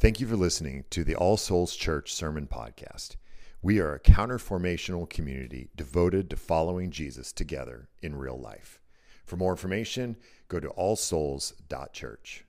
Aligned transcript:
Thank 0.00 0.20
you 0.20 0.28
for 0.28 0.36
listening 0.36 0.84
to 0.90 1.02
the 1.02 1.16
All 1.16 1.36
Souls 1.36 1.74
Church 1.74 2.14
Sermon 2.14 2.46
Podcast. 2.46 3.16
We 3.62 3.80
are 3.80 3.94
a 3.94 3.98
counterformational 3.98 5.10
community 5.10 5.70
devoted 5.74 6.30
to 6.30 6.36
following 6.36 6.92
Jesus 6.92 7.32
together 7.32 7.88
in 8.00 8.14
real 8.14 8.38
life. 8.38 8.78
For 9.26 9.36
more 9.36 9.50
information, 9.50 10.14
go 10.46 10.60
to 10.60 10.68
allsouls.church. 10.68 12.44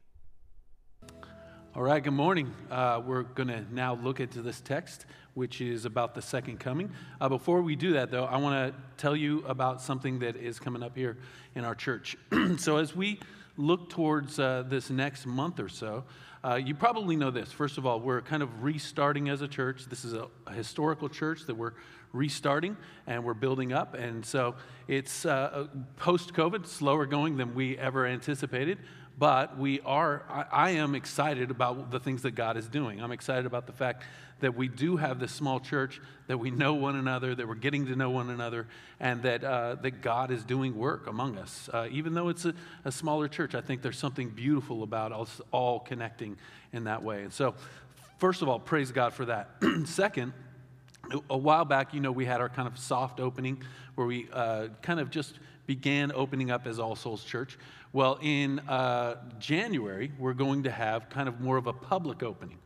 All 1.73 1.81
right, 1.81 2.03
good 2.03 2.13
morning. 2.13 2.53
Uh, 2.69 3.01
we're 3.03 3.23
going 3.23 3.49
to 3.49 3.65
now 3.73 3.95
look 3.95 4.19
into 4.19 4.43
this 4.43 4.61
text, 4.61 5.07
which 5.33 5.59
is 5.59 5.85
about 5.85 6.13
the 6.13 6.21
second 6.21 6.59
coming. 6.59 6.91
Uh, 7.19 7.29
before 7.29 7.63
we 7.63 7.75
do 7.75 7.93
that, 7.93 8.11
though, 8.11 8.25
I 8.25 8.37
want 8.37 8.71
to 8.75 8.79
tell 8.97 9.15
you 9.15 9.43
about 9.47 9.81
something 9.81 10.19
that 10.19 10.35
is 10.35 10.59
coming 10.59 10.83
up 10.83 10.95
here 10.95 11.17
in 11.55 11.65
our 11.65 11.73
church. 11.73 12.15
so, 12.59 12.77
as 12.77 12.95
we 12.95 13.19
look 13.57 13.89
towards 13.89 14.39
uh, 14.39 14.63
this 14.67 14.89
next 14.89 15.25
month 15.25 15.59
or 15.59 15.67
so, 15.67 16.05
uh, 16.43 16.55
you 16.55 16.73
probably 16.73 17.15
know 17.15 17.31
this. 17.31 17.51
First 17.51 17.77
of 17.77 17.85
all, 17.85 17.99
we're 17.99 18.21
kind 18.21 18.41
of 18.41 18.63
restarting 18.63 19.29
as 19.29 19.41
a 19.41 19.47
church. 19.47 19.85
This 19.89 20.05
is 20.05 20.13
a, 20.13 20.27
a 20.47 20.53
historical 20.53 21.09
church 21.09 21.45
that 21.47 21.55
we're 21.55 21.73
restarting 22.13 22.77
and 23.07 23.23
we're 23.23 23.33
building 23.33 23.73
up. 23.73 23.93
And 23.93 24.25
so 24.25 24.55
it's 24.87 25.25
uh, 25.25 25.67
post 25.97 26.33
COVID, 26.33 26.65
slower 26.65 27.05
going 27.05 27.37
than 27.37 27.53
we 27.53 27.77
ever 27.77 28.05
anticipated. 28.05 28.79
But 29.19 29.57
we 29.57 29.81
are, 29.81 30.23
I, 30.29 30.45
I 30.51 30.69
am 30.71 30.95
excited 30.95 31.51
about 31.51 31.91
the 31.91 31.99
things 31.99 32.21
that 32.21 32.31
God 32.31 32.55
is 32.55 32.69
doing. 32.69 33.01
I'm 33.01 33.11
excited 33.11 33.45
about 33.45 33.67
the 33.67 33.73
fact 33.73 34.03
that 34.39 34.55
we 34.55 34.69
do 34.69 34.95
have 34.95 35.19
this 35.19 35.33
small 35.33 35.59
church, 35.59 35.99
that 36.27 36.37
we 36.37 36.51
know 36.51 36.73
one 36.73 36.95
another, 36.95 37.35
that 37.35 37.45
we're 37.45 37.55
getting 37.55 37.87
to 37.87 37.97
know 37.97 38.11
one 38.11 38.29
another, 38.29 38.65
and 38.97 39.21
that, 39.23 39.43
uh, 39.43 39.75
that 39.81 40.01
God 40.01 40.31
is 40.31 40.45
doing 40.45 40.77
work 40.77 41.07
among 41.07 41.37
us. 41.37 41.69
Uh, 41.73 41.89
even 41.91 42.13
though 42.13 42.29
it's 42.29 42.45
a, 42.45 42.53
a, 42.85 42.93
smaller 42.93 43.27
church, 43.27 43.55
I 43.55 43.59
think 43.59 43.81
there's 43.81 43.97
something 43.97 44.29
beautiful 44.29 44.83
about 44.83 45.11
us 45.11 45.41
all 45.51 45.81
connecting 45.81 46.37
in 46.71 46.85
that 46.85 47.03
way. 47.03 47.23
And 47.23 47.33
so, 47.33 47.55
first 48.19 48.41
of 48.41 48.47
all, 48.47 48.57
praise 48.57 48.93
God 48.93 49.13
for 49.13 49.25
that. 49.25 49.49
Second, 49.83 50.31
a 51.29 51.37
while 51.37 51.65
back, 51.65 51.93
you 51.93 51.99
know, 51.99 52.13
we 52.13 52.23
had 52.23 52.39
our 52.39 52.49
kind 52.49 52.69
of 52.69 52.79
soft 52.79 53.19
opening 53.19 53.61
where 53.95 54.07
we 54.07 54.29
uh, 54.31 54.67
kind 54.81 55.01
of 55.01 55.09
just 55.09 55.39
began 55.69 56.11
opening 56.15 56.49
up 56.49 56.65
as 56.65 56.79
All 56.79 56.95
Souls 56.95 57.23
Church. 57.23 57.55
Well, 57.93 58.17
in 58.23 58.57
uh, 58.61 59.17
January, 59.37 60.11
we're 60.17 60.33
going 60.33 60.63
to 60.63 60.71
have 60.71 61.11
kind 61.11 61.29
of 61.29 61.41
more 61.41 61.57
of 61.57 61.67
a 61.67 61.73
public 61.73 62.23
opening 62.23 62.57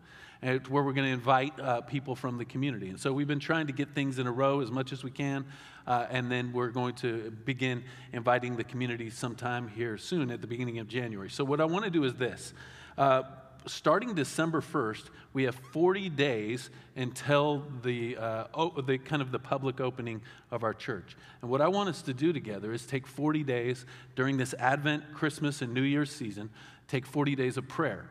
where 0.42 0.84
we're 0.84 0.94
going 0.94 1.08
to 1.08 1.12
invite 1.12 1.58
uh, 1.60 1.82
people 1.82 2.16
from 2.16 2.38
the 2.38 2.46
community. 2.46 2.88
And 2.88 2.98
so 2.98 3.12
we've 3.12 3.28
been 3.28 3.42
trying 3.42 3.68
to 3.68 3.74
get 3.74 3.94
things 3.94 4.20
in 4.20 4.28
a 4.28 4.32
row 4.32 4.62
as 4.62 4.72
much 4.72 4.94
as 4.94 5.04
we 5.04 5.12
can, 5.12 5.44
uh, 5.86 6.06
and 6.12 6.32
then 6.32 6.54
we're 6.54 6.70
going 6.70 6.96
to 6.96 7.32
begin 7.44 7.84
inviting 8.14 8.56
the 8.56 8.64
community 8.64 9.10
sometime 9.10 9.68
here 9.68 9.98
soon 9.98 10.32
at 10.32 10.40
the 10.40 10.48
beginning 10.48 10.80
of 10.80 10.88
January. 10.88 11.30
So 11.30 11.44
what 11.44 11.60
I 11.60 11.66
want 11.66 11.84
to 11.84 11.92
do 11.92 12.06
is 12.06 12.14
this. 12.14 12.54
Uh, 12.98 13.24
starting 13.66 14.14
December 14.14 14.62
1st, 14.62 15.10
we 15.34 15.44
have 15.44 15.56
40 15.56 16.10
days 16.10 16.70
until 16.96 17.64
the, 17.82 18.18
uh, 18.18 18.48
o- 18.54 18.82
the 18.82 18.98
kind 18.98 19.22
of 19.22 19.32
the 19.32 19.40
public 19.40 19.80
opening 19.80 20.22
of 20.52 20.64
our 20.64 20.74
church. 20.74 21.16
And 21.42 21.50
what 21.50 21.62
I 21.62 21.68
want 21.68 21.90
us 21.90 22.02
to 22.04 22.14
do 22.14 22.34
together 22.34 22.74
is 22.74 22.86
take 22.86 23.08
40 23.08 23.44
days 23.44 23.86
during 24.16 24.38
this 24.38 24.54
Advent, 24.60 25.14
Christmas, 25.14 25.62
and 25.62 25.74
New 25.74 25.82
Year's 25.82 26.12
season, 26.12 26.50
take 26.88 27.06
40 27.06 27.36
days 27.36 27.58
of 27.58 27.68
prayer 27.68 28.08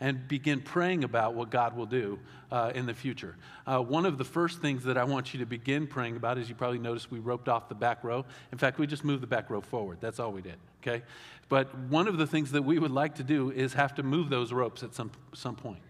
and 0.00 0.26
begin 0.28 0.60
praying 0.60 1.04
about 1.04 1.34
what 1.34 1.50
God 1.50 1.76
will 1.76 1.86
do 1.86 2.18
uh, 2.50 2.72
in 2.74 2.86
the 2.86 2.94
future. 2.94 3.36
Uh, 3.66 3.80
one 3.80 4.06
of 4.06 4.18
the 4.18 4.24
first 4.24 4.60
things 4.60 4.84
that 4.84 4.96
I 4.96 5.04
want 5.04 5.34
you 5.34 5.40
to 5.40 5.46
begin 5.46 5.86
praying 5.86 6.16
about, 6.16 6.38
as 6.38 6.48
you 6.48 6.54
probably 6.54 6.78
noticed, 6.78 7.10
we 7.10 7.18
roped 7.18 7.48
off 7.48 7.68
the 7.68 7.74
back 7.74 8.02
row. 8.02 8.24
In 8.50 8.58
fact, 8.58 8.78
we 8.78 8.86
just 8.86 9.04
moved 9.04 9.22
the 9.22 9.26
back 9.26 9.50
row 9.50 9.60
forward. 9.60 9.98
That's 10.00 10.18
all 10.18 10.32
we 10.32 10.40
did, 10.40 10.56
okay? 10.80 11.02
But 11.48 11.76
one 11.76 12.06
of 12.06 12.16
the 12.16 12.26
things 12.26 12.52
that 12.52 12.62
we 12.62 12.78
would 12.78 12.90
like 12.90 13.16
to 13.16 13.24
do 13.24 13.50
is 13.50 13.74
have 13.74 13.94
to 13.96 14.02
move 14.02 14.28
those 14.28 14.52
ropes 14.52 14.82
at 14.82 14.94
some, 14.94 15.10
some 15.34 15.56
point. 15.56 15.80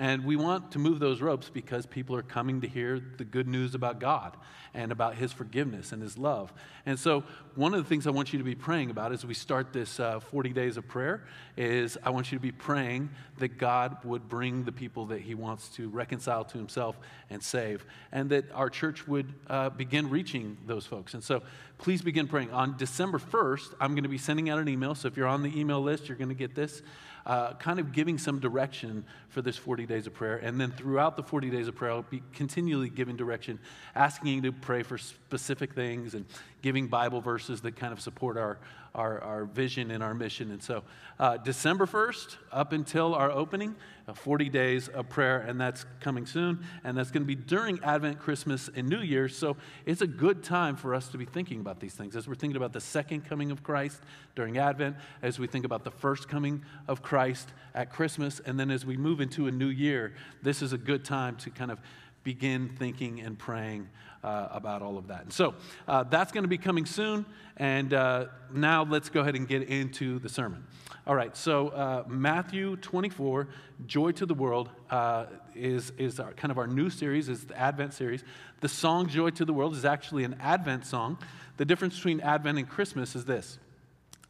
And 0.00 0.24
we 0.24 0.36
want 0.36 0.70
to 0.72 0.78
move 0.78 1.00
those 1.00 1.20
ropes 1.20 1.50
because 1.50 1.84
people 1.84 2.14
are 2.14 2.22
coming 2.22 2.60
to 2.60 2.68
hear 2.68 3.00
the 3.16 3.24
good 3.24 3.48
news 3.48 3.74
about 3.74 3.98
God 3.98 4.36
and 4.72 4.92
about 4.92 5.16
His 5.16 5.32
forgiveness 5.32 5.90
and 5.90 6.00
His 6.00 6.16
love. 6.16 6.52
And 6.86 6.96
so, 6.96 7.24
one 7.56 7.74
of 7.74 7.82
the 7.82 7.88
things 7.88 8.06
I 8.06 8.10
want 8.10 8.32
you 8.32 8.38
to 8.38 8.44
be 8.44 8.54
praying 8.54 8.90
about 8.90 9.10
as 9.10 9.26
we 9.26 9.34
start 9.34 9.72
this 9.72 9.98
uh, 9.98 10.20
40 10.20 10.50
days 10.50 10.76
of 10.76 10.86
prayer 10.86 11.24
is 11.56 11.98
I 12.04 12.10
want 12.10 12.30
you 12.30 12.38
to 12.38 12.42
be 12.42 12.52
praying 12.52 13.10
that 13.38 13.58
God 13.58 14.04
would 14.04 14.28
bring 14.28 14.62
the 14.62 14.70
people 14.70 15.06
that 15.06 15.20
He 15.20 15.34
wants 15.34 15.68
to 15.70 15.88
reconcile 15.88 16.44
to 16.44 16.58
Himself 16.58 16.96
and 17.28 17.42
save, 17.42 17.84
and 18.12 18.30
that 18.30 18.44
our 18.52 18.70
church 18.70 19.08
would 19.08 19.34
uh, 19.48 19.70
begin 19.70 20.08
reaching 20.08 20.58
those 20.64 20.86
folks. 20.86 21.14
And 21.14 21.24
so, 21.24 21.42
please 21.78 22.02
begin 22.02 22.28
praying. 22.28 22.52
On 22.52 22.76
December 22.76 23.18
1st, 23.18 23.74
I'm 23.80 23.94
going 23.94 24.04
to 24.04 24.08
be 24.08 24.18
sending 24.18 24.48
out 24.48 24.60
an 24.60 24.68
email. 24.68 24.94
So, 24.94 25.08
if 25.08 25.16
you're 25.16 25.26
on 25.26 25.42
the 25.42 25.58
email 25.58 25.80
list, 25.82 26.08
you're 26.08 26.18
going 26.18 26.28
to 26.28 26.36
get 26.36 26.54
this 26.54 26.82
uh, 27.28 27.52
kind 27.54 27.78
of 27.78 27.92
giving 27.92 28.16
some 28.16 28.40
direction 28.40 29.04
for 29.28 29.42
this 29.42 29.56
40 29.56 29.84
days 29.84 30.06
of 30.06 30.14
prayer. 30.14 30.38
And 30.38 30.58
then 30.58 30.72
throughout 30.72 31.16
the 31.16 31.22
40 31.22 31.50
days 31.50 31.68
of 31.68 31.76
prayer, 31.76 31.92
I'll 31.92 32.02
be 32.02 32.22
continually 32.32 32.88
giving 32.88 33.16
direction, 33.16 33.58
asking 33.94 34.28
you 34.34 34.40
to 34.42 34.52
pray 34.52 34.82
for 34.82 34.96
specific 34.96 35.74
things 35.74 36.14
and 36.14 36.24
giving 36.62 36.88
Bible 36.88 37.20
verses 37.20 37.60
that 37.62 37.76
kind 37.76 37.92
of 37.92 38.00
support 38.00 38.36
our, 38.36 38.58
our, 38.94 39.20
our 39.20 39.44
vision 39.44 39.90
and 39.90 40.02
our 40.02 40.14
mission. 40.14 40.50
And 40.50 40.62
so, 40.62 40.82
uh, 41.18 41.36
December 41.36 41.86
1st, 41.86 42.36
up 42.52 42.72
until 42.72 43.14
our 43.14 43.30
opening, 43.30 43.76
uh, 44.06 44.14
40 44.14 44.48
days 44.48 44.88
of 44.88 45.08
prayer, 45.08 45.38
and 45.38 45.60
that's 45.60 45.84
coming 46.00 46.26
soon. 46.26 46.64
And 46.84 46.96
that's 46.96 47.10
going 47.10 47.22
to 47.22 47.26
be 47.26 47.34
during 47.34 47.82
Advent, 47.84 48.18
Christmas, 48.18 48.68
and 48.74 48.88
New 48.88 49.00
Year's. 49.00 49.36
So, 49.36 49.56
it's 49.86 50.00
a 50.00 50.06
good 50.06 50.42
time 50.42 50.76
for 50.76 50.94
us 50.94 51.08
to 51.08 51.18
be 51.18 51.24
thinking 51.24 51.60
about 51.60 51.80
these 51.80 51.94
things 51.94 52.16
as 52.16 52.26
we're 52.26 52.34
thinking 52.34 52.56
about 52.56 52.72
the 52.72 52.80
second 52.80 53.24
coming 53.24 53.50
of 53.50 53.62
Christ 53.62 54.02
during 54.34 54.58
Advent, 54.58 54.96
as 55.22 55.38
we 55.38 55.46
think 55.46 55.64
about 55.64 55.84
the 55.84 55.90
first 55.90 56.28
coming 56.28 56.64
of 56.86 57.02
Christ 57.02 57.48
at 57.74 57.90
Christmas, 57.92 58.40
and 58.44 58.58
then 58.58 58.70
as 58.70 58.84
we 58.84 58.96
move 58.96 59.20
into 59.20 59.46
a 59.46 59.52
new 59.52 59.68
year, 59.68 60.14
this 60.42 60.62
is 60.62 60.72
a 60.72 60.78
good 60.78 61.04
time 61.04 61.36
to 61.36 61.50
kind 61.50 61.70
of 61.70 61.80
begin 62.24 62.68
thinking 62.68 63.20
and 63.20 63.38
praying 63.38 63.88
uh, 64.28 64.48
about 64.50 64.82
all 64.82 64.98
of 64.98 65.08
that. 65.08 65.22
And 65.22 65.32
so 65.32 65.54
uh, 65.86 66.02
that's 66.04 66.32
going 66.32 66.44
to 66.44 66.48
be 66.48 66.58
coming 66.58 66.84
soon. 66.84 67.24
And 67.56 67.94
uh, 67.94 68.26
now 68.52 68.84
let's 68.84 69.08
go 69.08 69.20
ahead 69.20 69.34
and 69.34 69.48
get 69.48 69.62
into 69.62 70.18
the 70.18 70.28
sermon. 70.28 70.66
All 71.06 71.14
right, 71.14 71.34
so 71.34 71.68
uh, 71.68 72.04
Matthew 72.06 72.76
24, 72.76 73.48
Joy 73.86 74.12
to 74.12 74.26
the 74.26 74.34
World, 74.34 74.68
uh, 74.90 75.24
is, 75.54 75.90
is 75.96 76.20
our, 76.20 76.34
kind 76.34 76.52
of 76.52 76.58
our 76.58 76.66
new 76.66 76.90
series, 76.90 77.30
is 77.30 77.46
the 77.46 77.58
Advent 77.58 77.94
series. 77.94 78.22
The 78.60 78.68
song 78.68 79.08
Joy 79.08 79.30
to 79.30 79.46
the 79.46 79.54
World 79.54 79.74
is 79.74 79.86
actually 79.86 80.24
an 80.24 80.36
Advent 80.40 80.84
song. 80.84 81.16
The 81.56 81.64
difference 81.64 81.96
between 81.96 82.20
Advent 82.20 82.58
and 82.58 82.68
Christmas 82.68 83.16
is 83.16 83.24
this 83.24 83.58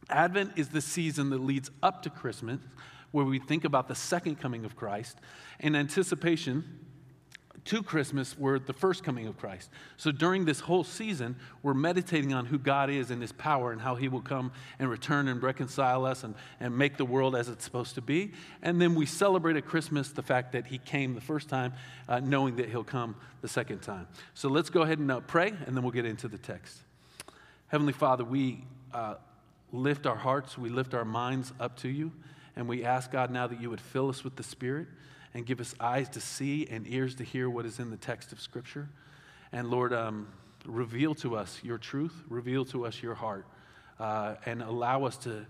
Advent 0.09 0.53
is 0.55 0.69
the 0.69 0.81
season 0.81 1.29
that 1.31 1.41
leads 1.41 1.69
up 1.83 2.01
to 2.03 2.09
Christmas, 2.09 2.59
where 3.11 3.25
we 3.25 3.39
think 3.39 3.65
about 3.65 3.89
the 3.89 3.95
second 3.95 4.39
coming 4.39 4.63
of 4.63 4.77
Christ 4.77 5.17
in 5.59 5.75
anticipation 5.75 6.78
to 7.69 7.83
Christmas 7.83 8.35
were 8.35 8.57
the 8.57 8.73
first 8.73 9.03
coming 9.03 9.27
of 9.27 9.37
Christ. 9.37 9.69
So 9.95 10.11
during 10.11 10.45
this 10.45 10.59
whole 10.59 10.83
season, 10.83 11.35
we're 11.61 11.75
meditating 11.75 12.33
on 12.33 12.47
who 12.47 12.57
God 12.57 12.89
is 12.89 13.11
and 13.11 13.21
his 13.21 13.31
power 13.31 13.71
and 13.71 13.79
how 13.79 13.93
he 13.93 14.07
will 14.07 14.23
come 14.23 14.51
and 14.79 14.89
return 14.89 15.27
and 15.27 15.41
reconcile 15.43 16.03
us 16.03 16.23
and, 16.23 16.33
and 16.59 16.75
make 16.75 16.97
the 16.97 17.05
world 17.05 17.35
as 17.35 17.47
it's 17.47 17.63
supposed 17.63 17.93
to 17.93 18.01
be. 18.01 18.31
And 18.63 18.81
then 18.81 18.95
we 18.95 19.05
celebrate 19.05 19.55
at 19.55 19.67
Christmas 19.67 20.09
the 20.09 20.23
fact 20.23 20.53
that 20.53 20.65
he 20.65 20.79
came 20.79 21.13
the 21.13 21.21
first 21.21 21.47
time, 21.47 21.73
uh, 22.07 22.19
knowing 22.19 22.55
that 22.55 22.69
he'll 22.69 22.83
come 22.83 23.15
the 23.41 23.47
second 23.47 23.83
time. 23.83 24.07
So 24.33 24.49
let's 24.49 24.71
go 24.71 24.81
ahead 24.81 24.97
and 24.97 25.11
uh, 25.11 25.19
pray, 25.19 25.49
and 25.67 25.77
then 25.77 25.83
we'll 25.83 25.91
get 25.91 26.05
into 26.05 26.27
the 26.27 26.39
text. 26.39 26.79
Heavenly 27.67 27.93
Father, 27.93 28.23
we 28.23 28.63
uh, 28.95 29.15
lift 29.71 30.07
our 30.07 30.15
hearts, 30.15 30.57
we 30.57 30.69
lift 30.69 30.95
our 30.95 31.05
minds 31.05 31.53
up 31.59 31.77
to 31.81 31.87
you, 31.87 32.13
and 32.55 32.67
we 32.67 32.83
ask 32.83 33.11
God 33.11 33.29
now 33.29 33.45
that 33.45 33.61
you 33.61 33.69
would 33.69 33.79
fill 33.79 34.09
us 34.09 34.23
with 34.23 34.37
the 34.37 34.43
Spirit 34.43 34.87
and 35.33 35.45
give 35.45 35.59
us 35.59 35.75
eyes 35.79 36.09
to 36.09 36.21
see 36.21 36.67
and 36.69 36.85
ears 36.87 37.15
to 37.15 37.23
hear 37.23 37.49
what 37.49 37.65
is 37.65 37.79
in 37.79 37.91
the 37.91 37.97
text 37.97 38.31
of 38.31 38.41
Scripture. 38.41 38.89
And 39.51 39.69
Lord, 39.69 39.93
um, 39.93 40.27
reveal 40.65 41.15
to 41.15 41.35
us 41.35 41.59
your 41.63 41.77
truth, 41.77 42.23
reveal 42.29 42.65
to 42.65 42.85
us 42.85 43.01
your 43.01 43.15
heart, 43.15 43.45
uh, 43.99 44.35
and 44.45 44.61
allow 44.61 45.05
us 45.05 45.17
to 45.17 45.45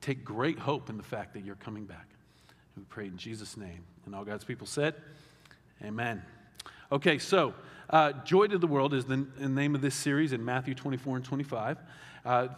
take 0.00 0.24
great 0.24 0.58
hope 0.58 0.88
in 0.88 0.96
the 0.96 1.02
fact 1.02 1.34
that 1.34 1.44
you're 1.44 1.56
coming 1.56 1.84
back. 1.84 2.06
We 2.76 2.84
pray 2.84 3.06
in 3.06 3.16
Jesus' 3.16 3.56
name. 3.56 3.84
And 4.06 4.14
all 4.14 4.24
God's 4.24 4.44
people 4.44 4.66
said, 4.66 4.94
Amen. 5.82 6.22
Okay, 6.92 7.18
so 7.18 7.54
uh, 7.88 8.12
Joy 8.24 8.46
to 8.48 8.58
the 8.58 8.66
World 8.66 8.94
is 8.94 9.04
the, 9.04 9.26
the 9.38 9.48
name 9.48 9.74
of 9.74 9.80
this 9.80 9.94
series 9.94 10.32
in 10.32 10.44
Matthew 10.44 10.74
24 10.74 11.16
and 11.16 11.24
25. 11.24 11.78
Uh, 12.24 12.48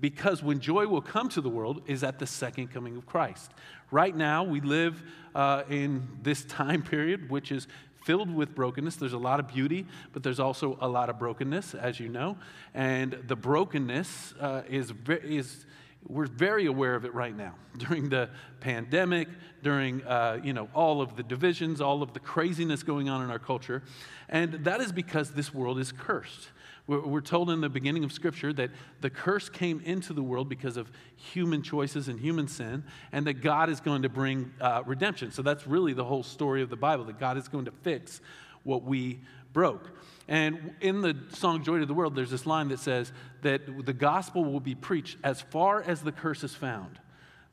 because 0.00 0.42
when 0.42 0.60
joy 0.60 0.86
will 0.86 1.02
come 1.02 1.28
to 1.28 1.40
the 1.40 1.48
world 1.48 1.82
is 1.86 2.02
at 2.02 2.18
the 2.18 2.26
second 2.26 2.68
coming 2.68 2.96
of 2.96 3.04
Christ. 3.06 3.52
Right 3.90 4.16
now, 4.16 4.42
we 4.42 4.60
live 4.60 5.02
uh, 5.34 5.62
in 5.68 6.08
this 6.22 6.44
time 6.44 6.82
period, 6.82 7.30
which 7.30 7.52
is 7.52 7.68
filled 8.04 8.32
with 8.32 8.54
brokenness. 8.54 8.96
There's 8.96 9.12
a 9.12 9.18
lot 9.18 9.40
of 9.40 9.48
beauty, 9.48 9.86
but 10.12 10.22
there's 10.22 10.40
also 10.40 10.78
a 10.80 10.88
lot 10.88 11.10
of 11.10 11.18
brokenness, 11.18 11.74
as 11.74 11.98
you 11.98 12.08
know. 12.08 12.38
And 12.72 13.18
the 13.26 13.36
brokenness 13.36 14.34
uh, 14.40 14.62
is, 14.68 14.92
is 15.08 15.66
we're 16.08 16.26
very 16.26 16.66
aware 16.66 16.94
of 16.94 17.04
it 17.04 17.14
right 17.14 17.36
now 17.36 17.54
during 17.76 18.08
the 18.08 18.30
pandemic, 18.60 19.28
during 19.62 20.02
uh, 20.04 20.40
you 20.42 20.52
know 20.52 20.68
all 20.74 21.00
of 21.00 21.16
the 21.16 21.22
divisions, 21.22 21.80
all 21.80 22.02
of 22.02 22.12
the 22.12 22.20
craziness 22.20 22.82
going 22.82 23.08
on 23.08 23.22
in 23.22 23.30
our 23.30 23.38
culture, 23.38 23.82
and 24.28 24.52
that 24.64 24.80
is 24.80 24.92
because 24.92 25.32
this 25.32 25.52
world 25.52 25.78
is 25.78 25.92
cursed. 25.92 26.50
We're, 26.88 27.20
told 27.20 27.50
in 27.50 27.60
the 27.60 27.68
beginning 27.68 28.04
of 28.04 28.12
Scripture 28.12 28.52
that 28.52 28.70
the 29.00 29.10
curse 29.10 29.48
came 29.48 29.80
into 29.80 30.12
the 30.12 30.22
world 30.22 30.48
because 30.48 30.76
of 30.76 30.88
human 31.16 31.60
choices 31.60 32.06
and 32.06 32.20
human 32.20 32.46
sin, 32.46 32.84
and 33.10 33.26
that 33.26 33.42
God 33.42 33.68
is 33.70 33.80
going 33.80 34.02
to 34.02 34.08
bring 34.08 34.52
uh, 34.60 34.84
redemption. 34.86 35.32
So 35.32 35.42
that's 35.42 35.66
really 35.66 35.94
the 35.94 36.04
whole 36.04 36.22
story 36.22 36.62
of 36.62 36.70
the 36.70 36.76
Bible 36.76 37.04
that 37.06 37.18
God 37.18 37.38
is 37.38 37.48
going 37.48 37.64
to 37.64 37.72
fix 37.82 38.20
what 38.62 38.84
we 38.84 39.18
broke. 39.56 39.88
And 40.28 40.74
in 40.82 41.00
the 41.00 41.16
song 41.30 41.64
Joy 41.64 41.78
to 41.78 41.86
the 41.86 41.94
World, 41.94 42.14
there's 42.14 42.30
this 42.30 42.44
line 42.44 42.68
that 42.68 42.78
says 42.78 43.10
that 43.40 43.86
the 43.86 43.94
gospel 43.94 44.44
will 44.44 44.60
be 44.60 44.74
preached 44.74 45.16
as 45.24 45.40
far 45.40 45.80
as 45.82 46.02
the 46.02 46.12
curse 46.12 46.44
is 46.44 46.54
found. 46.54 46.98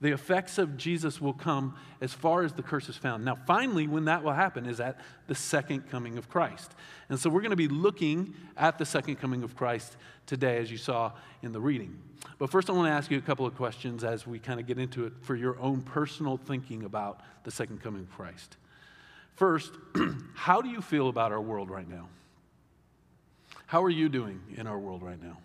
The 0.01 0.11
effects 0.11 0.57
of 0.57 0.75
Jesus 0.75 1.21
will 1.21 1.31
come 1.31 1.77
as 2.01 2.11
far 2.11 2.44
as 2.44 2.51
the 2.51 2.61
curse 2.61 2.89
is 2.89 2.97
found. 2.97 3.23
Now, 3.23 3.38
finally, 3.47 3.88
when 3.88 4.03
that 4.03 4.21
will 4.21 4.33
happen 4.33 4.65
is 4.65 4.81
at 4.81 5.00
the 5.27 5.35
second 5.35 5.89
coming 5.89 6.17
of 6.17 6.27
Christ. 6.27 6.73
And 7.07 7.17
so 7.17 7.29
we're 7.29 7.39
going 7.39 7.51
to 7.51 7.55
be 7.55 7.69
looking 7.69 8.33
at 8.57 8.77
the 8.77 8.85
second 8.85 9.15
coming 9.15 9.44
of 9.44 9.55
Christ 9.55 9.95
today, 10.25 10.57
as 10.57 10.69
you 10.69 10.77
saw 10.77 11.13
in 11.41 11.53
the 11.53 11.61
reading. 11.61 11.97
But 12.38 12.50
first, 12.50 12.69
I 12.69 12.73
want 12.73 12.88
to 12.88 12.91
ask 12.91 13.09
you 13.11 13.17
a 13.17 13.21
couple 13.21 13.45
of 13.45 13.55
questions 13.55 14.03
as 14.03 14.27
we 14.27 14.39
kind 14.39 14.59
of 14.59 14.67
get 14.67 14.77
into 14.77 15.05
it 15.05 15.13
for 15.21 15.38
your 15.38 15.57
own 15.57 15.81
personal 15.81 16.35
thinking 16.35 16.83
about 16.83 17.21
the 17.45 17.51
second 17.51 17.81
coming 17.81 18.01
of 18.01 18.11
Christ. 18.11 18.57
First, 19.35 19.71
how 20.35 20.62
do 20.62 20.69
you 20.69 20.81
feel 20.81 21.09
about 21.09 21.31
our 21.31 21.41
world 21.41 21.69
right 21.69 21.89
now? 21.89 22.09
How 23.65 23.83
are 23.83 23.89
you 23.89 24.09
doing 24.09 24.41
in 24.56 24.68
our 24.68 24.77
world 24.77 25.01
right 25.01 25.21
now? 25.21 25.38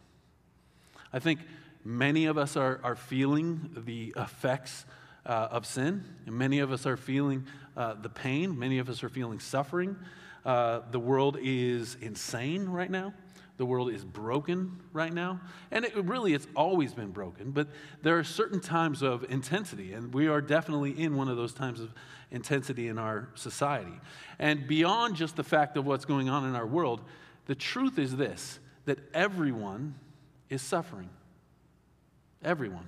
I 1.13 1.19
think 1.19 1.41
Many 1.85 2.27
of 2.27 2.37
us 2.37 2.55
are, 2.55 2.81
are 2.85 2.97
feeling 2.97 3.71
the 3.75 4.13
effects 4.17 4.85
uh, 5.25 5.49
of 5.51 5.65
sin, 5.65 6.05
many 6.27 6.59
of 6.59 6.71
us 6.71 6.85
are 6.85 6.99
feeling 6.99 7.47
uh, 7.79 7.95
the 7.95 8.11
pain. 8.11 8.59
Many 8.59 8.79
of 8.79 8.91
us 8.91 9.03
are 9.03 9.09
feeling 9.09 9.41
suffering. 9.41 9.97
Uh, 10.45 10.81
the 10.91 10.99
world 10.99 11.39
is 11.41 11.97
insane 12.03 12.67
right 12.67 12.91
now. 12.91 13.15
The 13.57 13.65
world 13.65 13.91
is 13.91 14.05
broken 14.05 14.81
right 14.93 15.13
now. 15.13 15.41
And 15.71 15.87
it 15.87 15.95
really, 15.97 16.35
it's 16.35 16.47
always 16.55 16.93
been 16.93 17.11
broken, 17.11 17.53
but 17.53 17.69
there 18.03 18.19
are 18.19 18.25
certain 18.25 18.61
times 18.61 19.03
of 19.03 19.25
intensity, 19.31 19.95
and 19.95 20.13
we 20.13 20.29
are 20.29 20.41
definitely 20.43 20.91
in 20.91 21.17
one 21.17 21.29
of 21.29 21.39
those 21.39 21.55
times 21.55 21.81
of 21.81 21.93
intensity 22.31 22.89
in 22.89 22.99
our 22.99 23.29
society. 23.35 23.99
And 24.39 24.67
beyond 24.67 25.17
just 25.17 25.37
the 25.37 25.45
fact 25.45 25.77
of 25.77 25.87
what's 25.87 26.05
going 26.05 26.29
on 26.29 26.45
in 26.45 26.55
our 26.55 26.67
world, 26.67 27.01
the 27.47 27.55
truth 27.55 27.99
is 27.99 28.17
this 28.17 28.59
that 28.85 28.99
everyone 29.13 29.95
is 30.49 30.63
suffering. 30.63 31.11
Everyone. 32.43 32.87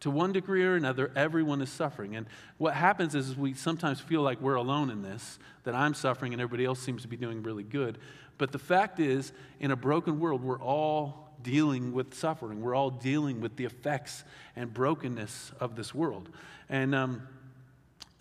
To 0.00 0.10
one 0.10 0.32
degree 0.32 0.64
or 0.64 0.76
another, 0.76 1.10
everyone 1.16 1.60
is 1.60 1.70
suffering. 1.70 2.14
And 2.14 2.26
what 2.58 2.74
happens 2.74 3.14
is 3.14 3.36
we 3.36 3.54
sometimes 3.54 3.98
feel 3.98 4.22
like 4.22 4.40
we're 4.40 4.54
alone 4.54 4.90
in 4.90 5.02
this, 5.02 5.38
that 5.64 5.74
I'm 5.74 5.94
suffering 5.94 6.32
and 6.32 6.40
everybody 6.40 6.64
else 6.64 6.78
seems 6.78 7.02
to 7.02 7.08
be 7.08 7.16
doing 7.16 7.42
really 7.42 7.64
good. 7.64 7.98
But 8.36 8.52
the 8.52 8.58
fact 8.58 9.00
is, 9.00 9.32
in 9.58 9.72
a 9.72 9.76
broken 9.76 10.20
world, 10.20 10.44
we're 10.44 10.60
all 10.60 11.34
dealing 11.42 11.92
with 11.92 12.14
suffering. 12.14 12.60
We're 12.60 12.74
all 12.74 12.90
dealing 12.90 13.40
with 13.40 13.56
the 13.56 13.64
effects 13.64 14.22
and 14.54 14.72
brokenness 14.72 15.52
of 15.58 15.74
this 15.74 15.94
world. 15.94 16.28
And 16.68 16.94
um, 16.94 17.22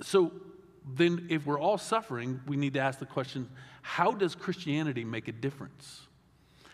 so 0.01 0.31
then, 0.95 1.27
if 1.29 1.45
we're 1.45 1.59
all 1.59 1.77
suffering, 1.77 2.39
we 2.47 2.55
need 2.55 2.73
to 2.75 2.79
ask 2.79 2.99
the 2.99 3.05
question 3.05 3.49
how 3.81 4.11
does 4.11 4.35
Christianity 4.35 5.03
make 5.03 5.27
a 5.27 5.31
difference? 5.31 6.01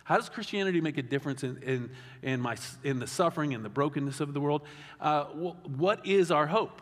How 0.03 0.17
does 0.17 0.29
Christianity 0.29 0.81
make 0.81 0.97
a 0.97 1.01
difference 1.01 1.43
in, 1.43 1.61
in, 1.63 1.91
in, 2.21 2.41
my, 2.41 2.57
in 2.83 2.99
the 2.99 3.07
suffering 3.07 3.53
and 3.53 3.63
the 3.63 3.69
brokenness 3.69 4.19
of 4.19 4.33
the 4.33 4.41
world? 4.41 4.63
Uh, 4.99 5.23
what 5.23 6.05
is 6.05 6.29
our 6.29 6.45
hope? 6.47 6.81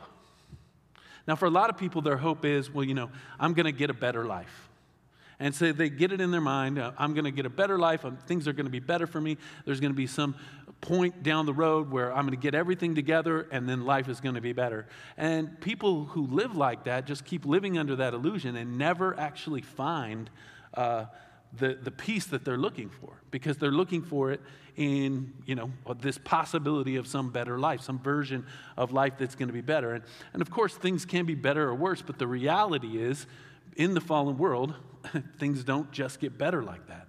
Now, 1.28 1.36
for 1.36 1.46
a 1.46 1.52
lot 1.52 1.70
of 1.70 1.78
people, 1.78 2.02
their 2.02 2.18
hope 2.18 2.46
is, 2.46 2.72
well, 2.72 2.84
you 2.84 2.96
know, 2.96 3.12
I'm 3.40 3.54
going 3.54 3.68
to 3.68 3.72
get 3.72 3.92
a 3.92 3.94
better 3.94 4.26
life. 4.26 4.70
And 5.40 5.54
so 5.54 5.72
they 5.72 5.90
get 5.90 6.12
it 6.12 6.22
in 6.22 6.30
their 6.30 6.42
mind 6.42 6.78
uh, 6.78 6.92
I'm 7.00 7.14
going 7.14 7.26
to 7.26 7.32
get 7.32 7.48
a 7.48 7.50
better 7.50 7.80
life. 7.80 8.06
Um, 8.06 8.18
things 8.28 8.48
are 8.48 8.54
going 8.54 8.68
to 8.68 8.72
be 8.72 8.80
better 8.80 9.08
for 9.08 9.20
me. 9.20 9.38
There's 9.66 9.80
going 9.80 9.92
to 9.92 9.98
be 9.98 10.08
some 10.08 10.36
point 10.82 11.24
down 11.24 11.46
the 11.46 11.54
road 11.54 11.92
where 11.92 12.12
I'm 12.12 12.26
going 12.26 12.38
to 12.38 12.42
get 12.42 12.56
everything 12.56 12.96
together 12.96 13.48
and 13.52 13.70
then 13.70 13.86
life 13.86 14.10
is 14.10 14.20
going 14.20 14.36
to 14.36 14.42
be 14.42 14.54
better. 14.54 14.88
And 15.16 15.62
people 15.62 16.06
who 16.06 16.26
live 16.28 16.58
like 16.58 16.86
that 16.86 17.06
just 17.06 17.24
keep 17.24 17.46
living 17.46 17.78
under 17.78 17.96
that 17.98 18.14
illusion 18.14 18.56
and 18.56 18.78
never 18.78 19.18
actually 19.20 19.62
find. 19.62 20.30
Uh, 20.74 21.06
the, 21.54 21.78
the 21.82 21.92
peace 21.92 22.26
that 22.28 22.46
they're 22.46 22.58
looking 22.58 22.90
for 22.90 23.22
because 23.30 23.58
they're 23.58 23.72
looking 23.72 24.02
for 24.02 24.32
it 24.32 24.42
in 24.78 25.34
you 25.46 25.54
know 25.56 25.70
this 26.00 26.18
possibility 26.18 26.96
of 26.96 27.06
some 27.06 27.30
better 27.30 27.60
life 27.60 27.82
some 27.82 28.00
version 28.00 28.46
of 28.78 28.94
life 28.94 29.14
that's 29.18 29.36
going 29.36 29.50
to 29.50 29.54
be 29.54 29.62
better 29.62 29.94
and, 29.94 30.04
and 30.32 30.42
of 30.42 30.50
course 30.50 30.74
things 30.76 31.06
can 31.06 31.26
be 31.26 31.36
better 31.36 31.68
or 31.68 31.76
worse 31.76 32.02
but 32.02 32.18
the 32.18 32.28
reality 32.28 33.02
is 33.02 33.28
in 33.76 33.94
the 33.94 34.00
fallen 34.02 34.38
world 34.38 34.74
things 35.38 35.64
don't 35.64 35.92
just 35.92 36.20
get 36.22 36.38
better 36.38 36.64
like 36.64 36.88
that 36.88 37.08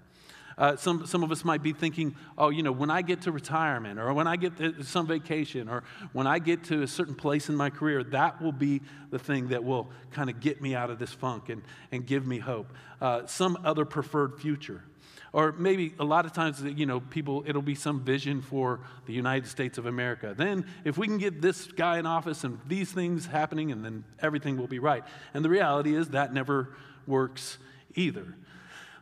uh, 0.62 0.76
some, 0.76 1.04
some 1.06 1.24
of 1.24 1.32
us 1.32 1.44
might 1.44 1.60
be 1.60 1.72
thinking, 1.72 2.14
oh, 2.38 2.50
you 2.50 2.62
know, 2.62 2.70
when 2.70 2.88
I 2.88 3.02
get 3.02 3.22
to 3.22 3.32
retirement 3.32 3.98
or 3.98 4.14
when 4.14 4.28
I 4.28 4.36
get 4.36 4.56
to 4.58 4.84
some 4.84 5.08
vacation 5.08 5.68
or 5.68 5.82
when 6.12 6.28
I 6.28 6.38
get 6.38 6.62
to 6.66 6.82
a 6.82 6.86
certain 6.86 7.16
place 7.16 7.48
in 7.48 7.56
my 7.56 7.68
career, 7.68 8.04
that 8.04 8.40
will 8.40 8.52
be 8.52 8.80
the 9.10 9.18
thing 9.18 9.48
that 9.48 9.64
will 9.64 9.90
kind 10.12 10.30
of 10.30 10.38
get 10.38 10.62
me 10.62 10.76
out 10.76 10.88
of 10.88 11.00
this 11.00 11.12
funk 11.12 11.48
and, 11.48 11.62
and 11.90 12.06
give 12.06 12.28
me 12.28 12.38
hope. 12.38 12.72
Uh, 13.00 13.26
some 13.26 13.58
other 13.64 13.84
preferred 13.84 14.40
future. 14.40 14.84
Or 15.32 15.50
maybe 15.50 15.94
a 15.98 16.04
lot 16.04 16.26
of 16.26 16.32
times, 16.32 16.62
you 16.62 16.86
know, 16.86 17.00
people, 17.00 17.42
it'll 17.44 17.60
be 17.60 17.74
some 17.74 18.04
vision 18.04 18.40
for 18.40 18.78
the 19.06 19.12
United 19.12 19.48
States 19.48 19.78
of 19.78 19.86
America. 19.86 20.32
Then, 20.36 20.64
if 20.84 20.96
we 20.96 21.08
can 21.08 21.18
get 21.18 21.42
this 21.42 21.66
guy 21.66 21.98
in 21.98 22.06
office 22.06 22.44
and 22.44 22.60
these 22.68 22.92
things 22.92 23.26
happening, 23.26 23.72
and 23.72 23.84
then 23.84 24.04
everything 24.20 24.56
will 24.58 24.68
be 24.68 24.78
right. 24.78 25.02
And 25.34 25.44
the 25.44 25.50
reality 25.50 25.96
is 25.96 26.10
that 26.10 26.32
never 26.32 26.68
works 27.08 27.58
either 27.96 28.36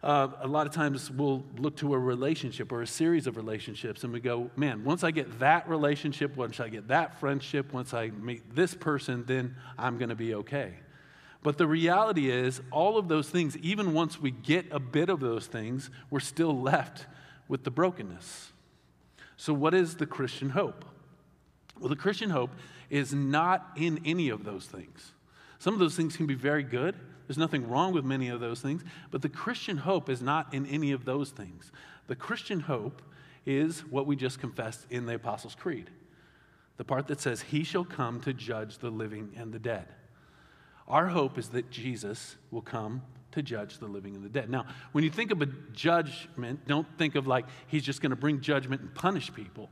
uh, 0.02 0.29
a 0.41 0.49
lot 0.49 0.67
of 0.67 0.73
times 0.73 1.11
we'll 1.11 1.44
look 1.58 1.76
to 1.76 1.93
a 1.93 1.99
relationship 1.99 2.73
or 2.73 2.81
a 2.81 2.87
series 2.87 3.26
of 3.26 3.37
relationships 3.37 4.02
and 4.02 4.12
we 4.12 4.20
go, 4.20 4.50
man, 4.56 4.82
once 4.82 5.05
I 5.05 5.11
get 5.11 5.41
that 5.41 5.69
relationship, 5.69 6.37
once 6.37 6.58
I 6.58 6.69
get 6.69 6.88
that 6.88 7.20
friendship, 7.20 7.73
once 7.73 7.93
I 7.93 8.08
meet 8.08 8.55
this 8.55 8.73
person, 8.73 9.25
then 9.26 9.56
I'm 9.79 9.99
going 9.99 10.08
to 10.08 10.14
be 10.14 10.35
okay. 10.37 10.75
But 11.43 11.58
the 11.58 11.67
reality 11.67 12.31
is, 12.31 12.61
all 12.70 12.99
of 12.99 13.08
those 13.08 13.29
things, 13.29 13.56
even 13.58 13.94
once 13.94 14.20
we 14.20 14.31
get 14.31 14.67
a 14.70 14.81
bit 14.81 15.08
of 15.08 15.20
those 15.20 15.47
things, 15.47 15.91
we're 16.11 16.20
still 16.20 16.61
left 16.61 17.06
with 17.49 17.64
the 17.64 17.70
brokenness. 17.70 18.52
So, 19.37 19.55
what 19.55 19.73
is 19.73 19.97
the 19.97 20.06
Christian 20.06 20.50
hope? 20.50 20.85
Well, 21.79 21.88
the 21.88 21.97
Christian 21.97 22.29
hope 22.29 22.50
is 22.91 23.14
not 23.14 23.70
in 23.76 24.00
any 24.05 24.29
of 24.29 24.44
those 24.44 24.67
things. 24.67 25.12
Some 25.58 25.73
of 25.73 25.81
those 25.81 25.97
things 25.97 26.14
can 26.14 26.26
be 26.26 26.35
very 26.35 26.62
good, 26.62 26.94
there's 27.31 27.38
nothing 27.38 27.69
wrong 27.69 27.93
with 27.93 28.05
many 28.05 28.27
of 28.27 28.41
those 28.41 28.61
things, 28.61 28.82
but 29.12 29.23
the 29.23 29.29
Christian 29.29 29.77
hope 29.77 30.11
is 30.11 30.21
not 30.21 30.53
in 30.53 30.67
any 30.67 30.91
of 30.91 31.05
those 31.05 31.31
things. 31.31 31.71
The 32.09 32.17
Christian 32.17 32.59
hope 32.59 33.03
is 33.47 33.85
what 33.85 34.05
we 34.05 34.17
just 34.17 34.41
confessed 34.41 34.85
in 34.91 35.06
the 35.06 35.15
Apostles' 35.15 35.55
Creed 35.55 35.91
the 36.77 36.85
part 36.85 37.06
that 37.06 37.21
says, 37.21 37.43
He 37.43 37.62
shall 37.62 37.85
come 37.85 38.21
to 38.23 38.32
judge 38.32 38.79
the 38.79 38.91
living 38.91 39.31
and 39.37 39.53
the 39.53 39.61
dead. 39.61 39.87
Our 40.88 41.06
hope 41.06 41.38
is 41.38 41.50
that 41.50 41.71
Jesus 41.71 42.35
will 42.50 42.62
come 42.62 43.02
to 43.31 43.43
judge 43.43 43.78
the 43.78 43.87
living 43.87 44.16
and 44.16 44.25
the 44.25 44.28
dead. 44.28 44.50
Now, 44.50 44.66
when 44.90 45.04
you 45.04 45.11
think 45.11 45.31
of 45.31 45.40
a 45.40 45.47
judgment, 45.73 46.66
don't 46.66 46.88
think 46.99 47.14
of 47.14 47.28
like 47.28 47.45
he's 47.69 47.85
just 47.85 48.02
going 48.02 48.11
to 48.11 48.16
bring 48.16 48.40
judgment 48.40 48.81
and 48.81 48.93
punish 48.93 49.33
people. 49.33 49.71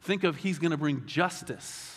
Think 0.00 0.24
of 0.24 0.36
he's 0.36 0.58
going 0.58 0.70
to 0.70 0.78
bring 0.78 1.04
justice 1.04 1.95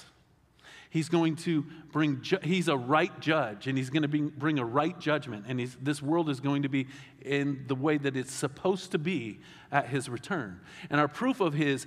He's 0.89 1.07
going 1.07 1.35
to 1.37 1.65
bring, 1.91 2.21
ju- 2.21 2.39
he's 2.41 2.67
a 2.67 2.75
right 2.75 3.17
judge, 3.19 3.67
and 3.67 3.77
he's 3.77 3.91
going 3.91 4.09
to 4.09 4.29
bring 4.31 4.57
a 4.57 4.65
right 4.65 4.99
judgment. 4.99 5.45
And 5.47 5.59
this 5.81 6.01
world 6.01 6.29
is 6.29 6.39
going 6.39 6.63
to 6.63 6.69
be 6.69 6.87
in 7.21 7.65
the 7.67 7.75
way 7.75 7.97
that 7.97 8.17
it's 8.17 8.33
supposed 8.33 8.91
to 8.91 8.97
be 8.97 9.39
at 9.71 9.87
his 9.87 10.09
return. 10.09 10.59
And 10.89 10.99
our 10.99 11.07
proof 11.07 11.41
of 11.41 11.53
his 11.53 11.85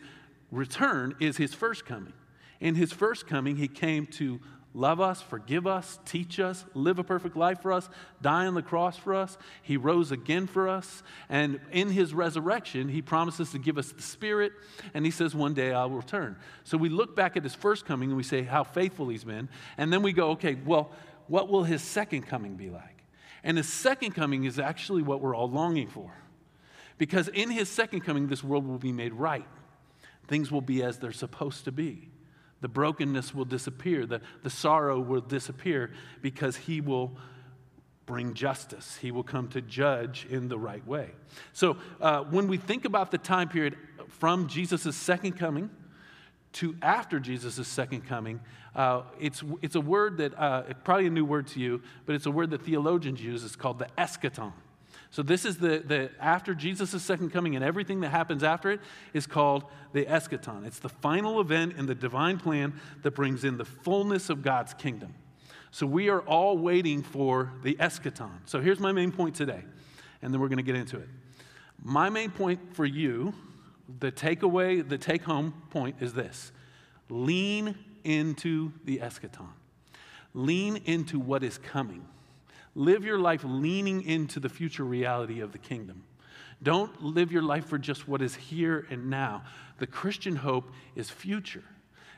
return 0.53 1.17
is 1.19 1.37
his 1.37 1.53
first 1.53 1.85
coming. 1.85 2.13
In 2.61 2.77
his 2.77 2.93
first 2.93 3.27
coming, 3.27 3.57
he 3.57 3.67
came 3.67 4.07
to 4.07 4.41
love 4.75 5.01
us, 5.01 5.21
forgive 5.21 5.67
us, 5.67 5.99
teach 6.05 6.41
us, 6.41 6.65
live 6.75 6.99
a 6.99 7.05
perfect 7.05 7.37
life 7.37 7.61
for 7.61 7.73
us, 7.73 7.89
die 8.21 8.47
on 8.47 8.55
the 8.55 8.63
cross 8.63 8.97
for 8.97 9.15
us. 9.15 9.37
He 9.63 9.77
rose 9.77 10.13
again 10.13 10.47
for 10.47 10.69
us. 10.69 11.03
And 11.29 11.61
in 11.71 11.91
his 11.91 12.15
resurrection, 12.15 12.89
he 12.89 13.03
promises 13.03 13.51
to 13.51 13.59
give 13.59 13.79
us 13.79 13.93
the 13.93 14.03
Spirit. 14.03 14.53
And 14.95 15.05
he 15.05 15.11
says, 15.11 15.35
One 15.35 15.55
day 15.55 15.73
I'll 15.73 15.91
return. 15.91 16.37
So 16.65 16.79
we 16.79 16.89
look 16.89 17.15
back 17.15 17.37
at 17.37 17.43
his 17.43 17.55
first 17.55 17.85
coming 17.85 18.11
and 18.11 18.17
we 18.17 18.23
say 18.23 18.43
how 18.43 18.65
faithful 18.65 19.09
he's 19.09 19.25
been. 19.25 19.49
And 19.77 19.93
then 19.93 20.03
we 20.03 20.13
go, 20.13 20.31
okay, 20.31 20.55
well, 20.55 20.91
what 21.29 21.49
will 21.49 21.65
his 21.65 21.83
second 21.83 22.23
coming 22.23 22.57
be 22.57 22.71
like? 22.71 23.05
And 23.45 23.57
his 23.57 23.69
second 23.69 24.13
coming 24.13 24.45
is 24.45 24.59
actually 24.59 25.03
what 25.03 25.21
we're 25.21 25.35
all 25.35 25.51
longing 25.51 25.89
for. 25.89 26.13
Because 26.99 27.29
in 27.29 27.51
his 27.51 27.69
second 27.69 28.03
coming, 28.03 28.29
this 28.29 28.45
world 28.45 28.67
will 28.67 28.79
be 28.79 28.93
made 28.93 29.13
right. 29.13 29.47
Things 30.29 30.53
will 30.53 30.61
be 30.61 30.83
as 30.83 30.99
they're 30.99 31.11
supposed 31.11 31.65
to 31.65 31.73
be. 31.73 32.12
The 32.63 32.69
brokenness 32.69 33.35
will 33.35 33.45
disappear, 33.45 34.07
the, 34.07 34.23
the 34.43 34.51
sorrow 34.51 34.99
will 34.99 35.21
disappear 35.21 35.91
because 36.23 36.57
he 36.57 36.81
will 36.81 37.13
bring 38.07 38.35
justice. 38.35 38.97
He 38.97 39.11
will 39.11 39.23
come 39.23 39.49
to 39.49 39.61
judge 39.61 40.27
in 40.31 40.49
the 40.49 40.59
right 40.59 40.87
way. 40.87 41.11
So, 41.53 41.77
uh, 42.01 42.23
when 42.23 42.49
we 42.49 42.57
think 42.57 42.85
about 42.85 43.11
the 43.11 43.19
time 43.19 43.49
period 43.49 43.77
from 44.09 44.49
Jesus' 44.49 44.97
second 44.97 45.33
coming 45.33 45.71
to 46.55 46.77
after 46.83 47.19
Jesus' 47.19 47.67
second 47.67 48.03
coming, 48.03 48.41
uh, 48.75 49.03
it's, 49.21 49.43
it's 49.61 49.75
a 49.75 49.81
word 49.81 50.19
that, 50.19 50.39
uh, 50.39 50.63
probably 50.85 51.07
a 51.07 51.11
new 51.11 51.25
word 51.25 51.47
to 51.49 51.61
you, 51.61 51.83
but 52.07 52.15
it's 52.15 52.27
a 52.27 52.31
word 52.31 52.51
that 52.51 52.63
theologians 52.63 53.21
use. 53.23 53.45
It's 53.45 53.57
called 53.57 53.79
the 53.79 53.89
eschaton. 53.99 54.53
So 55.13 55.23
this 55.23 55.45
is 55.45 55.59
the, 55.59 55.83
the 55.87 56.11
after 56.19 56.55
Jesus' 56.55 57.03
second 57.03 57.31
coming 57.31 57.55
and 57.55 57.63
everything 57.63 58.01
that 58.01 58.09
happens 58.09 58.43
after 58.43 58.71
it 58.71 58.81
is 59.13 59.27
called 59.27 59.65
the 59.93 60.07
eschaton. 60.07 60.67
It's 60.67 60.79
the 60.79 60.89
final 60.89 61.39
event 61.39 61.75
in 61.77 61.85
the 61.85 61.95
divine 61.95 62.39
plan 62.39 62.81
that 63.03 63.11
brings 63.11 63.45
in 63.45 63.59
the 63.59 63.67
fullness 63.67 64.31
of 64.31 64.43
God's 64.43 64.73
kingdom. 64.73 65.15
So 65.71 65.87
we 65.87 66.09
are 66.09 66.21
all 66.21 66.57
waiting 66.57 67.03
for 67.03 67.53
the 67.63 67.75
eschaton. 67.75 68.31
So 68.47 68.63
here's 68.63 68.81
my 68.81 68.91
main 68.91 69.13
point 69.13 69.35
today, 69.35 69.63
and 70.23 70.33
then 70.33 70.41
we're 70.41 70.49
going 70.49 70.57
to 70.57 70.63
get 70.63 70.77
into 70.77 70.97
it. 70.97 71.09
My 71.83 72.09
main 72.09 72.31
point 72.31 72.75
for 72.75 72.87
you, 72.87 73.35
the 74.01 74.11
takeaway, 74.11 74.87
the 74.89 74.97
take 74.97 75.25
home 75.25 75.53
point 75.69 75.97
is 76.01 76.15
this 76.15 76.53
lean 77.11 77.77
into 78.03 78.73
the 78.87 78.99
eschaton, 78.99 79.53
lean 80.33 80.79
into 80.87 81.21
what 81.21 81.43
is 81.43 81.59
coming. 81.59 82.07
Live 82.75 83.05
your 83.05 83.19
life 83.19 83.43
leaning 83.45 84.03
into 84.03 84.41
the 84.41 84.49
future 84.49 84.85
reality 84.85 85.41
of 85.41 85.53
the 85.53 85.59
kingdom. 85.59 86.05
Don't 86.63 87.03
live 87.03 87.33
your 87.33 87.43
life 87.43 87.67
for 87.67 87.79
just 87.79 88.09
what 88.09 88.23
is 88.23 88.35
here 88.35 88.87
and 88.91 89.11
now. 89.11 89.43
The 89.79 89.87
Christian 89.87 90.37
hope 90.37 90.71
is 90.95 91.11
future. 91.11 91.65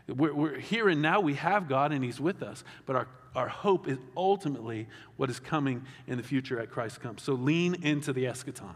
We're, 0.06 0.34
we're, 0.34 0.58
here 0.58 0.88
and 0.88 1.00
now, 1.00 1.20
we 1.20 1.34
have 1.34 1.66
God 1.66 1.92
and 1.92 2.04
He's 2.04 2.20
with 2.20 2.42
us, 2.42 2.62
but 2.84 2.94
our, 2.94 3.08
our 3.34 3.48
hope 3.48 3.88
is 3.88 3.98
ultimately 4.16 4.86
what 5.16 5.30
is 5.30 5.40
coming 5.40 5.84
in 6.06 6.18
the 6.18 6.22
future 6.22 6.60
at 6.60 6.70
Christ 6.70 7.00
comes. 7.00 7.22
So 7.22 7.32
lean 7.32 7.82
into 7.82 8.12
the 8.12 8.24
eschaton. 8.24 8.74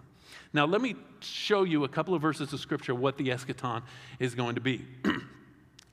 Now, 0.54 0.64
let 0.64 0.80
me 0.80 0.96
show 1.20 1.64
you 1.64 1.84
a 1.84 1.88
couple 1.88 2.14
of 2.14 2.22
verses 2.22 2.52
of 2.52 2.60
Scripture 2.60 2.94
what 2.94 3.18
the 3.18 3.28
eschaton 3.28 3.82
is 4.18 4.34
going 4.34 4.54
to 4.54 4.60
be. 4.62 4.86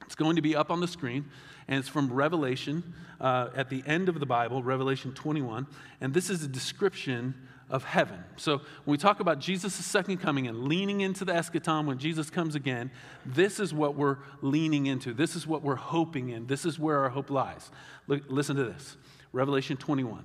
it's 0.06 0.16
going 0.16 0.38
to 0.38 0.42
be 0.42 0.56
up 0.56 0.72
on 0.72 0.80
the 0.80 0.88
screen 0.88 1.26
and 1.68 1.80
it's 1.80 1.88
from 1.88 2.12
Revelation 2.12 2.94
uh, 3.20 3.50
at 3.56 3.70
the 3.70 3.84
end 3.86 4.10
of 4.10 4.20
the 4.20 4.26
Bible, 4.26 4.62
Revelation 4.62 5.14
21. 5.14 5.68
And 6.02 6.14
this 6.14 6.30
is 6.30 6.44
a 6.44 6.48
description 6.48 7.34
of 7.70 7.84
heaven. 7.84 8.24
So 8.38 8.58
when 8.58 8.94
we 8.94 8.98
talk 8.98 9.20
about 9.20 9.40
Jesus' 9.40 9.74
second 9.74 10.18
coming 10.18 10.48
and 10.48 10.66
leaning 10.66 11.02
into 11.02 11.26
the 11.26 11.34
eschaton 11.34 11.86
when 11.86 11.98
Jesus 11.98 12.30
comes 12.30 12.54
again, 12.56 12.92
this 13.26 13.60
is 13.60 13.74
what 13.74 13.96
we're 13.96 14.18
leaning 14.42 14.86
into. 14.86 15.14
This 15.14 15.36
is 15.36 15.48
what 15.48 15.64
we're 15.64 15.76
hoping 15.76 16.30
in. 16.30 16.46
This 16.46 16.66
is 16.66 16.78
where 16.78 17.00
our 17.00 17.10
hope 17.10 17.32
lies. 17.32 17.72
Look, 18.08 18.24
listen 18.28 18.56
to 18.58 18.66
this 18.66 18.98
Revelation 19.34 19.78
21. 19.78 20.24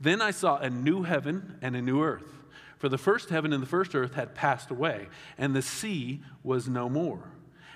Then 0.00 0.22
I 0.22 0.30
saw 0.30 0.56
a 0.58 0.70
new 0.70 1.02
heaven 1.02 1.58
and 1.60 1.76
a 1.76 1.82
new 1.82 2.02
earth. 2.02 2.32
For 2.78 2.88
the 2.88 2.98
first 2.98 3.28
heaven 3.28 3.52
and 3.52 3.62
the 3.62 3.68
first 3.68 3.94
earth 3.94 4.14
had 4.14 4.34
passed 4.34 4.72
away, 4.72 5.08
and 5.38 5.54
the 5.54 5.62
sea 5.62 6.22
was 6.42 6.68
no 6.68 6.88
more. 6.88 7.30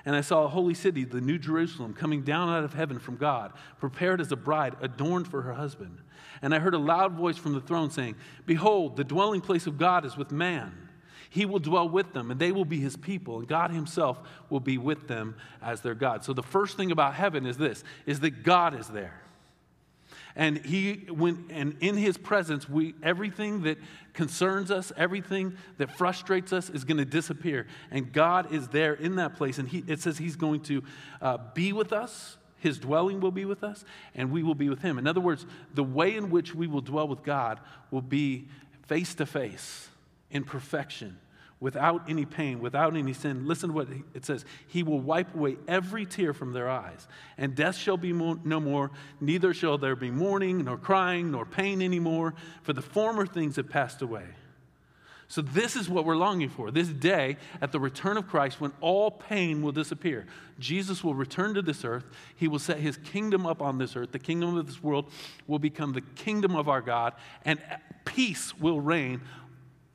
And 0.07 0.15
I 0.15 0.21
saw 0.21 0.45
a 0.45 0.49
holy 0.49 0.75
city, 0.75 1.05
the 1.05 1.21
New 1.21 1.37
Jerusalem, 1.37 1.93
coming 1.93 2.23
down 2.23 2.49
out 2.49 2.63
of 2.63 2.73
heaven 2.73 3.01
from 3.01 3.17
God, 3.17 3.53
prepared 3.81 4.21
as 4.21 4.31
a 4.31 4.37
bride, 4.37 4.77
adorned 4.81 5.27
for 5.27 5.43
her 5.43 5.53
husband. 5.53 5.99
And 6.41 6.55
I 6.55 6.61
heard 6.61 6.75
a 6.75 6.79
loud 6.79 7.15
voice 7.15 7.37
from 7.37 7.55
the 7.55 7.61
throne 7.61 7.91
saying, 7.91 8.15
Behold, 8.47 8.97
the 8.97 9.03
dwelling 9.03 9.41
place 9.41 9.67
of 9.67 9.79
God 9.79 10.05
is 10.05 10.17
with 10.17 10.31
man. 10.31 10.73
He 11.29 11.45
will 11.45 11.59
dwell 11.59 11.89
with 11.89 12.13
them, 12.13 12.31
and 12.31 12.41
they 12.41 12.53
will 12.53 12.65
be 12.65 12.79
his 12.79 12.97
people, 12.97 13.41
and 13.41 13.49
God 13.49 13.73
himself 13.73 14.21
will 14.49 14.61
be 14.61 14.79
with 14.79 15.09
them 15.09 15.35
as 15.61 15.81
their 15.81 15.95
God. 15.95 16.25
So 16.25 16.33
the 16.33 16.43
first 16.43 16.77
thing 16.77 16.93
about 16.93 17.15
heaven 17.15 17.45
is 17.45 17.57
this 17.57 17.83
is 18.07 18.21
that 18.21 18.45
God 18.45 18.79
is 18.79 18.87
there. 18.87 19.26
And 20.37 20.59
he 20.59 21.07
when 21.09 21.47
and 21.51 21.77
in 21.81 21.97
his 21.97 22.19
presence, 22.19 22.69
we 22.69 22.95
everything 23.03 23.63
that 23.63 23.79
concerns 24.13 24.71
us, 24.71 24.93
everything 24.97 25.57
that 25.79 25.97
frustrates 25.97 26.53
us 26.53 26.69
is 26.69 26.85
going 26.85 26.99
to 26.99 27.07
disappear. 27.07 27.67
And 27.91 28.13
God 28.13 28.53
is 28.53 28.69
there 28.69 28.93
in 28.95 29.17
that 29.17 29.35
place. 29.35 29.59
And 29.59 29.67
he, 29.67 29.83
it 29.87 30.01
says 30.01 30.19
he's 30.19 30.37
going 30.37 30.61
to 30.65 30.83
uh, 31.23 31.39
be 31.55 31.73
with 31.73 31.93
us. 31.93 32.37
His 32.59 32.79
dwelling 32.79 33.21
will 33.21 33.31
be 33.31 33.45
with 33.45 33.63
us, 33.63 33.85
and 34.15 34.31
we 34.31 34.43
will 34.43 34.55
be 34.55 34.69
with 34.69 34.81
him. 34.81 34.99
In 34.99 35.07
other 35.07 35.21
words, 35.21 35.47
the 35.75 35.85
way 35.85 36.17
in 36.17 36.31
which 36.31 36.55
we 36.55 36.67
will 36.67 36.81
dwell 36.81 37.07
with 37.07 37.23
God 37.23 37.61
will 37.91 38.03
be 38.03 38.49
face 38.87 39.15
to 39.17 39.27
face 39.27 39.89
in 40.31 40.43
perfection 40.43 41.19
without 41.59 42.09
any 42.09 42.25
pain, 42.25 42.61
without 42.61 42.97
any 42.97 43.13
sin. 43.13 43.47
Listen 43.47 43.71
to 43.71 43.75
what 43.75 43.89
it 44.15 44.25
says 44.25 44.45
He 44.67 44.83
will 44.83 45.01
wipe 45.01 45.35
away 45.35 45.57
every 45.67 46.05
tear 46.05 46.33
from 46.33 46.53
their 46.53 46.69
eyes, 46.69 47.07
and 47.39 47.55
death 47.55 47.77
shall 47.77 47.97
be 47.97 48.13
no 48.13 48.61
more, 48.61 48.91
neither 49.21 49.55
shall 49.55 49.79
there 49.79 49.97
be 49.97 50.11
mourning, 50.11 50.65
nor 50.65 50.77
crying, 50.77 51.31
nor 51.31 51.47
pain 51.47 51.81
anymore, 51.81 52.35
for 52.63 52.73
the 52.73 52.83
former 52.83 53.27
things 53.27 53.57
have 53.57 53.69
passed 53.69 54.03
away. 54.03 54.25
So, 55.29 55.43
this 55.43 55.75
is 55.75 55.89
what 55.89 56.05
we're 56.05 56.17
longing 56.17 56.51
for 56.51 56.71
this 56.71 56.87
day 56.87 57.37
at 57.61 57.73
the 57.73 57.81
return 57.81 58.17
of 58.17 58.29
Christ 58.29 58.61
when 58.61 58.73
all 58.81 59.11
pain 59.11 59.61
will 59.61 59.73
disappear. 59.73 60.27
Jesus 60.61 61.03
will 61.03 61.15
return 61.15 61.55
to 61.55 61.63
this 61.63 61.85
earth. 61.85 62.05
He 62.37 62.47
will 62.47 62.61
set 62.61 62.79
his 62.79 62.97
kingdom 62.99 63.45
up 63.45 63.61
on 63.61 63.79
this 63.79 63.97
earth. 63.97 64.13
The 64.13 64.21
kingdom 64.21 64.57
of 64.57 64.67
this 64.67 64.81
world 64.81 65.11
will 65.49 65.59
become 65.59 65.95
the 65.95 66.03
kingdom 66.15 66.55
of 66.55 66.69
our 66.69 66.81
God, 66.81 67.15
and 67.45 67.61
peace 68.05 68.57
will 68.57 68.81
reign 68.81 69.21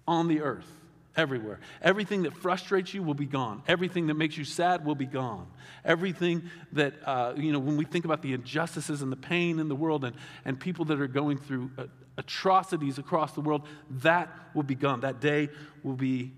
on 0.05 0.27
the 0.27 0.41
earth 0.41 0.80
everywhere. 1.15 1.59
Everything 1.81 2.23
that 2.23 2.33
frustrates 2.33 2.93
you 2.93 3.03
will 3.03 3.13
be 3.13 3.25
gone. 3.25 3.63
Everything 3.67 4.07
that 4.07 4.13
makes 4.13 4.37
you 4.37 4.45
sad 4.45 4.85
will 4.85 4.95
be 4.95 5.05
gone. 5.05 5.47
Everything 5.83 6.49
that, 6.73 6.93
uh, 7.05 7.33
you 7.35 7.51
know, 7.51 7.59
when 7.59 7.77
we 7.77 7.85
think 7.85 8.05
about 8.05 8.21
the 8.21 8.33
injustices 8.33 9.01
and 9.01 9.11
the 9.11 9.17
pain 9.17 9.59
in 9.59 9.67
the 9.67 9.75
world 9.75 10.05
and, 10.05 10.15
and 10.45 10.59
people 10.59 10.85
that 10.85 11.01
are 11.01 11.07
going 11.07 11.37
through 11.37 11.71
uh, 11.77 11.85
atrocities 12.17 12.97
across 12.97 13.33
the 13.33 13.41
world, 13.41 13.67
that 13.89 14.29
will 14.53 14.63
be 14.63 14.75
gone. 14.75 15.01
That 15.01 15.19
day 15.19 15.49
will 15.83 15.95
be 15.95 16.31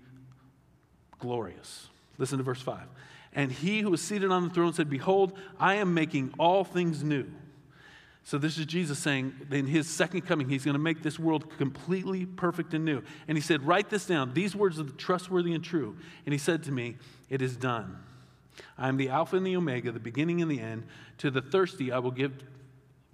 glorious. 1.18 1.88
Listen 2.18 2.38
to 2.38 2.44
verse 2.44 2.62
5. 2.62 2.80
And 3.34 3.50
he 3.50 3.80
who 3.80 3.90
was 3.90 4.00
seated 4.00 4.30
on 4.30 4.48
the 4.48 4.54
throne 4.54 4.72
said, 4.72 4.88
Behold, 4.88 5.36
I 5.58 5.76
am 5.76 5.94
making 5.94 6.34
all 6.38 6.64
things 6.64 7.02
new. 7.02 7.26
So, 8.26 8.38
this 8.38 8.56
is 8.56 8.64
Jesus 8.64 8.98
saying 8.98 9.34
in 9.50 9.66
his 9.66 9.86
second 9.86 10.22
coming, 10.22 10.48
he's 10.48 10.64
going 10.64 10.74
to 10.74 10.82
make 10.82 11.02
this 11.02 11.18
world 11.18 11.58
completely 11.58 12.24
perfect 12.24 12.72
and 12.72 12.82
new. 12.82 13.02
And 13.28 13.36
he 13.36 13.42
said, 13.42 13.66
Write 13.66 13.90
this 13.90 14.06
down. 14.06 14.32
These 14.32 14.56
words 14.56 14.80
are 14.80 14.84
trustworthy 14.84 15.52
and 15.52 15.62
true. 15.62 15.96
And 16.24 16.32
he 16.32 16.38
said 16.38 16.62
to 16.64 16.72
me, 16.72 16.96
It 17.28 17.42
is 17.42 17.54
done. 17.54 17.98
I 18.78 18.88
am 18.88 18.96
the 18.96 19.10
Alpha 19.10 19.36
and 19.36 19.46
the 19.46 19.56
Omega, 19.56 19.92
the 19.92 20.00
beginning 20.00 20.40
and 20.40 20.50
the 20.50 20.60
end. 20.60 20.84
To 21.18 21.30
the 21.30 21.42
thirsty, 21.42 21.92
I 21.92 21.98
will 21.98 22.10
give 22.10 22.32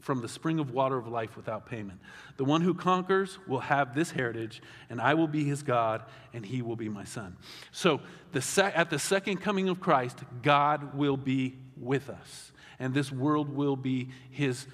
from 0.01 0.23
the 0.23 0.29
spring 0.29 0.59
of 0.59 0.71
water 0.71 0.97
of 0.97 1.07
life 1.07 1.37
without 1.37 1.67
payment. 1.67 2.01
The 2.37 2.45
one 2.45 2.63
who 2.63 2.73
conquers 2.73 3.39
will 3.47 3.61
have 3.61 3.95
this 3.95 4.11
heritage, 4.11 4.63
and 4.89 5.01
I 5.01 5.15
will 5.15 5.29
be 5.29 5.45
his 5.45 5.63
God, 5.63 6.05
and 6.33 6.45
he 6.45 6.63
will 6.63 6.77
be 6.77 6.89
my 6.89 7.05
son. 7.05 7.37
So, 7.73 8.01
the 8.33 8.73
at 8.75 8.91
the 8.91 8.99
second 8.99 9.39
coming 9.39 9.69
of 9.69 9.81
Christ, 9.81 10.19
God 10.43 10.95
will 10.95 11.17
be 11.17 11.57
with 11.77 12.09
us, 12.09 12.53
and 12.79 12.95
this 12.95 13.13
world 13.13 13.49
will 13.49 13.77
be 13.77 14.09
his 14.31 14.67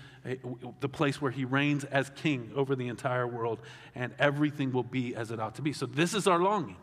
the 0.81 0.89
place 0.89 1.21
where 1.21 1.31
he 1.31 1.45
reigns 1.45 1.85
as 1.85 2.11
king 2.11 2.51
over 2.55 2.75
the 2.75 2.89
entire 2.89 3.27
world, 3.27 3.61
and 3.95 4.13
everything 4.19 4.73
will 4.73 4.83
be 4.83 5.15
as 5.15 5.31
it 5.31 5.41
ought 5.41 5.55
to 5.57 5.63
be. 5.63 5.73
So, 5.73 5.87
this 5.87 6.15
is 6.15 6.27
our 6.27 6.39
longing. 6.39 6.77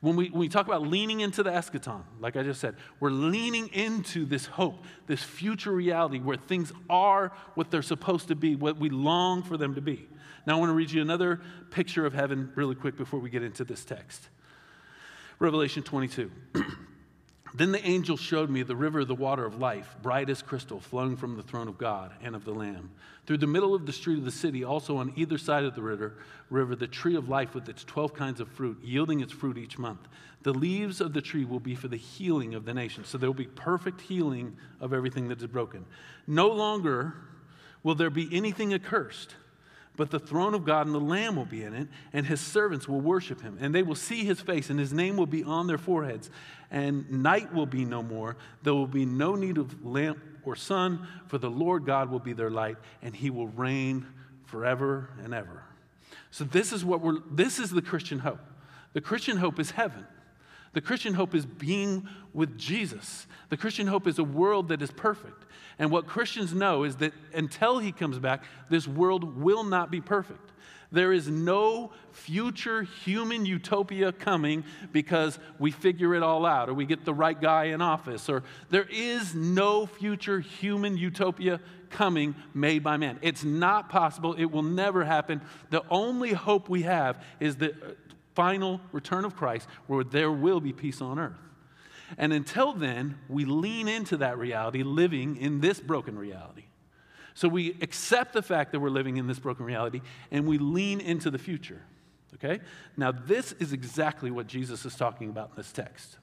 When 0.00 0.16
we, 0.16 0.28
when 0.28 0.40
we 0.40 0.48
talk 0.50 0.66
about 0.66 0.82
leaning 0.82 1.20
into 1.20 1.42
the 1.42 1.50
eschaton, 1.50 2.02
like 2.20 2.36
I 2.36 2.42
just 2.42 2.60
said, 2.60 2.76
we're 3.00 3.10
leaning 3.10 3.68
into 3.68 4.26
this 4.26 4.44
hope, 4.44 4.84
this 5.06 5.22
future 5.22 5.72
reality 5.72 6.18
where 6.18 6.36
things 6.36 6.72
are 6.90 7.32
what 7.54 7.70
they're 7.70 7.80
supposed 7.80 8.28
to 8.28 8.34
be, 8.34 8.54
what 8.54 8.76
we 8.78 8.90
long 8.90 9.42
for 9.42 9.56
them 9.56 9.74
to 9.76 9.80
be. 9.80 10.06
Now, 10.46 10.56
I 10.56 10.60
want 10.60 10.68
to 10.70 10.74
read 10.74 10.90
you 10.90 11.00
another 11.00 11.40
picture 11.70 12.04
of 12.04 12.12
heaven 12.12 12.52
really 12.54 12.74
quick 12.74 12.98
before 12.98 13.18
we 13.18 13.30
get 13.30 13.42
into 13.42 13.64
this 13.64 13.82
text. 13.84 14.28
Revelation 15.38 15.82
22. 15.82 16.30
Then 17.56 17.70
the 17.70 17.86
angel 17.86 18.16
showed 18.16 18.50
me 18.50 18.64
the 18.64 18.74
river 18.74 19.00
of 19.00 19.08
the 19.08 19.14
water 19.14 19.44
of 19.44 19.60
life, 19.60 19.94
bright 20.02 20.28
as 20.28 20.42
crystal, 20.42 20.80
flowing 20.80 21.16
from 21.16 21.36
the 21.36 21.42
throne 21.44 21.68
of 21.68 21.78
God 21.78 22.10
and 22.20 22.34
of 22.34 22.44
the 22.44 22.52
Lamb. 22.52 22.90
Through 23.26 23.38
the 23.38 23.46
middle 23.46 23.76
of 23.76 23.86
the 23.86 23.92
street 23.92 24.18
of 24.18 24.24
the 24.24 24.32
city, 24.32 24.64
also 24.64 24.96
on 24.96 25.12
either 25.14 25.38
side 25.38 25.62
of 25.62 25.76
the 25.76 25.82
river, 25.82 26.18
river, 26.50 26.74
the 26.74 26.88
tree 26.88 27.14
of 27.14 27.28
life 27.28 27.54
with 27.54 27.68
its 27.68 27.84
12 27.84 28.12
kinds 28.12 28.40
of 28.40 28.48
fruit, 28.48 28.78
yielding 28.82 29.20
its 29.20 29.32
fruit 29.32 29.56
each 29.56 29.78
month. 29.78 30.00
The 30.42 30.52
leaves 30.52 31.00
of 31.00 31.12
the 31.12 31.22
tree 31.22 31.44
will 31.44 31.60
be 31.60 31.76
for 31.76 31.86
the 31.86 31.96
healing 31.96 32.56
of 32.56 32.64
the 32.64 32.74
nation. 32.74 33.04
So 33.04 33.18
there 33.18 33.28
will 33.28 33.34
be 33.34 33.46
perfect 33.46 34.00
healing 34.00 34.56
of 34.80 34.92
everything 34.92 35.28
that 35.28 35.40
is 35.40 35.46
broken. 35.46 35.86
No 36.26 36.48
longer 36.48 37.14
will 37.84 37.94
there 37.94 38.10
be 38.10 38.28
anything 38.32 38.74
accursed 38.74 39.36
but 39.96 40.10
the 40.10 40.18
throne 40.18 40.54
of 40.54 40.64
God 40.64 40.86
and 40.86 40.94
the 40.94 41.00
Lamb 41.00 41.36
will 41.36 41.44
be 41.44 41.62
in 41.62 41.74
it, 41.74 41.88
and 42.12 42.26
his 42.26 42.40
servants 42.40 42.88
will 42.88 43.00
worship 43.00 43.40
him. 43.40 43.56
And 43.60 43.74
they 43.74 43.82
will 43.82 43.94
see 43.94 44.24
his 44.24 44.40
face, 44.40 44.70
and 44.70 44.78
his 44.78 44.92
name 44.92 45.16
will 45.16 45.26
be 45.26 45.44
on 45.44 45.66
their 45.66 45.78
foreheads. 45.78 46.30
And 46.70 47.08
night 47.22 47.54
will 47.54 47.66
be 47.66 47.84
no 47.84 48.02
more. 48.02 48.36
There 48.64 48.74
will 48.74 48.88
be 48.88 49.06
no 49.06 49.36
need 49.36 49.56
of 49.56 49.84
lamp 49.84 50.18
or 50.44 50.56
sun, 50.56 51.06
for 51.28 51.38
the 51.38 51.50
Lord 51.50 51.86
God 51.86 52.10
will 52.10 52.18
be 52.18 52.32
their 52.32 52.50
light, 52.50 52.76
and 53.02 53.14
he 53.14 53.30
will 53.30 53.46
reign 53.48 54.06
forever 54.46 55.10
and 55.22 55.32
ever. 55.32 55.62
So 56.30 56.44
this 56.44 56.72
is 56.72 56.84
what 56.84 57.00
we're 57.00 57.20
this 57.30 57.58
is 57.58 57.70
the 57.70 57.82
Christian 57.82 58.18
hope. 58.18 58.40
The 58.92 59.00
Christian 59.00 59.36
hope 59.36 59.58
is 59.60 59.70
heaven. 59.70 60.06
The 60.74 60.80
Christian 60.80 61.14
hope 61.14 61.34
is 61.34 61.46
being 61.46 62.08
with 62.32 62.58
Jesus. 62.58 63.26
The 63.48 63.56
Christian 63.56 63.86
hope 63.86 64.06
is 64.06 64.18
a 64.18 64.24
world 64.24 64.68
that 64.68 64.82
is 64.82 64.90
perfect. 64.90 65.46
And 65.78 65.90
what 65.90 66.06
Christians 66.06 66.52
know 66.52 66.84
is 66.84 66.96
that 66.96 67.12
until 67.32 67.78
he 67.78 67.92
comes 67.92 68.18
back, 68.18 68.44
this 68.68 68.86
world 68.86 69.40
will 69.40 69.64
not 69.64 69.90
be 69.90 70.00
perfect. 70.00 70.50
There 70.90 71.12
is 71.12 71.28
no 71.28 71.90
future 72.12 72.82
human 72.82 73.46
utopia 73.46 74.12
coming 74.12 74.64
because 74.92 75.38
we 75.58 75.72
figure 75.72 76.14
it 76.14 76.22
all 76.22 76.46
out 76.46 76.68
or 76.68 76.74
we 76.74 76.86
get 76.86 77.04
the 77.04 77.14
right 77.14 77.40
guy 77.40 77.64
in 77.64 77.80
office 77.80 78.28
or 78.28 78.44
there 78.70 78.86
is 78.88 79.34
no 79.34 79.86
future 79.86 80.38
human 80.38 80.96
utopia 80.96 81.60
coming 81.90 82.36
made 82.54 82.84
by 82.84 82.96
man. 82.96 83.18
It's 83.22 83.42
not 83.42 83.88
possible. 83.88 84.34
It 84.34 84.46
will 84.46 84.62
never 84.62 85.04
happen. 85.04 85.40
The 85.70 85.82
only 85.90 86.32
hope 86.32 86.68
we 86.68 86.82
have 86.82 87.24
is 87.40 87.56
the 87.56 87.74
final 88.34 88.80
return 88.92 89.24
of 89.24 89.36
Christ 89.36 89.68
where 89.86 90.04
there 90.04 90.32
will 90.32 90.60
be 90.60 90.72
peace 90.72 91.00
on 91.00 91.18
earth. 91.18 91.38
And 92.18 92.32
until 92.32 92.72
then, 92.72 93.18
we 93.28 93.44
lean 93.44 93.88
into 93.88 94.18
that 94.18 94.38
reality, 94.38 94.82
living 94.82 95.36
in 95.36 95.60
this 95.60 95.80
broken 95.80 96.18
reality. 96.18 96.64
So 97.34 97.48
we 97.48 97.76
accept 97.80 98.32
the 98.32 98.42
fact 98.42 98.72
that 98.72 98.80
we're 98.80 98.90
living 98.90 99.16
in 99.16 99.26
this 99.26 99.38
broken 99.38 99.66
reality 99.66 100.00
and 100.30 100.46
we 100.46 100.58
lean 100.58 101.00
into 101.00 101.30
the 101.30 101.38
future. 101.38 101.82
Okay? 102.34 102.60
Now, 102.96 103.12
this 103.12 103.52
is 103.52 103.72
exactly 103.72 104.30
what 104.30 104.46
Jesus 104.46 104.84
is 104.84 104.94
talking 104.96 105.30
about 105.30 105.50
in 105.50 105.56
this 105.56 105.72
text. 105.72 106.18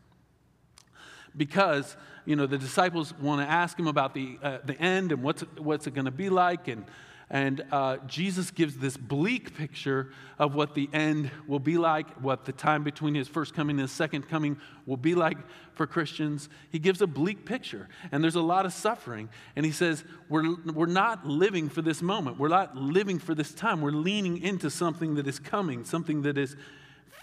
Because, 1.35 1.95
you 2.25 2.35
know, 2.35 2.45
the 2.45 2.57
disciples 2.57 3.13
want 3.17 3.41
to 3.41 3.49
ask 3.49 3.77
him 3.79 3.87
about 3.87 4.13
the, 4.13 4.37
uh, 4.41 4.59
the 4.63 4.79
end 4.79 5.11
and 5.11 5.23
what's, 5.23 5.41
what's 5.57 5.87
it 5.87 5.93
going 5.93 6.05
to 6.05 6.11
be 6.11 6.29
like 6.29 6.67
and 6.67 6.85
and 7.31 7.63
uh, 7.71 7.95
Jesus 8.07 8.51
gives 8.51 8.75
this 8.75 8.97
bleak 8.97 9.55
picture 9.55 10.11
of 10.37 10.53
what 10.53 10.75
the 10.75 10.89
end 10.91 11.31
will 11.47 11.59
be 11.59 11.77
like, 11.77 12.09
what 12.21 12.43
the 12.43 12.51
time 12.51 12.83
between 12.83 13.15
his 13.15 13.29
first 13.29 13.53
coming 13.53 13.75
and 13.75 13.87
his 13.87 13.91
second 13.93 14.27
coming 14.27 14.57
will 14.85 14.97
be 14.97 15.15
like 15.15 15.37
for 15.71 15.87
Christians. 15.87 16.49
He 16.71 16.77
gives 16.77 17.01
a 17.01 17.07
bleak 17.07 17.45
picture, 17.45 17.87
and 18.11 18.21
there's 18.21 18.35
a 18.35 18.41
lot 18.41 18.65
of 18.65 18.73
suffering. 18.73 19.29
And 19.55 19.65
he 19.65 19.71
says, 19.71 20.03
We're, 20.27 20.57
we're 20.73 20.87
not 20.87 21.25
living 21.25 21.69
for 21.69 21.81
this 21.81 22.01
moment, 22.01 22.37
we're 22.37 22.49
not 22.49 22.75
living 22.75 23.17
for 23.17 23.33
this 23.33 23.53
time. 23.53 23.79
We're 23.79 23.91
leaning 23.91 24.37
into 24.37 24.69
something 24.69 25.15
that 25.15 25.25
is 25.25 25.39
coming, 25.39 25.85
something 25.85 26.23
that 26.23 26.37
is 26.37 26.57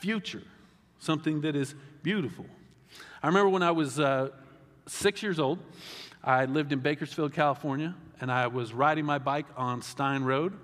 future, 0.01 0.43
something 1.01 1.43
that 1.43 1.55
is 1.55 1.75
beautiful. 2.03 2.47
I 3.23 3.27
remember 3.27 3.51
when 3.51 3.63
I 3.63 3.73
was 3.73 4.01
uh, 4.01 4.31
six 4.87 5.23
years 5.23 5.39
old, 5.39 5.59
I 6.25 6.47
lived 6.47 6.73
in 6.73 6.79
Bakersfield, 6.79 7.35
California 7.35 7.95
and 8.21 8.31
I 8.31 8.47
was 8.47 8.73
riding 8.73 9.05
my 9.05 9.19
bike 9.19 9.47
on 9.57 9.83
Stine 9.83 10.25
Road. 10.25 10.59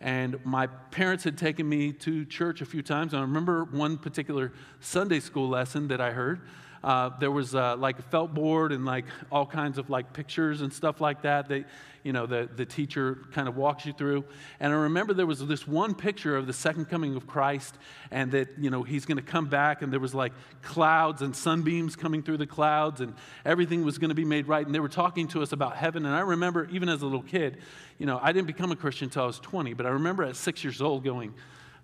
And 0.00 0.44
my 0.46 0.66
parents 0.66 1.24
had 1.24 1.36
taken 1.36 1.68
me 1.68 1.92
to 1.92 2.24
church 2.24 2.62
a 2.62 2.64
few 2.64 2.82
times. 2.82 3.12
And 3.12 3.20
I 3.20 3.22
remember 3.22 3.64
one 3.64 3.98
particular 3.98 4.52
Sunday 4.80 5.20
school 5.20 5.48
lesson 5.48 5.88
that 5.88 6.00
I 6.00 6.12
heard. 6.12 6.40
Uh, 6.82 7.10
there 7.18 7.30
was 7.30 7.54
uh, 7.54 7.76
like 7.76 7.98
a 7.98 8.02
felt 8.02 8.32
board 8.32 8.72
and 8.72 8.84
like 8.84 9.04
all 9.30 9.44
kinds 9.44 9.76
of 9.78 9.90
like 9.90 10.12
pictures 10.12 10.62
and 10.62 10.72
stuff 10.72 11.00
like 11.00 11.22
that. 11.22 11.48
They, 11.48 11.64
you 12.02 12.12
know, 12.12 12.26
the, 12.26 12.48
the 12.56 12.64
teacher 12.64 13.18
kind 13.32 13.48
of 13.48 13.56
walks 13.56 13.84
you 13.84 13.92
through. 13.92 14.24
And 14.58 14.72
I 14.72 14.76
remember 14.76 15.12
there 15.12 15.26
was 15.26 15.46
this 15.46 15.66
one 15.66 15.94
picture 15.94 16.36
of 16.36 16.46
the 16.46 16.52
second 16.52 16.86
coming 16.86 17.16
of 17.16 17.26
Christ 17.26 17.76
and 18.10 18.32
that, 18.32 18.48
you 18.58 18.70
know, 18.70 18.82
he's 18.82 19.04
going 19.04 19.18
to 19.18 19.22
come 19.22 19.46
back 19.46 19.82
and 19.82 19.92
there 19.92 20.00
was 20.00 20.14
like 20.14 20.32
clouds 20.62 21.20
and 21.20 21.36
sunbeams 21.36 21.96
coming 21.96 22.22
through 22.22 22.38
the 22.38 22.46
clouds 22.46 23.02
and 23.02 23.14
everything 23.44 23.84
was 23.84 23.98
going 23.98 24.08
to 24.08 24.14
be 24.14 24.24
made 24.24 24.48
right. 24.48 24.64
And 24.64 24.74
they 24.74 24.80
were 24.80 24.88
talking 24.88 25.28
to 25.28 25.42
us 25.42 25.52
about 25.52 25.76
heaven. 25.76 26.06
And 26.06 26.14
I 26.14 26.20
remember, 26.20 26.66
even 26.70 26.88
as 26.88 27.02
a 27.02 27.04
little 27.04 27.22
kid, 27.22 27.58
you 27.98 28.06
know, 28.06 28.18
I 28.22 28.32
didn't 28.32 28.46
become 28.46 28.72
a 28.72 28.76
Christian 28.76 29.06
until 29.06 29.24
I 29.24 29.26
was 29.26 29.40
20, 29.40 29.74
but 29.74 29.84
I 29.84 29.90
remember 29.90 30.24
at 30.24 30.36
six 30.36 30.64
years 30.64 30.80
old 30.80 31.04
going, 31.04 31.34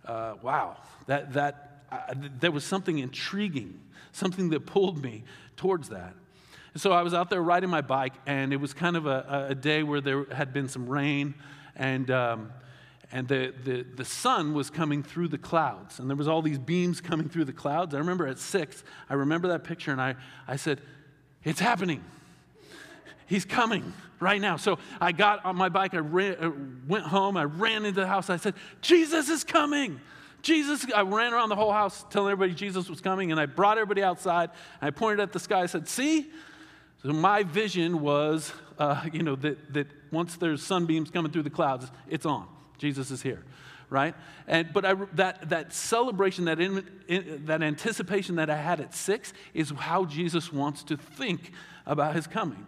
uh, 0.06 0.34
wow, 0.42 0.78
that, 1.06 1.34
that, 1.34 1.84
uh, 1.90 2.14
there 2.40 2.50
was 2.50 2.64
something 2.64 2.98
intriguing, 2.98 3.78
something 4.16 4.48
that 4.50 4.66
pulled 4.66 5.02
me 5.02 5.24
towards 5.56 5.90
that. 5.90 6.14
And 6.72 6.80
so 6.80 6.92
I 6.92 7.02
was 7.02 7.14
out 7.14 7.30
there 7.30 7.42
riding 7.42 7.70
my 7.70 7.80
bike, 7.80 8.14
and 8.26 8.52
it 8.52 8.56
was 8.56 8.74
kind 8.74 8.96
of 8.96 9.06
a, 9.06 9.46
a 9.50 9.54
day 9.54 9.82
where 9.82 10.00
there 10.00 10.24
had 10.32 10.52
been 10.52 10.68
some 10.68 10.88
rain, 10.88 11.34
and, 11.74 12.10
um, 12.10 12.52
and 13.12 13.28
the, 13.28 13.54
the, 13.64 13.82
the 13.82 14.04
sun 14.04 14.54
was 14.54 14.70
coming 14.70 15.02
through 15.02 15.28
the 15.28 15.38
clouds, 15.38 15.98
and 15.98 16.08
there 16.08 16.16
was 16.16 16.28
all 16.28 16.42
these 16.42 16.58
beams 16.58 17.00
coming 17.00 17.28
through 17.28 17.44
the 17.44 17.52
clouds. 17.52 17.94
I 17.94 17.98
remember 17.98 18.26
at 18.26 18.38
six, 18.38 18.84
I 19.08 19.14
remember 19.14 19.48
that 19.48 19.64
picture, 19.64 19.92
and 19.92 20.00
I, 20.00 20.16
I 20.48 20.56
said, 20.56 20.80
it's 21.44 21.60
happening. 21.60 22.02
He's 23.26 23.44
coming 23.44 23.92
right 24.20 24.40
now. 24.40 24.56
So 24.56 24.78
I 25.00 25.12
got 25.12 25.44
on 25.44 25.56
my 25.56 25.68
bike, 25.68 25.94
I 25.94 25.98
ran, 25.98 26.36
uh, 26.40 26.50
went 26.86 27.04
home, 27.04 27.36
I 27.36 27.44
ran 27.44 27.84
into 27.84 28.00
the 28.00 28.06
house, 28.06 28.30
I 28.30 28.36
said, 28.36 28.54
Jesus 28.80 29.28
is 29.28 29.44
coming. 29.44 30.00
Jesus, 30.46 30.86
I 30.94 31.00
ran 31.00 31.34
around 31.34 31.48
the 31.48 31.56
whole 31.56 31.72
house 31.72 32.04
telling 32.08 32.30
everybody 32.30 32.54
Jesus 32.54 32.88
was 32.88 33.00
coming, 33.00 33.32
and 33.32 33.40
I 33.40 33.46
brought 33.46 33.78
everybody 33.78 34.04
outside, 34.04 34.50
and 34.80 34.86
I 34.86 34.90
pointed 34.92 35.18
at 35.18 35.32
the 35.32 35.40
sky, 35.40 35.62
I 35.62 35.66
said, 35.66 35.88
See, 35.88 36.30
so 37.02 37.12
my 37.12 37.42
vision 37.42 38.00
was, 38.00 38.52
uh, 38.78 39.02
you 39.12 39.24
know, 39.24 39.34
that, 39.34 39.72
that 39.74 39.88
once 40.12 40.36
there's 40.36 40.62
sunbeams 40.62 41.10
coming 41.10 41.32
through 41.32 41.42
the 41.42 41.50
clouds, 41.50 41.90
it's 42.08 42.24
on. 42.24 42.46
Jesus 42.78 43.10
is 43.10 43.22
here, 43.22 43.42
right? 43.90 44.14
And, 44.46 44.72
but 44.72 44.84
I, 44.84 44.94
that, 45.14 45.48
that 45.48 45.72
celebration, 45.72 46.44
that, 46.44 46.60
in, 46.60 46.86
in, 47.08 47.46
that 47.46 47.60
anticipation 47.60 48.36
that 48.36 48.48
I 48.48 48.56
had 48.56 48.78
at 48.78 48.94
six 48.94 49.32
is 49.52 49.70
how 49.70 50.04
Jesus 50.04 50.52
wants 50.52 50.84
to 50.84 50.96
think 50.96 51.50
about 51.86 52.14
his 52.14 52.28
coming. 52.28 52.66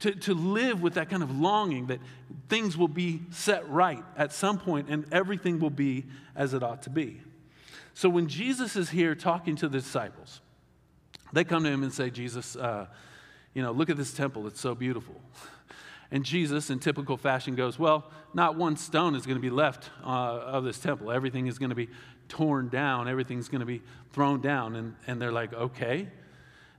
To, 0.00 0.12
to 0.12 0.34
live 0.34 0.80
with 0.80 0.94
that 0.94 1.10
kind 1.10 1.22
of 1.22 1.38
longing 1.38 1.88
that 1.88 2.00
things 2.48 2.76
will 2.76 2.88
be 2.88 3.20
set 3.30 3.68
right 3.68 4.02
at 4.16 4.32
some 4.32 4.58
point 4.58 4.88
and 4.88 5.04
everything 5.12 5.60
will 5.60 5.68
be 5.68 6.06
as 6.34 6.54
it 6.54 6.62
ought 6.62 6.82
to 6.84 6.90
be. 6.90 7.20
So 7.92 8.08
when 8.08 8.26
Jesus 8.26 8.76
is 8.76 8.88
here 8.88 9.14
talking 9.14 9.56
to 9.56 9.68
the 9.68 9.78
disciples, 9.78 10.40
they 11.32 11.44
come 11.44 11.64
to 11.64 11.70
him 11.70 11.82
and 11.82 11.92
say, 11.92 12.08
Jesus, 12.08 12.56
uh, 12.56 12.86
you 13.52 13.62
know, 13.62 13.72
look 13.72 13.90
at 13.90 13.96
this 13.96 14.12
temple, 14.14 14.46
it's 14.46 14.60
so 14.60 14.74
beautiful. 14.74 15.20
And 16.10 16.24
Jesus, 16.24 16.70
in 16.70 16.80
typical 16.80 17.16
fashion, 17.16 17.54
goes, 17.54 17.78
Well, 17.78 18.10
not 18.34 18.56
one 18.56 18.76
stone 18.76 19.14
is 19.14 19.26
going 19.26 19.36
to 19.36 19.42
be 19.42 19.50
left 19.50 19.90
uh, 20.02 20.06
of 20.06 20.64
this 20.64 20.78
temple. 20.78 21.10
Everything 21.10 21.46
is 21.46 21.58
going 21.58 21.70
to 21.70 21.76
be 21.76 21.88
torn 22.28 22.68
down, 22.68 23.08
everything's 23.08 23.48
going 23.48 23.60
to 23.60 23.66
be 23.66 23.82
thrown 24.12 24.40
down. 24.40 24.76
And, 24.76 24.96
and 25.06 25.20
they're 25.20 25.32
like, 25.32 25.52
Okay. 25.52 26.08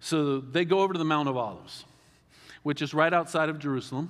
So 0.03 0.39
they 0.39 0.65
go 0.65 0.79
over 0.79 0.93
to 0.93 0.99
the 0.99 1.05
Mount 1.05 1.29
of 1.29 1.37
Olives, 1.37 1.85
which 2.63 2.81
is 2.81 2.93
right 2.93 3.13
outside 3.13 3.49
of 3.49 3.59
Jerusalem. 3.59 4.09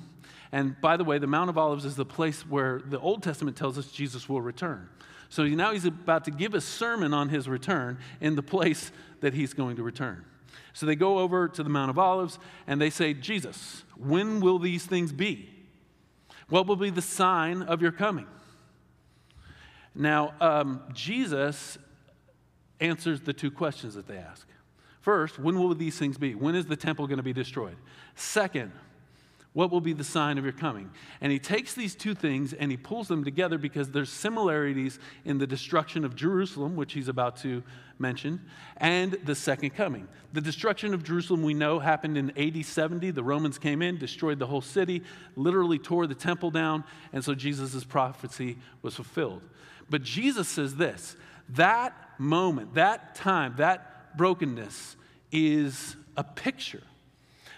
And 0.52 0.80
by 0.82 0.98
the 0.98 1.04
way, 1.04 1.18
the 1.18 1.28
Mount 1.28 1.50
of 1.50 1.58
Olives 1.58 1.86
is 1.86 1.96
the 1.96 2.06
place 2.06 2.42
where 2.42 2.82
the 2.84 3.00
Old 3.00 3.24
Testament 3.24 3.56
tells 3.56 3.78
us 3.78 3.92
Jesus 3.92 4.28
will 4.28 4.42
return. 4.42 4.90
So 5.30 5.46
now 5.46 5.72
he's 5.72 5.86
about 5.86 6.26
to 6.26 6.32
give 6.32 6.54
a 6.54 6.62
sermon 6.62 7.14
on 7.14 7.30
his 7.30 7.48
return 7.48 8.00
in 8.20 8.36
the 8.36 8.44
place 8.44 8.92
that 9.22 9.34
he's 9.34 9.54
going 9.54 9.78
to 9.78 9.84
return. 9.84 10.26
So 10.74 10.86
they 10.86 10.96
go 10.96 11.20
over 11.20 11.48
to 11.48 11.64
the 11.64 11.70
Mount 11.70 11.90
of 11.90 11.98
Olives 11.98 12.38
and 12.68 12.82
they 12.82 12.90
say, 12.90 13.14
Jesus, 13.14 13.84
when 13.96 14.42
will 14.42 14.60
these 14.60 14.86
things 14.86 15.14
be? 15.14 15.50
What 16.50 16.68
will 16.68 16.76
be 16.76 16.90
the 16.90 17.02
sign 17.02 17.62
of 17.62 17.82
your 17.82 17.94
coming? 17.94 18.28
Now, 19.96 20.34
um, 20.42 20.82
Jesus 20.94 21.78
answers 22.82 23.22
the 23.22 23.34
two 23.34 23.52
questions 23.52 23.96
that 23.96 24.08
they 24.08 24.18
ask. 24.18 24.46
First, 25.02 25.40
when 25.40 25.60
will 25.60 25.74
these 25.74 25.98
things 25.98 26.18
be? 26.18 26.36
When 26.36 26.56
is 26.56 26.68
the 26.68 26.76
temple 26.76 27.08
going 27.08 27.18
to 27.18 27.24
be 27.24 27.34
destroyed? 27.34 27.76
Second, 28.16 28.72
what 29.54 29.70
will 29.70 29.82
be 29.82 29.92
the 29.92 30.04
sign 30.04 30.38
of 30.38 30.46
your 30.46 30.54
coming? 30.54 30.90
And 31.20 31.32
he 31.32 31.40
takes 31.40 31.74
these 31.74 31.94
two 31.94 32.16
things 32.16 32.54
and 32.54 32.72
he 32.72 32.78
pulls 32.78 33.10
them 33.10 33.26
together 33.26 33.58
because 33.58 33.92
there's 33.92 34.10
similarities 34.10 34.98
in 35.26 35.40
the 35.40 35.48
destruction 35.48 36.06
of 36.06 36.16
Jerusalem, 36.16 36.78
which 36.78 36.94
he's 36.94 37.10
about 37.10 37.36
to 37.38 37.62
mention, 38.00 38.42
and 38.78 39.14
the 39.26 39.36
second 39.36 39.72
coming. 39.72 40.08
The 40.32 40.40
destruction 40.40 40.94
of 40.94 41.04
Jerusalem, 41.04 41.44
we 41.44 41.54
know, 41.54 41.80
happened 41.80 42.18
in 42.18 42.32
AD 42.38 42.66
70. 42.66 43.12
The 43.12 43.24
Romans 43.24 43.58
came 43.58 43.82
in, 43.82 43.98
destroyed 43.98 44.40
the 44.40 44.48
whole 44.48 44.62
city, 44.62 45.04
literally 45.36 45.80
tore 45.80 46.08
the 46.08 46.16
temple 46.16 46.52
down, 46.52 46.84
and 47.12 47.24
so 47.24 47.36
Jesus' 47.36 47.84
prophecy 47.84 48.58
was 48.82 48.96
fulfilled. 48.96 49.42
But 49.90 50.04
Jesus 50.04 50.48
says 50.48 50.76
this 50.78 51.18
that 51.50 51.94
moment, 52.18 52.76
that 52.76 53.16
time, 53.16 53.56
that 53.58 53.91
brokenness 54.18 54.96
is 55.32 55.96
a 56.18 56.24
picture 56.24 56.84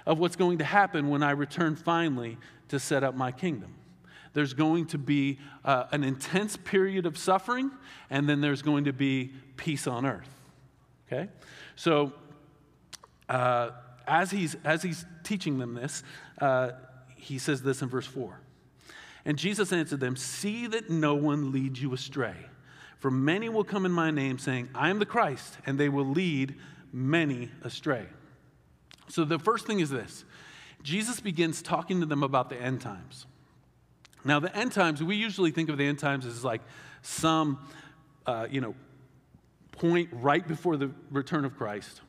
of 0.05 0.19
what's 0.19 0.35
going 0.35 0.57
to 0.59 0.63
happen 0.63 1.09
when 1.09 1.23
I 1.23 1.31
return 1.31 1.75
finally 1.75 2.37
to 2.69 2.79
set 2.79 3.03
up 3.03 3.15
my 3.15 3.31
kingdom. 3.31 3.73
There's 4.33 4.53
going 4.53 4.87
to 4.87 4.97
be 4.97 5.39
uh, 5.63 5.85
an 5.91 6.03
intense 6.03 6.57
period 6.57 7.05
of 7.05 7.17
suffering, 7.17 7.71
and 8.09 8.27
then 8.27 8.41
there's 8.41 8.61
going 8.61 8.85
to 8.85 8.93
be 8.93 9.31
peace 9.57 9.87
on 9.87 10.05
earth. 10.05 10.29
Okay? 11.07 11.29
So, 11.75 12.13
uh, 13.29 13.71
as, 14.07 14.31
he's, 14.31 14.55
as 14.63 14.81
he's 14.81 15.05
teaching 15.23 15.59
them 15.59 15.75
this, 15.75 16.03
uh, 16.39 16.71
he 17.15 17.37
says 17.37 17.61
this 17.61 17.81
in 17.81 17.89
verse 17.89 18.07
4. 18.07 18.39
And 19.25 19.37
Jesus 19.37 19.71
answered 19.71 19.99
them, 19.99 20.15
See 20.15 20.67
that 20.67 20.89
no 20.89 21.15
one 21.15 21.51
leads 21.51 21.81
you 21.81 21.93
astray. 21.93 22.35
For 23.03 23.11
many 23.11 23.49
will 23.49 23.65
come 23.65 23.85
in 23.85 23.91
my 23.91 24.11
name, 24.11 24.37
saying, 24.37 24.69
I 24.73 24.89
am 24.89 24.97
the 24.97 25.05
Christ, 25.05 25.57
and 25.65 25.77
they 25.77 25.89
will 25.89 26.05
lead 26.05 26.55
many 26.93 27.51
astray. 27.61 28.05
So 29.09 29.25
the 29.25 29.37
first 29.37 29.67
thing 29.67 29.81
is 29.81 29.89
this 29.89 30.23
Jesus 30.83 31.19
begins 31.19 31.61
talking 31.61 31.99
to 31.99 32.05
them 32.05 32.23
about 32.23 32.49
the 32.49 32.55
end 32.55 32.79
times. 32.79 33.25
Now, 34.23 34.39
the 34.39 34.55
end 34.55 34.71
times, 34.71 35.03
we 35.03 35.17
usually 35.17 35.51
think 35.51 35.67
of 35.67 35.77
the 35.77 35.85
end 35.85 35.99
times 35.99 36.25
as 36.25 36.45
like 36.45 36.61
some, 37.01 37.59
uh, 38.25 38.47
you 38.49 38.61
know, 38.61 38.73
point 39.73 40.07
right 40.13 40.47
before 40.47 40.77
the 40.77 40.89
return 41.11 41.43
of 41.43 41.57
Christ 41.57 41.99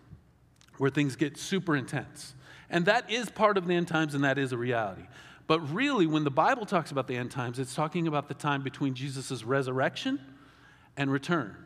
where 0.78 0.90
things 0.90 1.16
get 1.16 1.36
super 1.36 1.74
intense. 1.74 2.36
And 2.70 2.86
that 2.86 3.10
is 3.10 3.30
part 3.30 3.58
of 3.58 3.66
the 3.66 3.74
end 3.74 3.88
times, 3.88 4.14
and 4.14 4.22
that 4.22 4.38
is 4.38 4.52
a 4.52 4.56
reality. 4.56 5.08
But 5.48 5.58
really, 5.74 6.06
when 6.06 6.22
the 6.22 6.30
Bible 6.30 6.66
talks 6.66 6.92
about 6.92 7.08
the 7.08 7.16
end 7.16 7.32
times, 7.32 7.58
it's 7.58 7.74
talking 7.74 8.06
about 8.06 8.28
the 8.28 8.34
time 8.34 8.62
between 8.62 8.94
Jesus' 8.94 9.42
resurrection 9.42 10.20
and 10.96 11.10
return. 11.10 11.56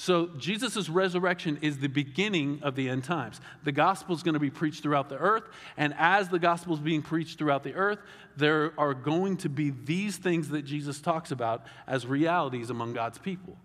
So, 0.00 0.28
Jesus' 0.38 0.88
resurrection 0.88 1.58
is 1.60 1.78
the 1.78 1.88
beginning 1.88 2.60
of 2.62 2.76
the 2.76 2.88
end 2.88 3.02
times. 3.02 3.40
The 3.64 3.72
gospel 3.72 4.14
is 4.14 4.22
going 4.22 4.34
to 4.34 4.40
be 4.40 4.48
preached 4.48 4.84
throughout 4.84 5.08
the 5.08 5.16
earth. 5.16 5.42
And 5.76 5.92
as 5.98 6.28
the 6.28 6.38
gospel 6.38 6.74
is 6.74 6.78
being 6.78 7.02
preached 7.02 7.36
throughout 7.36 7.64
the 7.64 7.74
earth, 7.74 7.98
there 8.36 8.72
are 8.78 8.94
going 8.94 9.38
to 9.38 9.48
be 9.48 9.70
these 9.70 10.16
things 10.16 10.50
that 10.50 10.62
Jesus 10.62 11.00
talks 11.00 11.32
about 11.32 11.66
as 11.88 12.06
realities 12.06 12.70
among 12.70 12.92
God's 12.92 13.18
people. 13.18 13.56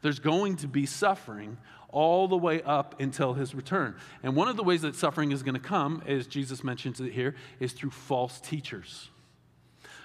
There's 0.00 0.20
going 0.20 0.56
to 0.58 0.68
be 0.68 0.86
suffering 0.86 1.58
all 1.88 2.28
the 2.28 2.36
way 2.36 2.62
up 2.62 3.00
until 3.00 3.34
his 3.34 3.52
return. 3.52 3.96
And 4.22 4.36
one 4.36 4.46
of 4.46 4.56
the 4.56 4.62
ways 4.62 4.82
that 4.82 4.94
suffering 4.94 5.32
is 5.32 5.42
going 5.42 5.54
to 5.54 5.60
come, 5.60 6.04
as 6.06 6.28
Jesus 6.28 6.62
mentions 6.62 7.00
it 7.00 7.12
here, 7.12 7.34
is 7.58 7.72
through 7.72 7.90
false 7.90 8.40
teachers. 8.40 9.08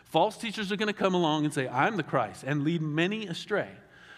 False 0.06 0.36
teachers 0.36 0.72
are 0.72 0.78
going 0.78 0.88
to 0.88 0.94
come 0.94 1.14
along 1.14 1.46
and 1.46 1.54
say, 1.54 1.68
I'm 1.68 1.96
the 1.96 2.02
Christ, 2.02 2.44
and 2.44 2.64
lead 2.64 2.82
many 2.82 3.28
astray. 3.28 3.70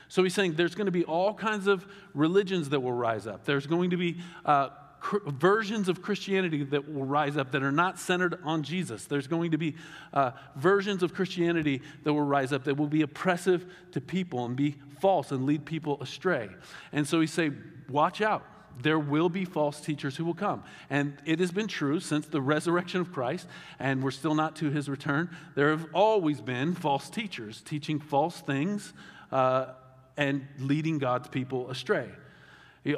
So 0.07 0.23
he's 0.23 0.33
saying 0.33 0.55
there's 0.55 0.75
going 0.75 0.85
to 0.85 0.91
be 0.91 1.03
all 1.03 1.33
kinds 1.33 1.67
of 1.67 1.85
religions 2.13 2.69
that 2.69 2.79
will 2.79 2.93
rise 2.93 3.27
up. 3.27 3.45
There's 3.45 3.67
going 3.67 3.89
to 3.89 3.97
be 3.97 4.17
uh, 4.45 4.69
cr- 4.99 5.17
versions 5.27 5.89
of 5.89 6.01
Christianity 6.01 6.63
that 6.65 6.93
will 6.93 7.05
rise 7.05 7.37
up 7.37 7.51
that 7.51 7.63
are 7.63 7.71
not 7.71 7.99
centered 7.99 8.39
on 8.43 8.63
Jesus. 8.63 9.05
There's 9.05 9.27
going 9.27 9.51
to 9.51 9.57
be 9.57 9.75
uh, 10.13 10.31
versions 10.55 11.03
of 11.03 11.13
Christianity 11.13 11.81
that 12.03 12.13
will 12.13 12.21
rise 12.21 12.53
up 12.53 12.63
that 12.65 12.75
will 12.75 12.87
be 12.87 13.01
oppressive 13.01 13.65
to 13.91 14.01
people 14.01 14.45
and 14.45 14.55
be 14.55 14.75
false 14.99 15.31
and 15.31 15.45
lead 15.45 15.65
people 15.65 16.01
astray. 16.01 16.49
And 16.91 17.07
so 17.07 17.19
he's 17.19 17.33
saying, 17.33 17.61
watch 17.89 18.21
out. 18.21 18.45
There 18.79 18.99
will 18.99 19.29
be 19.29 19.43
false 19.43 19.81
teachers 19.81 20.15
who 20.15 20.23
will 20.23 20.35
come. 20.35 20.63
And 20.89 21.17
it 21.25 21.39
has 21.39 21.51
been 21.51 21.67
true 21.67 21.99
since 21.99 22.27
the 22.27 22.41
resurrection 22.41 23.01
of 23.01 23.11
Christ, 23.11 23.47
and 23.79 24.03
we're 24.03 24.11
still 24.11 24.35
not 24.35 24.55
to 24.57 24.69
his 24.69 24.87
return. 24.87 25.35
There 25.55 25.71
have 25.71 25.87
always 25.93 26.41
been 26.41 26.75
false 26.75 27.09
teachers 27.09 27.61
teaching 27.61 27.99
false 27.99 28.39
things. 28.39 28.93
Uh, 29.31 29.73
and 30.17 30.47
leading 30.59 30.97
God's 30.97 31.27
people 31.27 31.69
astray. 31.69 32.09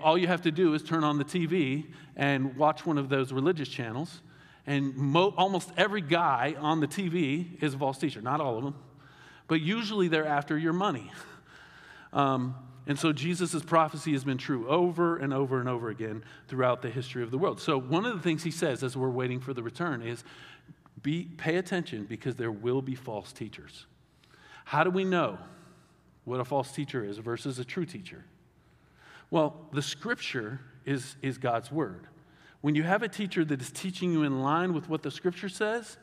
All 0.01 0.17
you 0.17 0.27
have 0.27 0.43
to 0.43 0.51
do 0.51 0.73
is 0.73 0.83
turn 0.83 1.03
on 1.03 1.17
the 1.17 1.25
TV 1.25 1.87
and 2.15 2.55
watch 2.55 2.85
one 2.85 2.97
of 2.97 3.09
those 3.09 3.31
religious 3.31 3.67
channels, 3.67 4.21
and 4.67 4.95
mo- 4.95 5.33
almost 5.35 5.71
every 5.77 6.01
guy 6.01 6.55
on 6.59 6.79
the 6.79 6.87
TV 6.87 7.61
is 7.61 7.73
a 7.73 7.77
false 7.77 7.97
teacher. 7.97 8.21
Not 8.21 8.39
all 8.39 8.57
of 8.57 8.63
them, 8.63 8.75
but 9.47 9.61
usually 9.61 10.07
they're 10.07 10.27
after 10.27 10.57
your 10.57 10.73
money. 10.73 11.11
Um, 12.13 12.55
and 12.85 12.97
so 12.97 13.11
Jesus' 13.11 13.61
prophecy 13.61 14.13
has 14.13 14.23
been 14.23 14.37
true 14.37 14.67
over 14.67 15.17
and 15.17 15.33
over 15.33 15.59
and 15.59 15.69
over 15.69 15.89
again 15.89 16.23
throughout 16.47 16.81
the 16.81 16.89
history 16.89 17.23
of 17.23 17.31
the 17.31 17.37
world. 17.37 17.59
So 17.59 17.79
one 17.79 18.05
of 18.05 18.15
the 18.15 18.21
things 18.21 18.43
he 18.43 18.51
says 18.51 18.83
as 18.83 18.97
we're 18.97 19.09
waiting 19.09 19.39
for 19.39 19.53
the 19.53 19.61
return 19.61 20.01
is 20.01 20.23
be, 21.01 21.25
pay 21.37 21.57
attention 21.57 22.05
because 22.05 22.35
there 22.35 22.51
will 22.51 22.81
be 22.81 22.95
false 22.95 23.31
teachers. 23.31 23.85
How 24.65 24.83
do 24.83 24.89
we 24.89 25.03
know? 25.03 25.37
What 26.29 26.39
a 26.39 26.45
false 26.45 26.71
teacher 26.71 27.03
is 27.03 27.17
versus 27.17 27.57
a 27.57 27.65
true 27.65 27.85
teacher? 27.85 28.23
Well, 29.31 29.55
the 29.73 29.81
scripture 29.81 30.59
is, 30.85 31.15
is 31.23 31.37
God's 31.39 31.71
word. 31.71 32.07
When 32.61 32.75
you 32.75 32.83
have 32.83 33.01
a 33.01 33.07
teacher 33.07 33.43
that 33.45 33.59
is 33.59 33.71
teaching 33.71 34.11
you 34.11 34.23
in 34.23 34.41
line 34.41 34.73
with 34.73 34.89
what 34.89 35.01
the 35.01 35.09
scripture 35.09 35.49
says 35.49 35.97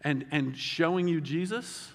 and, 0.00 0.24
and 0.30 0.56
showing 0.56 1.08
you 1.08 1.20
Jesus, 1.20 1.90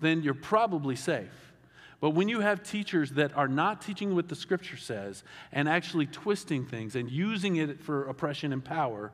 then 0.00 0.22
you're 0.22 0.34
probably 0.34 0.96
safe. 0.96 1.52
But 2.00 2.10
when 2.10 2.28
you 2.28 2.40
have 2.40 2.62
teachers 2.62 3.12
that 3.12 3.36
are 3.36 3.48
not 3.48 3.80
teaching 3.80 4.14
what 4.14 4.28
the 4.28 4.36
scripture 4.36 4.76
says 4.76 5.24
and 5.50 5.68
actually 5.68 6.06
twisting 6.06 6.66
things 6.66 6.94
and 6.94 7.10
using 7.10 7.56
it 7.56 7.82
for 7.82 8.06
oppression 8.08 8.52
and 8.52 8.62
power, 8.62 9.12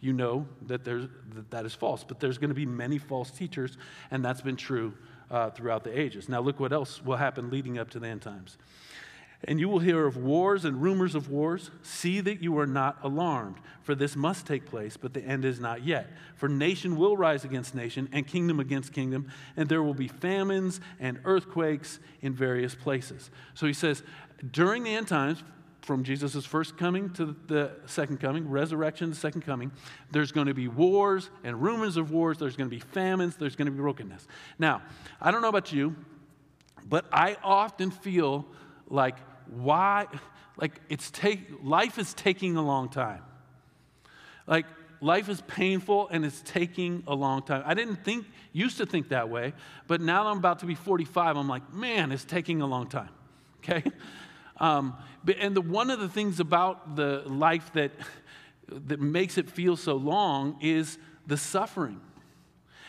you 0.00 0.12
know 0.12 0.46
that, 0.66 0.84
there's, 0.84 1.06
that, 1.34 1.50
that 1.50 1.64
is 1.64 1.74
false. 1.74 2.02
But 2.02 2.18
there's 2.18 2.38
going 2.38 2.50
to 2.50 2.54
be 2.54 2.66
many 2.66 2.98
false 2.98 3.30
teachers, 3.30 3.78
and 4.10 4.24
that's 4.24 4.40
been 4.40 4.56
true 4.56 4.94
uh, 5.30 5.50
throughout 5.50 5.84
the 5.84 5.98
ages. 5.98 6.28
Now, 6.28 6.40
look 6.40 6.60
what 6.60 6.72
else 6.72 7.02
will 7.04 7.16
happen 7.16 7.50
leading 7.50 7.78
up 7.78 7.90
to 7.90 7.98
the 7.98 8.08
end 8.08 8.22
times. 8.22 8.58
And 9.44 9.60
you 9.60 9.68
will 9.68 9.80
hear 9.80 10.06
of 10.06 10.16
wars 10.16 10.64
and 10.64 10.82
rumors 10.82 11.14
of 11.14 11.30
wars. 11.30 11.70
See 11.82 12.20
that 12.20 12.42
you 12.42 12.58
are 12.58 12.66
not 12.66 12.98
alarmed, 13.02 13.56
for 13.82 13.94
this 13.94 14.16
must 14.16 14.46
take 14.46 14.64
place, 14.66 14.96
but 14.96 15.12
the 15.12 15.22
end 15.22 15.44
is 15.44 15.60
not 15.60 15.84
yet. 15.84 16.08
For 16.36 16.48
nation 16.48 16.96
will 16.96 17.16
rise 17.16 17.44
against 17.44 17.74
nation, 17.74 18.08
and 18.12 18.26
kingdom 18.26 18.60
against 18.60 18.92
kingdom, 18.92 19.30
and 19.56 19.68
there 19.68 19.82
will 19.82 19.94
be 19.94 20.08
famines 20.08 20.80
and 20.98 21.20
earthquakes 21.24 21.98
in 22.22 22.32
various 22.34 22.74
places. 22.74 23.30
So 23.54 23.66
he 23.66 23.74
says, 23.74 24.02
during 24.50 24.84
the 24.84 24.94
end 24.94 25.08
times, 25.08 25.44
from 25.86 26.02
Jesus' 26.02 26.44
first 26.44 26.76
coming 26.76 27.10
to 27.10 27.36
the 27.46 27.70
second 27.86 28.18
coming, 28.18 28.50
resurrection, 28.50 29.08
the 29.08 29.16
second 29.16 29.42
coming, 29.42 29.70
there's 30.10 30.32
going 30.32 30.48
to 30.48 30.54
be 30.54 30.66
wars 30.66 31.30
and 31.44 31.62
rumors 31.62 31.96
of 31.96 32.10
wars. 32.10 32.38
There's 32.38 32.56
going 32.56 32.68
to 32.68 32.74
be 32.74 32.80
famines. 32.80 33.36
There's 33.36 33.54
going 33.54 33.66
to 33.66 33.72
be 33.72 33.78
brokenness. 33.78 34.26
Now, 34.58 34.82
I 35.20 35.30
don't 35.30 35.42
know 35.42 35.48
about 35.48 35.72
you, 35.72 35.94
but 36.88 37.06
I 37.12 37.36
often 37.42 37.92
feel 37.92 38.46
like 38.88 39.16
why, 39.46 40.08
like 40.56 40.80
it's 40.88 41.08
take, 41.12 41.40
life 41.62 41.98
is 41.98 42.12
taking 42.14 42.56
a 42.56 42.62
long 42.62 42.88
time. 42.88 43.22
Like 44.48 44.66
life 45.00 45.28
is 45.28 45.40
painful 45.42 46.08
and 46.08 46.24
it's 46.24 46.42
taking 46.42 47.04
a 47.06 47.14
long 47.14 47.42
time. 47.42 47.62
I 47.64 47.74
didn't 47.74 48.04
think, 48.04 48.26
used 48.52 48.78
to 48.78 48.86
think 48.86 49.10
that 49.10 49.28
way, 49.28 49.52
but 49.86 50.00
now 50.00 50.26
I'm 50.26 50.38
about 50.38 50.58
to 50.60 50.66
be 50.66 50.74
45, 50.74 51.36
I'm 51.36 51.48
like, 51.48 51.72
man, 51.72 52.10
it's 52.10 52.24
taking 52.24 52.60
a 52.60 52.66
long 52.66 52.88
time. 52.88 53.10
Okay? 53.58 53.84
Um, 54.58 54.96
and 55.38 55.54
the, 55.54 55.60
one 55.60 55.90
of 55.90 56.00
the 56.00 56.08
things 56.08 56.40
about 56.40 56.96
the 56.96 57.22
life 57.26 57.72
that, 57.74 57.92
that 58.68 59.00
makes 59.00 59.38
it 59.38 59.50
feel 59.50 59.76
so 59.76 59.96
long 59.96 60.58
is 60.60 60.98
the 61.26 61.36
suffering. 61.36 62.00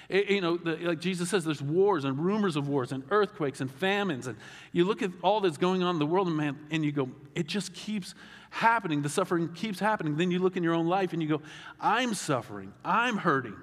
It, 0.10 0.30
you 0.30 0.41
know, 0.41 0.56
the, 0.56 0.77
like 0.77 0.99
Jesus 0.99 1.30
says, 1.30 1.43
there's 1.43 1.62
wars 1.62 2.06
and 2.06 2.17
rumors 2.17 2.56
of 2.56 2.69
wars 2.69 2.91
and 2.91 3.03
earthquakes 3.10 3.60
and 3.60 3.69
famines. 3.69 4.27
And 4.27 4.38
you 4.71 4.86
look 4.86 5.01
at 5.01 5.12
all 5.21 5.41
that's 5.41 5.58
going 5.58 5.84
on 5.84 5.95
in 5.95 5.99
the 5.99 6.06
world, 6.06 6.27
and 6.27 6.38
man, 6.38 6.58
and 6.71 6.86
you 6.86 6.91
go, 6.91 7.10
it 7.36 7.47
just 7.47 7.73
keeps 7.73 8.15
happening. 8.49 9.01
The 9.01 9.10
suffering 9.10 9.53
keeps 9.53 9.80
happening. 9.80 10.15
Then 10.15 10.32
you 10.32 10.39
look 10.39 10.56
in 10.56 10.63
your 10.63 10.73
own 10.73 10.88
life 10.88 11.12
and 11.13 11.21
you 11.21 11.27
go, 11.27 11.41
I'm 11.80 12.13
suffering. 12.13 12.73
I'm 12.86 13.17
hurting. 13.17 13.56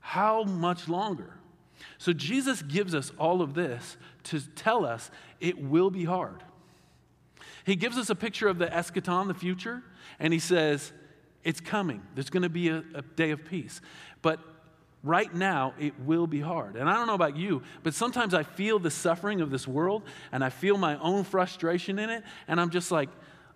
How 0.00 0.42
much 0.42 0.88
longer? 0.88 1.34
So 1.98 2.12
Jesus 2.12 2.62
gives 2.62 2.94
us 2.94 3.12
all 3.18 3.42
of 3.42 3.54
this 3.54 3.96
to 4.24 4.40
tell 4.40 4.84
us 4.84 5.10
it 5.38 5.62
will 5.62 5.90
be 5.90 6.04
hard. 6.04 6.42
He 7.64 7.76
gives 7.76 7.98
us 7.98 8.10
a 8.10 8.14
picture 8.14 8.48
of 8.48 8.58
the 8.58 8.66
eschaton, 8.66 9.28
the 9.28 9.34
future, 9.34 9.82
and 10.18 10.32
he 10.32 10.38
says, 10.38 10.92
It's 11.44 11.60
coming. 11.60 12.02
There's 12.14 12.30
going 12.30 12.42
to 12.42 12.48
be 12.48 12.68
a, 12.68 12.82
a 12.94 13.02
day 13.02 13.30
of 13.30 13.44
peace. 13.44 13.80
But 14.22 14.40
right 15.02 15.32
now, 15.34 15.74
it 15.78 15.98
will 16.00 16.26
be 16.26 16.40
hard. 16.40 16.76
And 16.76 16.88
I 16.88 16.94
don't 16.94 17.06
know 17.06 17.14
about 17.14 17.36
you, 17.36 17.62
but 17.82 17.94
sometimes 17.94 18.34
I 18.34 18.42
feel 18.42 18.78
the 18.78 18.90
suffering 18.90 19.40
of 19.40 19.50
this 19.50 19.66
world 19.66 20.02
and 20.32 20.44
I 20.44 20.50
feel 20.50 20.76
my 20.76 20.98
own 20.98 21.24
frustration 21.24 21.98
in 21.98 22.10
it. 22.10 22.22
And 22.48 22.60
I'm 22.60 22.70
just 22.70 22.90
like, 22.90 23.08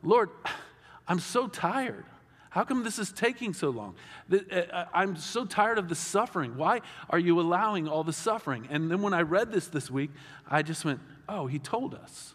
Lord, 0.02 0.30
I'm 1.08 1.18
so 1.18 1.46
tired. 1.46 2.06
How 2.48 2.62
come 2.62 2.84
this 2.84 3.00
is 3.00 3.10
taking 3.10 3.52
so 3.52 3.70
long? 3.70 3.96
Uh, 4.32 4.38
uh, 4.58 4.84
I'm 4.94 5.16
so 5.16 5.44
tired 5.44 5.76
of 5.76 5.88
the 5.88 5.96
suffering. 5.96 6.56
Why 6.56 6.82
are 7.10 7.18
you 7.18 7.40
allowing 7.40 7.88
all 7.88 8.04
the 8.04 8.12
suffering? 8.12 8.68
And 8.70 8.88
then 8.90 9.02
when 9.02 9.12
I 9.12 9.22
read 9.22 9.50
this 9.50 9.66
this 9.66 9.90
week, 9.90 10.10
I 10.48 10.62
just 10.62 10.84
went, 10.84 11.00
oh, 11.28 11.48
he 11.48 11.58
told 11.58 11.94
us. 11.94 12.34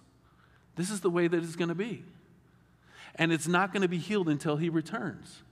This 0.80 0.92
is 0.92 1.02
the 1.02 1.10
way 1.10 1.28
that 1.28 1.44
it's 1.44 1.58
going 1.58 1.68
to 1.68 1.76
be. 1.76 2.06
And 3.16 3.34
it's 3.34 3.50
not 3.50 3.74
going 3.74 3.82
to 3.82 3.90
be 3.90 3.98
healed 3.98 4.30
until 4.30 4.56
he 4.56 4.70
returns. 4.70 5.44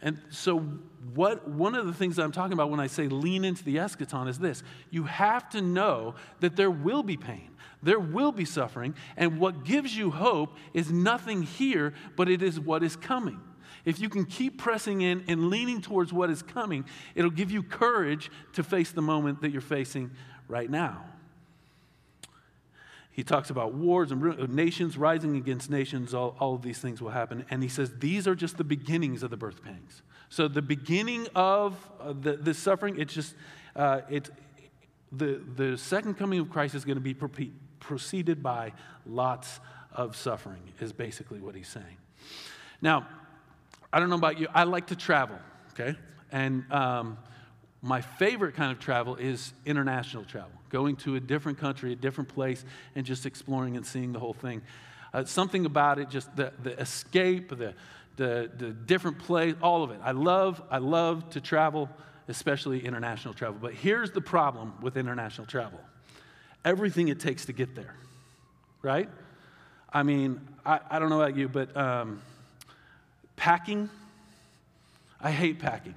And 0.00 0.22
so, 0.30 0.60
what, 1.14 1.46
one 1.46 1.74
of 1.74 1.86
the 1.86 1.92
things 1.92 2.18
I'm 2.18 2.32
talking 2.32 2.54
about 2.54 2.70
when 2.70 2.80
I 2.80 2.86
say 2.86 3.08
lean 3.08 3.44
into 3.44 3.62
the 3.62 3.76
eschaton 3.76 4.26
is 4.26 4.38
this 4.38 4.62
you 4.90 5.04
have 5.04 5.50
to 5.50 5.60
know 5.60 6.14
that 6.40 6.56
there 6.56 6.70
will 6.70 7.02
be 7.02 7.18
pain, 7.18 7.50
there 7.82 8.00
will 8.00 8.32
be 8.32 8.46
suffering, 8.46 8.94
and 9.18 9.38
what 9.38 9.66
gives 9.66 9.94
you 9.94 10.10
hope 10.10 10.56
is 10.72 10.90
nothing 10.90 11.42
here, 11.42 11.92
but 12.16 12.30
it 12.30 12.40
is 12.40 12.58
what 12.58 12.82
is 12.82 12.96
coming. 12.96 13.38
If 13.84 14.00
you 14.00 14.08
can 14.08 14.24
keep 14.24 14.56
pressing 14.56 15.02
in 15.02 15.24
and 15.28 15.50
leaning 15.50 15.82
towards 15.82 16.10
what 16.10 16.30
is 16.30 16.40
coming, 16.40 16.86
it'll 17.14 17.30
give 17.30 17.50
you 17.50 17.62
courage 17.62 18.30
to 18.54 18.62
face 18.62 18.92
the 18.92 19.02
moment 19.02 19.42
that 19.42 19.50
you're 19.50 19.60
facing 19.60 20.10
right 20.48 20.70
now. 20.70 21.04
He 23.14 23.22
talks 23.22 23.48
about 23.48 23.74
wars 23.74 24.10
and 24.10 24.48
nations 24.48 24.98
rising 24.98 25.36
against 25.36 25.70
nations. 25.70 26.14
All, 26.14 26.34
all 26.40 26.56
of 26.56 26.62
these 26.62 26.80
things 26.80 27.00
will 27.00 27.10
happen. 27.10 27.46
And 27.48 27.62
he 27.62 27.68
says 27.68 27.92
these 28.00 28.26
are 28.26 28.34
just 28.34 28.56
the 28.56 28.64
beginnings 28.64 29.22
of 29.22 29.30
the 29.30 29.36
birth 29.36 29.62
pangs. 29.62 30.02
So 30.30 30.48
the 30.48 30.60
beginning 30.60 31.28
of 31.36 31.76
uh, 32.00 32.12
the, 32.20 32.32
the 32.36 32.52
suffering, 32.52 32.98
it's 32.98 33.14
just, 33.14 33.36
uh, 33.76 34.00
the, 35.12 35.40
the 35.54 35.78
second 35.78 36.14
coming 36.14 36.40
of 36.40 36.50
Christ 36.50 36.74
is 36.74 36.84
going 36.84 36.96
to 36.96 37.00
be 37.00 37.14
preceded 37.78 38.42
by 38.42 38.72
lots 39.06 39.60
of 39.92 40.16
suffering, 40.16 40.62
is 40.80 40.92
basically 40.92 41.38
what 41.38 41.54
he's 41.54 41.68
saying. 41.68 41.96
Now, 42.82 43.06
I 43.92 44.00
don't 44.00 44.10
know 44.10 44.16
about 44.16 44.40
you, 44.40 44.48
I 44.52 44.64
like 44.64 44.88
to 44.88 44.96
travel, 44.96 45.38
okay? 45.72 45.96
And 46.32 46.64
um, 46.72 47.16
my 47.84 48.00
favorite 48.00 48.54
kind 48.54 48.72
of 48.72 48.80
travel 48.80 49.14
is 49.16 49.52
international 49.66 50.24
travel, 50.24 50.50
going 50.70 50.96
to 50.96 51.16
a 51.16 51.20
different 51.20 51.58
country, 51.58 51.92
a 51.92 51.96
different 51.96 52.30
place, 52.30 52.64
and 52.94 53.04
just 53.04 53.26
exploring 53.26 53.76
and 53.76 53.84
seeing 53.84 54.14
the 54.14 54.18
whole 54.18 54.32
thing. 54.32 54.62
Uh, 55.12 55.22
something 55.26 55.66
about 55.66 55.98
it, 55.98 56.08
just 56.08 56.34
the, 56.34 56.50
the 56.62 56.80
escape, 56.80 57.50
the, 57.50 57.74
the, 58.16 58.50
the 58.56 58.70
different 58.70 59.18
place, 59.18 59.54
all 59.60 59.84
of 59.84 59.90
it. 59.90 60.00
I 60.02 60.12
love, 60.12 60.62
I 60.70 60.78
love 60.78 61.28
to 61.30 61.42
travel 61.42 61.90
especially 62.26 62.82
international 62.82 63.34
travel. 63.34 63.58
But 63.60 63.74
here's 63.74 64.10
the 64.12 64.22
problem 64.22 64.72
with 64.80 64.96
international 64.96 65.46
travel 65.46 65.78
everything 66.64 67.08
it 67.08 67.20
takes 67.20 67.44
to 67.44 67.52
get 67.52 67.74
there, 67.74 67.94
right? 68.80 69.10
I 69.92 70.02
mean, 70.02 70.40
I, 70.64 70.80
I 70.88 70.98
don't 70.98 71.10
know 71.10 71.20
about 71.20 71.36
you, 71.36 71.50
but 71.50 71.76
um, 71.76 72.22
packing, 73.36 73.90
I 75.20 75.30
hate 75.30 75.58
packing. 75.58 75.94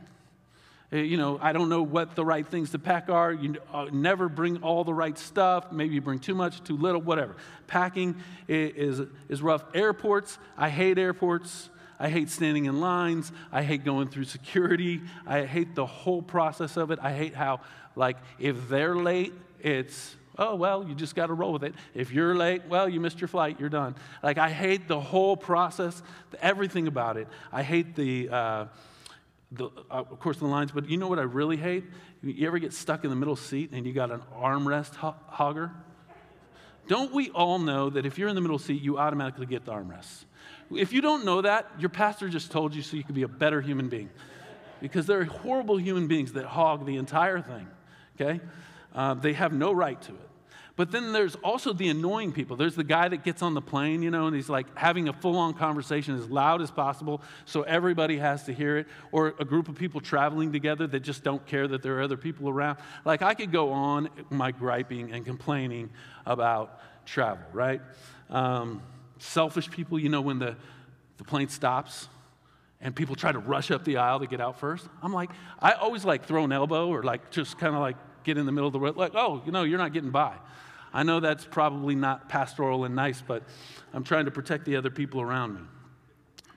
Uh, 0.92 0.98
you 0.98 1.18
know, 1.18 1.38
I 1.42 1.52
don't 1.52 1.68
know 1.68 1.82
what 1.82 2.16
the 2.16 2.24
right 2.24 2.48
things 2.48 2.72
to 2.72 2.80
pack 2.80 3.10
are. 3.10 3.34
You 3.34 3.58
uh, 3.74 3.88
never 3.92 4.30
bring 4.30 4.64
all 4.64 4.84
the 4.84 4.94
right 4.94 5.18
stuff. 5.18 5.72
Maybe 5.72 5.96
you 5.96 6.02
bring 6.02 6.20
too 6.20 6.36
much, 6.36 6.64
too 6.64 6.78
little, 6.78 7.02
whatever. 7.02 7.36
Packing 7.68 8.16
is, 8.48 9.02
is 9.28 9.42
rough. 9.42 9.66
Airports, 9.74 10.38
I 10.58 10.70
hate 10.70 10.98
airports. 10.98 11.70
I 12.00 12.10
hate 12.10 12.30
standing 12.30 12.66
in 12.66 12.80
lines. 12.80 13.32
I 13.52 13.64
hate 13.64 13.84
going 13.84 14.08
through 14.08 14.26
security. 14.26 15.02
I 15.26 15.44
hate 15.44 15.76
the 15.76 15.86
whole 15.86 16.22
process 16.22 16.78
of 16.78 16.92
it. 16.92 17.00
I 17.02 17.12
hate 17.12 17.36
how, 17.36 17.62
like, 17.96 18.18
if 18.40 18.70
they're 18.70 18.96
late, 18.96 19.34
it's, 19.60 20.16
oh, 20.38 20.56
well, 20.56 20.88
you 20.88 20.94
just 20.94 21.16
got 21.16 21.28
to 21.28 21.34
roll 21.34 21.52
with 21.52 21.64
it. 21.64 21.74
If 21.96 22.12
you're 22.12 22.36
late, 22.36 22.62
well, 22.70 22.88
you 22.88 23.02
missed 23.02 23.20
your 23.20 23.28
flight, 23.28 23.60
you're 23.60 23.70
done. 23.70 23.96
Like, 24.22 24.38
I 24.38 24.52
hate 24.52 24.88
the 24.88 25.00
whole 25.00 25.36
process, 25.36 26.02
everything 26.40 26.88
about 26.88 27.18
it. 27.18 27.28
I 27.52 27.64
hate 27.64 27.96
the, 27.96 28.30
uh, 28.30 28.66
the, 29.52 29.66
uh, 29.66 29.70
of 29.90 30.20
course, 30.20 30.38
the 30.38 30.46
lines, 30.46 30.72
but 30.72 30.90
you 30.90 30.98
know 30.98 31.08
what 31.08 31.20
I 31.20 31.24
really 31.24 31.58
hate? 31.58 31.86
You 32.22 32.48
ever 32.48 32.60
get 32.60 32.74
stuck 32.74 33.04
in 33.04 33.10
the 33.10 33.16
middle 33.16 33.36
seat 33.36 33.72
and 33.72 33.86
you 33.86 33.94
got 33.94 34.12
an 34.12 34.22
armrest 34.36 34.96
ho- 34.96 35.16
hogger? 35.32 35.72
Don't 36.88 37.14
we 37.14 37.30
all 37.30 37.60
know 37.60 37.90
that 37.90 38.06
if 38.06 38.18
you're 38.18 38.30
in 38.30 38.36
the 38.36 38.42
middle 38.42 38.60
seat, 38.60 38.82
you 38.82 38.98
automatically 38.98 39.46
get 39.46 39.66
the 39.66 39.72
armrest? 39.72 40.26
If 40.72 40.92
you 40.92 41.02
don't 41.02 41.26
know 41.26 41.42
that, 41.42 41.70
your 41.80 41.90
pastor 41.90 42.30
just 42.30 42.52
told 42.52 42.76
you 42.76 42.82
so 42.82 42.98
you 42.98 43.04
could 43.04 43.16
be 43.16 43.24
a 43.24 43.28
better 43.28 43.62
human 43.62 43.90
being. 43.90 44.10
Because 44.82 45.06
there 45.06 45.20
are 45.20 45.26
horrible 45.26 45.78
human 45.78 46.08
beings 46.08 46.34
that 46.34 46.46
hog 46.46 46.86
the 46.86 46.98
entire 46.98 47.42
thing, 47.42 47.68
okay? 48.20 48.42
Uh, 48.94 49.14
they 49.16 49.34
have 49.34 49.54
no 49.54 49.72
right 49.72 50.02
to 50.04 50.12
it. 50.12 50.27
But 50.78 50.92
then 50.92 51.12
there's 51.12 51.36
also 51.38 51.74
the 51.74 51.90
annoying 51.90 52.32
people. 52.32 52.56
There's 52.56 52.76
the 52.76 52.84
guy 52.84 53.08
that 53.10 53.24
gets 53.24 53.42
on 53.42 53.56
the 53.56 53.62
plane, 53.62 54.04
you 54.04 54.12
know, 54.12 54.28
and 54.28 54.36
he's 54.36 54.48
like 54.48 54.68
having 54.78 55.10
a 55.10 55.14
full 55.14 55.36
on 55.36 55.56
conversation 55.56 56.16
as 56.16 56.30
loud 56.30 56.62
as 56.62 56.70
possible 56.70 57.22
so 57.46 57.64
everybody 57.64 58.18
has 58.18 58.44
to 58.44 58.54
hear 58.54 58.78
it. 58.78 58.88
Or 59.12 59.34
a 59.40 59.44
group 59.44 59.70
of 59.70 59.76
people 59.76 60.02
traveling 60.02 60.54
together 60.54 60.86
that 60.86 61.00
just 61.00 61.24
don't 61.24 61.44
care 61.48 61.68
that 61.68 61.82
there 61.82 61.98
are 61.98 62.04
other 62.04 62.16
people 62.16 62.48
around. 62.48 62.78
Like 63.06 63.24
I 63.24 63.34
could 63.34 63.52
go 63.52 63.72
on 63.74 64.10
my 64.30 64.52
griping 64.52 65.12
and 65.12 65.26
complaining 65.26 65.90
about 66.28 66.80
travel, 67.08 67.44
right? 67.54 67.82
Um, 68.30 68.84
selfish 69.18 69.72
people, 69.72 69.98
you 69.98 70.10
know, 70.10 70.22
when 70.22 70.38
the, 70.38 70.56
the 71.18 71.24
plane 71.24 71.50
stops 71.50 72.08
and 72.82 72.96
people 72.96 73.16
try 73.16 73.32
to 73.32 73.40
rush 73.40 73.72
up 73.72 73.84
the 73.84 73.98
aisle 73.98 74.20
to 74.20 74.28
get 74.28 74.40
out 74.40 74.60
first. 74.60 74.88
I'm 75.02 75.12
like, 75.12 75.32
I 75.60 75.72
always 75.72 76.06
like 76.06 76.26
throw 76.26 76.44
an 76.44 76.52
elbow 76.52 76.90
or 76.90 77.02
like 77.02 77.32
just 77.32 77.58
kind 77.58 77.74
of 77.74 77.82
like 77.82 77.98
get 78.24 78.38
in 78.38 78.46
the 78.46 78.52
middle 78.52 78.68
of 78.68 78.74
the 78.74 78.80
road, 78.80 78.96
like, 78.96 79.14
oh, 79.16 79.42
you 79.44 79.52
know, 79.52 79.64
you're 79.64 79.80
not 79.80 79.92
getting 79.92 80.12
by. 80.12 80.36
I 80.98 81.04
know 81.04 81.20
that's 81.20 81.46
probably 81.46 81.94
not 81.94 82.28
pastoral 82.28 82.84
and 82.84 82.96
nice, 82.96 83.22
but 83.22 83.44
I'm 83.94 84.04
trying 84.04 84.26
to 84.26 84.32
protect 84.32 84.66
the 84.66 84.78
other 84.78 84.90
people 84.90 85.22
around 85.22 85.54
me. 85.54 85.62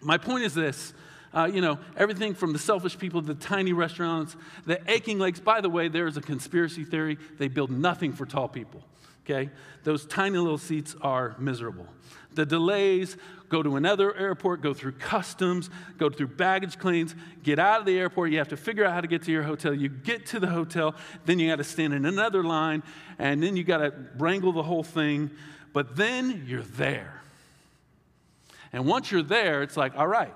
My 0.00 0.16
point 0.16 0.44
is 0.44 0.54
this. 0.54 0.94
Uh, 1.34 1.44
you 1.44 1.60
know, 1.60 1.78
everything 1.94 2.32
from 2.32 2.54
the 2.54 2.58
selfish 2.58 2.98
people 2.98 3.20
to 3.20 3.26
the 3.26 3.34
tiny 3.34 3.74
restaurants, 3.74 4.36
the 4.64 4.80
aching 4.90 5.18
legs. 5.18 5.40
By 5.40 5.60
the 5.60 5.68
way, 5.68 5.88
there 5.88 6.06
is 6.06 6.16
a 6.16 6.22
conspiracy 6.22 6.84
theory. 6.84 7.18
They 7.36 7.48
build 7.48 7.70
nothing 7.70 8.14
for 8.14 8.24
tall 8.24 8.48
people, 8.48 8.82
okay? 9.26 9.50
Those 9.84 10.06
tiny 10.06 10.38
little 10.38 10.56
seats 10.56 10.96
are 11.02 11.36
miserable. 11.38 11.86
The 12.32 12.46
delays, 12.46 13.18
go 13.50 13.62
to 13.62 13.76
another 13.76 14.16
airport, 14.16 14.62
go 14.62 14.72
through 14.72 14.92
customs, 14.92 15.68
go 15.98 16.08
through 16.08 16.28
baggage 16.28 16.78
claims, 16.78 17.14
get 17.42 17.58
out 17.58 17.80
of 17.80 17.86
the 17.86 17.98
airport. 17.98 18.30
You 18.30 18.38
have 18.38 18.48
to 18.48 18.56
figure 18.56 18.84
out 18.84 18.94
how 18.94 19.02
to 19.02 19.08
get 19.08 19.22
to 19.24 19.32
your 19.32 19.42
hotel. 19.42 19.74
You 19.74 19.90
get 19.90 20.24
to 20.26 20.40
the 20.40 20.46
hotel, 20.46 20.94
then 21.26 21.38
you 21.38 21.50
got 21.50 21.56
to 21.56 21.64
stand 21.64 21.92
in 21.92 22.06
another 22.06 22.42
line, 22.42 22.82
and 23.18 23.42
then 23.42 23.56
you 23.56 23.64
got 23.64 23.78
to 23.78 23.92
wrangle 24.16 24.52
the 24.52 24.62
whole 24.62 24.84
thing. 24.84 25.30
But 25.72 25.96
then 25.96 26.44
you're 26.46 26.62
there. 26.62 27.20
And 28.72 28.86
once 28.86 29.10
you're 29.10 29.22
there, 29.22 29.62
it's 29.62 29.76
like, 29.76 29.96
all 29.96 30.06
right, 30.06 30.34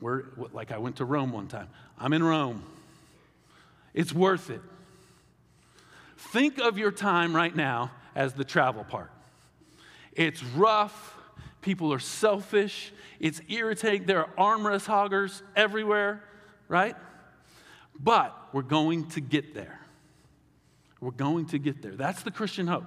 we're, 0.00 0.24
like 0.52 0.72
I 0.72 0.78
went 0.78 0.96
to 0.96 1.04
Rome 1.04 1.32
one 1.32 1.46
time. 1.46 1.68
I'm 1.98 2.12
in 2.12 2.22
Rome. 2.22 2.64
It's 3.94 4.12
worth 4.12 4.50
it. 4.50 4.60
Think 6.16 6.58
of 6.58 6.78
your 6.78 6.90
time 6.90 7.34
right 7.34 7.54
now 7.54 7.92
as 8.14 8.32
the 8.34 8.44
travel 8.44 8.82
part. 8.82 9.10
It's 10.14 10.42
rough. 10.42 11.16
People 11.62 11.92
are 11.92 12.00
selfish. 12.00 12.92
It's 13.20 13.40
irritating. 13.48 14.04
There 14.04 14.26
are 14.26 14.58
armrest 14.58 14.86
hoggers 14.86 15.42
everywhere, 15.56 16.22
right? 16.68 16.96
But 17.98 18.36
we're 18.52 18.62
going 18.62 19.08
to 19.10 19.20
get 19.20 19.54
there. 19.54 19.80
We're 21.00 21.12
going 21.12 21.46
to 21.46 21.58
get 21.58 21.80
there. 21.80 21.92
That's 21.92 22.22
the 22.22 22.30
Christian 22.32 22.66
hope. 22.66 22.86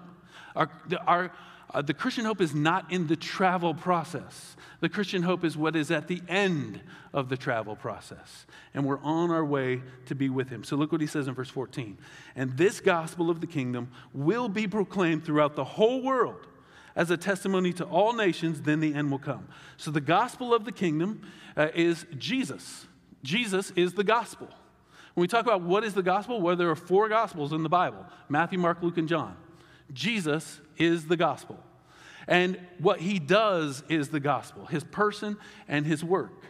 Our, 0.56 0.70
our, 1.08 1.32
uh, 1.74 1.82
the 1.82 1.94
Christian 1.94 2.26
hope 2.26 2.42
is 2.42 2.54
not 2.54 2.92
in 2.92 3.08
the 3.08 3.16
travel 3.16 3.74
process. 3.74 4.56
The 4.82 4.90
Christian 4.90 5.24
hope 5.24 5.46
is 5.46 5.58
what 5.58 5.76
is 5.76 5.90
at 5.90 6.08
the 6.08 6.22
end 6.28 6.82
of 7.14 7.30
the 7.30 7.38
travel 7.38 7.78
process. 7.78 8.46
And 8.74 8.86
we're 8.86 9.02
on 9.02 9.32
our 9.32 9.44
way 9.44 9.82
to 10.08 10.16
be 10.16 10.30
with 10.30 10.50
Him. 10.50 10.66
So 10.66 10.76
look 10.76 10.92
what 10.92 11.02
He 11.02 11.08
says 11.08 11.28
in 11.28 11.34
verse 11.34 11.50
14. 11.50 11.98
And 12.36 12.58
this 12.58 12.82
gospel 12.82 13.30
of 13.30 13.40
the 13.40 13.48
kingdom 13.48 13.90
will 14.14 14.50
be 14.50 14.68
proclaimed 14.68 15.26
throughout 15.26 15.56
the 15.56 15.64
whole 15.64 16.02
world 16.02 16.46
as 16.95 17.12
a 17.12 17.17
testimony 17.17 17.73
to 17.73 17.84
all 17.86 18.13
nations, 18.13 18.62
then 18.62 18.79
the 18.79 18.93
end 18.93 19.12
will 19.12 19.19
come. 19.19 19.47
So 19.77 19.91
the 19.91 20.01
gospel 20.01 20.53
of 20.53 20.63
the 20.65 20.71
kingdom 20.71 21.21
uh, 21.58 21.67
is 21.75 22.05
Jesus. 22.17 22.88
Jesus 23.23 23.71
is 23.71 23.93
the 23.93 24.03
gospel. 24.03 24.47
When 25.13 25.21
we 25.21 25.27
talk 25.27 25.45
about 25.45 25.62
what 25.62 25.84
is 25.84 25.93
the 25.93 26.03
gospel, 26.03 26.41
well, 26.41 26.55
there 26.55 26.69
are 26.69 26.75
four 26.75 27.10
gospels 27.10 27.53
in 27.53 27.63
the 27.63 27.69
Bible 27.69 28.05
Matthew, 28.29 28.60
Mark, 28.60 28.81
Luke, 28.81 28.97
and 28.97 29.08
John. 29.08 29.36
Jesus 29.93 30.60
is 30.77 31.08
the 31.08 31.17
gospel. 31.17 31.60
And 32.27 32.60
what 32.79 33.01
he 33.01 33.19
does 33.19 33.84
is 33.88 34.10
the 34.10 34.19
gospel, 34.19 34.65
his 34.65 34.84
person 34.84 35.38
and 35.67 35.86
his 35.86 36.03
work. 36.03 36.43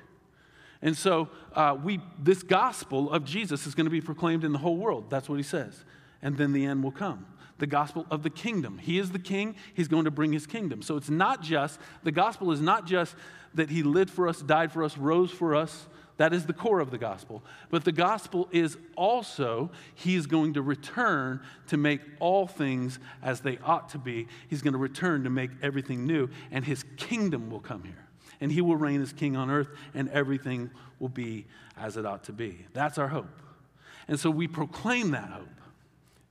And 0.81 0.95
so 0.95 1.29
uh, 1.53 1.75
we, 1.81 1.99
this 2.17 2.43
gospel 2.43 3.12
of 3.12 3.25
Jesus 3.25 3.65
is 3.65 3.75
going 3.75 3.86
to 3.86 3.91
be 3.91 4.01
proclaimed 4.01 4.43
in 4.43 4.51
the 4.51 4.58
whole 4.60 4.77
world. 4.77 5.10
That's 5.10 5.27
what 5.27 5.36
he 5.36 5.43
says. 5.43 5.84
And 6.21 6.38
then 6.38 6.53
the 6.53 6.65
end 6.65 6.84
will 6.84 6.91
come 6.91 7.25
the 7.58 7.68
gospel 7.68 8.06
of 8.12 8.24
the 8.24 8.30
kingdom. 8.30 8.78
He 8.78 9.00
is 9.00 9.12
the 9.12 9.20
king, 9.20 9.56
he's 9.74 9.88
going 9.88 10.06
to 10.06 10.12
bring 10.12 10.34
his 10.34 10.46
kingdom. 10.46 10.82
So 10.82 10.98
it's 10.98 11.10
not 11.10 11.41
just, 11.41 11.80
the 12.04 12.12
gospel 12.12 12.52
is 12.52 12.62
not 12.62 12.86
just 12.86 13.15
that 13.54 13.70
he 13.70 13.84
lived 13.84 14.12
for 14.12 14.28
us, 14.28 14.41
died 14.41 14.72
for 14.72 14.84
us, 14.84 14.98
rose 14.98 15.32
for 15.32 15.56
us. 15.56 15.88
That 16.18 16.34
is 16.34 16.46
the 16.46 16.54
core 16.54 16.80
of 16.80 16.91
the 16.91 16.98
gospel. 16.98 17.44
But 17.70 17.84
the 17.84 17.91
gospel 17.91 18.48
is 18.52 18.78
also 18.96 19.70
he 19.96 20.15
is 20.15 20.28
going 20.28 20.54
to 20.54 20.62
return 20.62 21.41
to 21.68 21.78
make 21.78 22.00
all 22.20 22.48
things 22.48 23.00
as 23.22 23.41
they 23.41 23.58
ought 23.58 23.89
to 23.89 23.98
be. 23.98 24.28
He's 24.48 24.62
going 24.62 24.74
to 24.74 24.80
return 24.80 25.26
to 25.26 25.30
make 25.30 25.52
everything 25.62 26.06
new, 26.06 26.30
and 26.52 26.63
his 26.63 26.86
kingdom 26.96 27.50
will 27.50 27.60
come 27.60 27.84
here. 27.84 28.08
And 28.39 28.52
he 28.52 28.62
will 28.62 28.78
reign 28.78 29.02
as 29.02 29.12
king 29.12 29.36
on 29.36 29.50
earth, 29.50 29.68
and 29.94 30.10
everything 30.10 30.70
will 31.00 31.10
be 31.10 31.46
as 31.78 31.98
it 31.98 32.06
ought 32.06 32.24
to 32.26 32.34
be. 32.34 32.65
That's 32.74 32.98
our 32.98 33.10
hope. 33.10 33.41
And 34.08 34.20
so 34.20 34.30
we 34.30 34.48
proclaim 34.48 35.12
that 35.12 35.30
hope. 35.30 35.50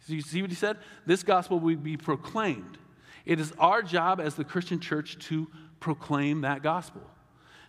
You 0.06 0.20
see 0.20 0.42
what 0.42 0.50
he 0.50 0.56
said? 0.56 0.78
This 1.06 1.22
gospel 1.22 1.58
will 1.60 1.76
be 1.76 1.96
proclaimed. 1.96 2.78
It 3.24 3.40
is 3.40 3.52
our 3.58 3.82
job 3.82 4.20
as 4.20 4.34
the 4.34 4.44
Christian 4.44 4.80
church 4.80 5.18
to 5.28 5.48
proclaim 5.80 6.42
that 6.42 6.62
gospel. 6.62 7.02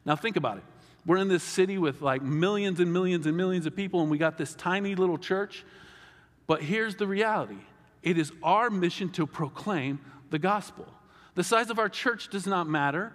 Now, 0.05 0.15
think 0.15 0.35
about 0.35 0.57
it. 0.57 0.63
We're 1.05 1.17
in 1.17 1.27
this 1.27 1.43
city 1.43 1.77
with 1.77 2.01
like 2.01 2.21
millions 2.21 2.79
and 2.79 2.91
millions 2.91 3.25
and 3.25 3.37
millions 3.37 3.65
of 3.65 3.75
people, 3.75 4.01
and 4.01 4.09
we 4.09 4.17
got 4.17 4.37
this 4.37 4.55
tiny 4.55 4.95
little 4.95 5.17
church. 5.17 5.63
But 6.47 6.61
here's 6.61 6.95
the 6.95 7.07
reality 7.07 7.57
it 8.03 8.17
is 8.17 8.31
our 8.43 8.69
mission 8.69 9.09
to 9.11 9.25
proclaim 9.25 9.99
the 10.29 10.39
gospel. 10.39 10.87
The 11.35 11.43
size 11.43 11.69
of 11.69 11.79
our 11.79 11.89
church 11.89 12.29
does 12.29 12.47
not 12.47 12.67
matter, 12.67 13.13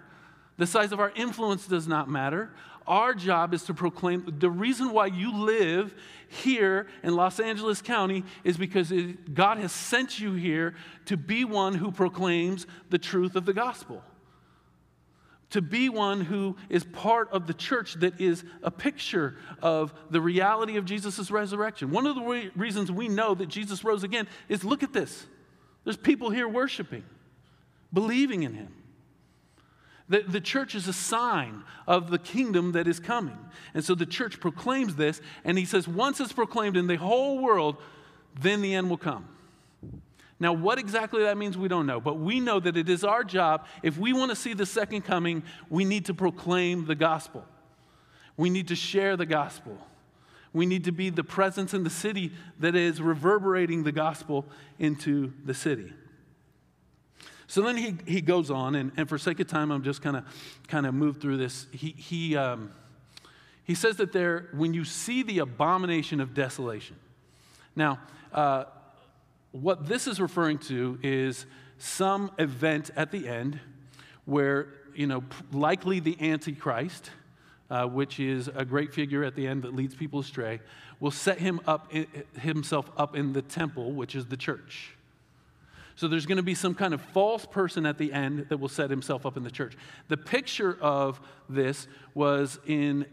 the 0.57 0.67
size 0.67 0.91
of 0.91 0.99
our 0.99 1.11
influence 1.15 1.67
does 1.67 1.87
not 1.87 2.09
matter. 2.09 2.51
Our 2.87 3.13
job 3.13 3.53
is 3.53 3.63
to 3.63 3.73
proclaim. 3.73 4.25
The 4.39 4.49
reason 4.49 4.91
why 4.91 5.07
you 5.07 5.33
live 5.35 5.93
here 6.27 6.87
in 7.03 7.15
Los 7.15 7.39
Angeles 7.39 7.81
County 7.81 8.23
is 8.43 8.57
because 8.57 8.91
it, 8.91 9.33
God 9.33 9.57
has 9.59 9.71
sent 9.71 10.19
you 10.19 10.33
here 10.33 10.75
to 11.05 11.17
be 11.17 11.45
one 11.45 11.75
who 11.75 11.91
proclaims 11.91 12.65
the 12.89 12.97
truth 12.97 13.35
of 13.35 13.45
the 13.45 13.53
gospel. 13.53 14.03
To 15.51 15.61
be 15.61 15.89
one 15.89 16.21
who 16.21 16.55
is 16.69 16.83
part 16.85 17.29
of 17.31 17.45
the 17.45 17.53
church 17.53 17.95
that 17.95 18.19
is 18.19 18.43
a 18.63 18.71
picture 18.71 19.35
of 19.61 19.93
the 20.09 20.21
reality 20.21 20.77
of 20.77 20.85
Jesus' 20.85 21.29
resurrection. 21.29 21.91
One 21.91 22.07
of 22.07 22.15
the 22.15 22.21
re- 22.21 22.51
reasons 22.55 22.91
we 22.91 23.09
know 23.09 23.35
that 23.35 23.47
Jesus 23.47 23.83
rose 23.83 24.03
again 24.03 24.27
is 24.47 24.63
look 24.63 24.81
at 24.81 24.93
this. 24.93 25.27
There's 25.83 25.97
people 25.97 26.29
here 26.29 26.47
worshiping, 26.47 27.03
believing 27.91 28.43
in 28.43 28.53
him. 28.53 28.73
The, 30.11 30.23
the 30.27 30.41
church 30.41 30.75
is 30.75 30.89
a 30.89 30.93
sign 30.93 31.63
of 31.87 32.11
the 32.11 32.19
kingdom 32.19 32.73
that 32.73 32.85
is 32.85 32.99
coming. 32.99 33.37
And 33.73 33.81
so 33.81 33.95
the 33.95 34.05
church 34.05 34.41
proclaims 34.41 34.97
this, 34.97 35.21
and 35.45 35.57
he 35.57 35.63
says, 35.63 35.87
once 35.87 36.19
it's 36.19 36.33
proclaimed 36.33 36.75
in 36.75 36.87
the 36.87 36.97
whole 36.97 37.39
world, 37.39 37.77
then 38.37 38.61
the 38.61 38.75
end 38.75 38.89
will 38.89 38.97
come. 38.97 39.25
Now, 40.37 40.51
what 40.51 40.79
exactly 40.79 41.23
that 41.23 41.37
means, 41.37 41.57
we 41.57 41.69
don't 41.69 41.85
know, 41.85 42.01
but 42.01 42.19
we 42.19 42.41
know 42.41 42.59
that 42.59 42.75
it 42.75 42.89
is 42.89 43.05
our 43.05 43.23
job. 43.23 43.65
If 43.83 43.97
we 43.97 44.11
want 44.11 44.31
to 44.31 44.35
see 44.35 44.53
the 44.53 44.65
second 44.65 45.03
coming, 45.03 45.43
we 45.69 45.85
need 45.85 46.07
to 46.07 46.13
proclaim 46.13 46.87
the 46.87 46.95
gospel. 46.95 47.45
We 48.35 48.49
need 48.49 48.67
to 48.67 48.75
share 48.75 49.15
the 49.15 49.25
gospel. 49.25 49.77
We 50.51 50.65
need 50.65 50.83
to 50.83 50.91
be 50.91 51.09
the 51.09 51.23
presence 51.23 51.73
in 51.73 51.85
the 51.85 51.89
city 51.89 52.33
that 52.59 52.75
is 52.75 53.01
reverberating 53.01 53.83
the 53.83 53.93
gospel 53.93 54.45
into 54.77 55.31
the 55.45 55.53
city. 55.53 55.93
So 57.51 57.61
then 57.63 57.75
he, 57.75 57.97
he 58.07 58.21
goes 58.21 58.49
on, 58.49 58.75
and, 58.75 58.93
and 58.95 59.09
for 59.09 59.17
sake 59.17 59.41
of 59.41 59.47
time, 59.47 59.71
I'm 59.71 59.83
just 59.83 60.01
kind 60.01 60.15
of 60.15 60.23
kind 60.69 60.85
of 60.85 60.93
move 60.93 61.17
through 61.17 61.35
this. 61.35 61.67
He, 61.73 61.89
he, 61.89 62.37
um, 62.37 62.71
he 63.65 63.75
says 63.75 63.97
that 63.97 64.13
there, 64.13 64.47
when 64.53 64.73
you 64.73 64.85
see 64.85 65.21
the 65.21 65.39
abomination 65.39 66.21
of 66.21 66.33
desolation. 66.33 66.95
Now, 67.75 67.99
uh, 68.31 68.63
what 69.51 69.85
this 69.85 70.07
is 70.07 70.21
referring 70.21 70.59
to 70.59 70.97
is 71.03 71.45
some 71.77 72.31
event 72.39 72.89
at 72.95 73.11
the 73.11 73.27
end 73.27 73.59
where, 74.23 74.69
you 74.95 75.07
know, 75.07 75.21
likely 75.51 75.99
the 75.99 76.15
Antichrist, 76.21 77.11
uh, 77.69 77.85
which 77.85 78.21
is 78.21 78.49
a 78.55 78.63
great 78.63 78.93
figure 78.93 79.25
at 79.25 79.35
the 79.35 79.45
end 79.45 79.63
that 79.63 79.75
leads 79.75 79.93
people 79.93 80.21
astray, 80.21 80.61
will 81.01 81.11
set 81.11 81.39
him 81.39 81.59
up, 81.67 81.91
himself 82.39 82.89
up 82.95 83.13
in 83.13 83.33
the 83.33 83.41
temple, 83.41 83.91
which 83.91 84.15
is 84.15 84.27
the 84.27 84.37
church. 84.37 84.95
So 85.95 86.07
there's 86.07 86.25
going 86.25 86.37
to 86.37 86.43
be 86.43 86.55
some 86.55 86.73
kind 86.73 86.93
of 86.93 87.01
false 87.01 87.45
person 87.45 87.85
at 87.85 87.97
the 87.97 88.11
end 88.13 88.47
that 88.49 88.57
will 88.57 88.69
set 88.69 88.89
himself 88.89 89.25
up 89.25 89.37
in 89.37 89.43
the 89.43 89.51
church. 89.51 89.75
The 90.07 90.17
picture 90.17 90.77
of 90.81 91.21
this 91.49 91.87
was 92.13 92.59
in 92.65 93.05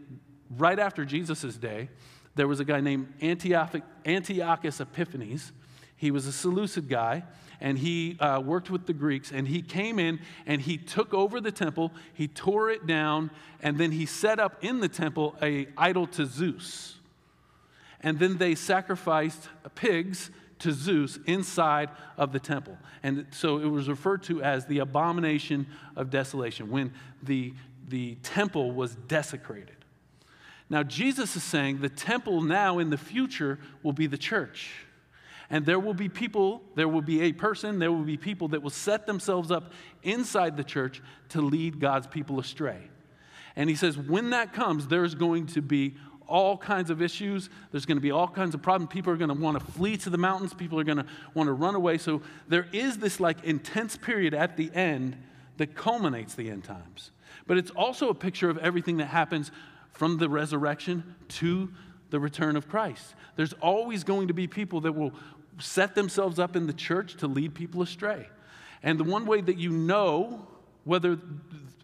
right 0.56 0.78
after 0.78 1.04
Jesus' 1.04 1.56
day. 1.56 1.88
There 2.34 2.48
was 2.48 2.60
a 2.60 2.64
guy 2.64 2.80
named 2.80 3.12
Antiochus 3.20 4.80
Epiphanes 4.80 5.52
he 5.98 6.12
was 6.12 6.26
a 6.26 6.32
Seleucid 6.32 6.88
guy, 6.88 7.24
and 7.60 7.76
he 7.76 8.16
uh, 8.20 8.40
worked 8.40 8.70
with 8.70 8.86
the 8.86 8.92
Greeks, 8.92 9.32
and 9.32 9.48
he 9.48 9.60
came 9.60 9.98
in 9.98 10.20
and 10.46 10.62
he 10.62 10.78
took 10.78 11.12
over 11.12 11.40
the 11.40 11.50
temple, 11.50 11.92
he 12.14 12.28
tore 12.28 12.70
it 12.70 12.86
down, 12.86 13.32
and 13.60 13.76
then 13.78 13.90
he 13.90 14.06
set 14.06 14.38
up 14.38 14.62
in 14.62 14.78
the 14.78 14.88
temple 14.88 15.34
a 15.42 15.66
idol 15.76 16.06
to 16.06 16.24
Zeus. 16.24 16.94
And 18.00 18.20
then 18.20 18.38
they 18.38 18.54
sacrificed 18.54 19.48
pigs 19.74 20.30
to 20.60 20.72
Zeus 20.72 21.18
inside 21.26 21.90
of 22.16 22.32
the 22.32 22.40
temple. 22.40 22.76
And 23.02 23.26
so 23.30 23.58
it 23.58 23.66
was 23.66 23.88
referred 23.88 24.22
to 24.24 24.42
as 24.42 24.66
the 24.66 24.80
abomination 24.80 25.66
of 25.96 26.10
desolation, 26.10 26.70
when 26.70 26.92
the, 27.22 27.54
the 27.88 28.16
temple 28.22 28.72
was 28.72 28.96
desecrated. 29.06 29.76
Now, 30.70 30.82
Jesus 30.82 31.34
is 31.34 31.42
saying 31.42 31.80
the 31.80 31.88
temple 31.88 32.42
now 32.42 32.78
in 32.78 32.90
the 32.90 32.98
future 32.98 33.58
will 33.82 33.92
be 33.94 34.06
the 34.06 34.18
church. 34.18 34.70
And 35.50 35.64
there 35.64 35.80
will 35.80 35.94
be 35.94 36.10
people, 36.10 36.62
there 36.74 36.88
will 36.88 37.00
be 37.00 37.22
a 37.22 37.32
person, 37.32 37.78
there 37.78 37.90
will 37.90 38.04
be 38.04 38.18
people 38.18 38.48
that 38.48 38.62
will 38.62 38.68
set 38.68 39.06
themselves 39.06 39.50
up 39.50 39.72
inside 40.02 40.58
the 40.58 40.64
church 40.64 41.00
to 41.30 41.40
lead 41.40 41.80
God's 41.80 42.06
people 42.06 42.38
astray. 42.38 42.90
And 43.56 43.70
he 43.70 43.74
says, 43.74 43.96
when 43.96 44.30
that 44.30 44.52
comes, 44.52 44.86
there's 44.88 45.14
going 45.14 45.46
to 45.46 45.62
be 45.62 45.96
all 46.28 46.56
kinds 46.56 46.90
of 46.90 47.02
issues. 47.02 47.48
There's 47.72 47.86
going 47.86 47.96
to 47.96 48.02
be 48.02 48.10
all 48.10 48.28
kinds 48.28 48.54
of 48.54 48.62
problems. 48.62 48.92
People 48.92 49.12
are 49.12 49.16
going 49.16 49.34
to 49.34 49.40
want 49.40 49.58
to 49.58 49.72
flee 49.72 49.96
to 49.98 50.10
the 50.10 50.18
mountains. 50.18 50.54
People 50.54 50.78
are 50.78 50.84
going 50.84 50.98
to 50.98 51.06
want 51.34 51.48
to 51.48 51.52
run 51.52 51.74
away. 51.74 51.98
So 51.98 52.22
there 52.46 52.66
is 52.72 52.98
this 52.98 53.18
like 53.18 53.42
intense 53.44 53.96
period 53.96 54.34
at 54.34 54.56
the 54.56 54.70
end 54.74 55.16
that 55.56 55.74
culminates 55.74 56.34
the 56.34 56.50
end 56.50 56.64
times. 56.64 57.10
But 57.46 57.56
it's 57.58 57.70
also 57.70 58.10
a 58.10 58.14
picture 58.14 58.50
of 58.50 58.58
everything 58.58 58.98
that 58.98 59.06
happens 59.06 59.50
from 59.92 60.18
the 60.18 60.28
resurrection 60.28 61.16
to 61.28 61.70
the 62.10 62.20
return 62.20 62.56
of 62.56 62.68
Christ. 62.68 63.14
There's 63.36 63.54
always 63.54 64.04
going 64.04 64.28
to 64.28 64.34
be 64.34 64.46
people 64.46 64.82
that 64.82 64.92
will 64.92 65.12
set 65.58 65.94
themselves 65.94 66.38
up 66.38 66.56
in 66.56 66.66
the 66.66 66.72
church 66.72 67.16
to 67.16 67.26
lead 67.26 67.54
people 67.54 67.82
astray. 67.82 68.28
And 68.82 68.98
the 68.98 69.04
one 69.04 69.26
way 69.26 69.40
that 69.40 69.58
you 69.58 69.70
know 69.70 70.46
whether 70.84 71.18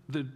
the, 0.09 0.27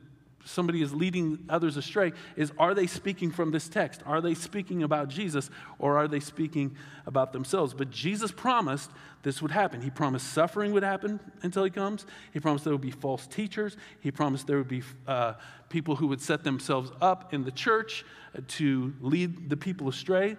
somebody 0.44 0.82
is 0.82 0.94
leading 0.94 1.38
others 1.48 1.76
astray 1.76 2.12
is 2.36 2.52
are 2.58 2.74
they 2.74 2.86
speaking 2.86 3.30
from 3.30 3.50
this 3.50 3.68
text? 3.68 4.02
Are 4.06 4.20
they 4.20 4.34
speaking 4.34 4.82
about 4.82 5.08
Jesus 5.08 5.50
or 5.78 5.98
are 5.98 6.08
they 6.08 6.20
speaking 6.20 6.76
about 7.06 7.32
themselves? 7.32 7.74
But 7.74 7.90
Jesus 7.90 8.32
promised 8.32 8.90
this 9.22 9.42
would 9.42 9.50
happen. 9.50 9.80
He 9.80 9.90
promised 9.90 10.32
suffering 10.32 10.72
would 10.72 10.82
happen 10.82 11.20
until 11.42 11.64
he 11.64 11.70
comes. 11.70 12.06
He 12.32 12.40
promised 12.40 12.64
there 12.64 12.74
would 12.74 12.80
be 12.80 12.90
false 12.90 13.26
teachers. 13.26 13.76
He 14.00 14.10
promised 14.10 14.46
there 14.46 14.58
would 14.58 14.68
be 14.68 14.82
uh, 15.06 15.34
people 15.68 15.96
who 15.96 16.06
would 16.08 16.20
set 16.20 16.44
themselves 16.44 16.90
up 17.00 17.34
in 17.34 17.44
the 17.44 17.50
church 17.50 18.04
to 18.46 18.94
lead 19.00 19.50
the 19.50 19.56
people 19.56 19.88
astray. 19.88 20.36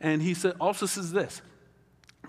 And 0.00 0.20
he 0.20 0.34
said, 0.34 0.54
also 0.60 0.86
says 0.86 1.12
this 1.12 1.40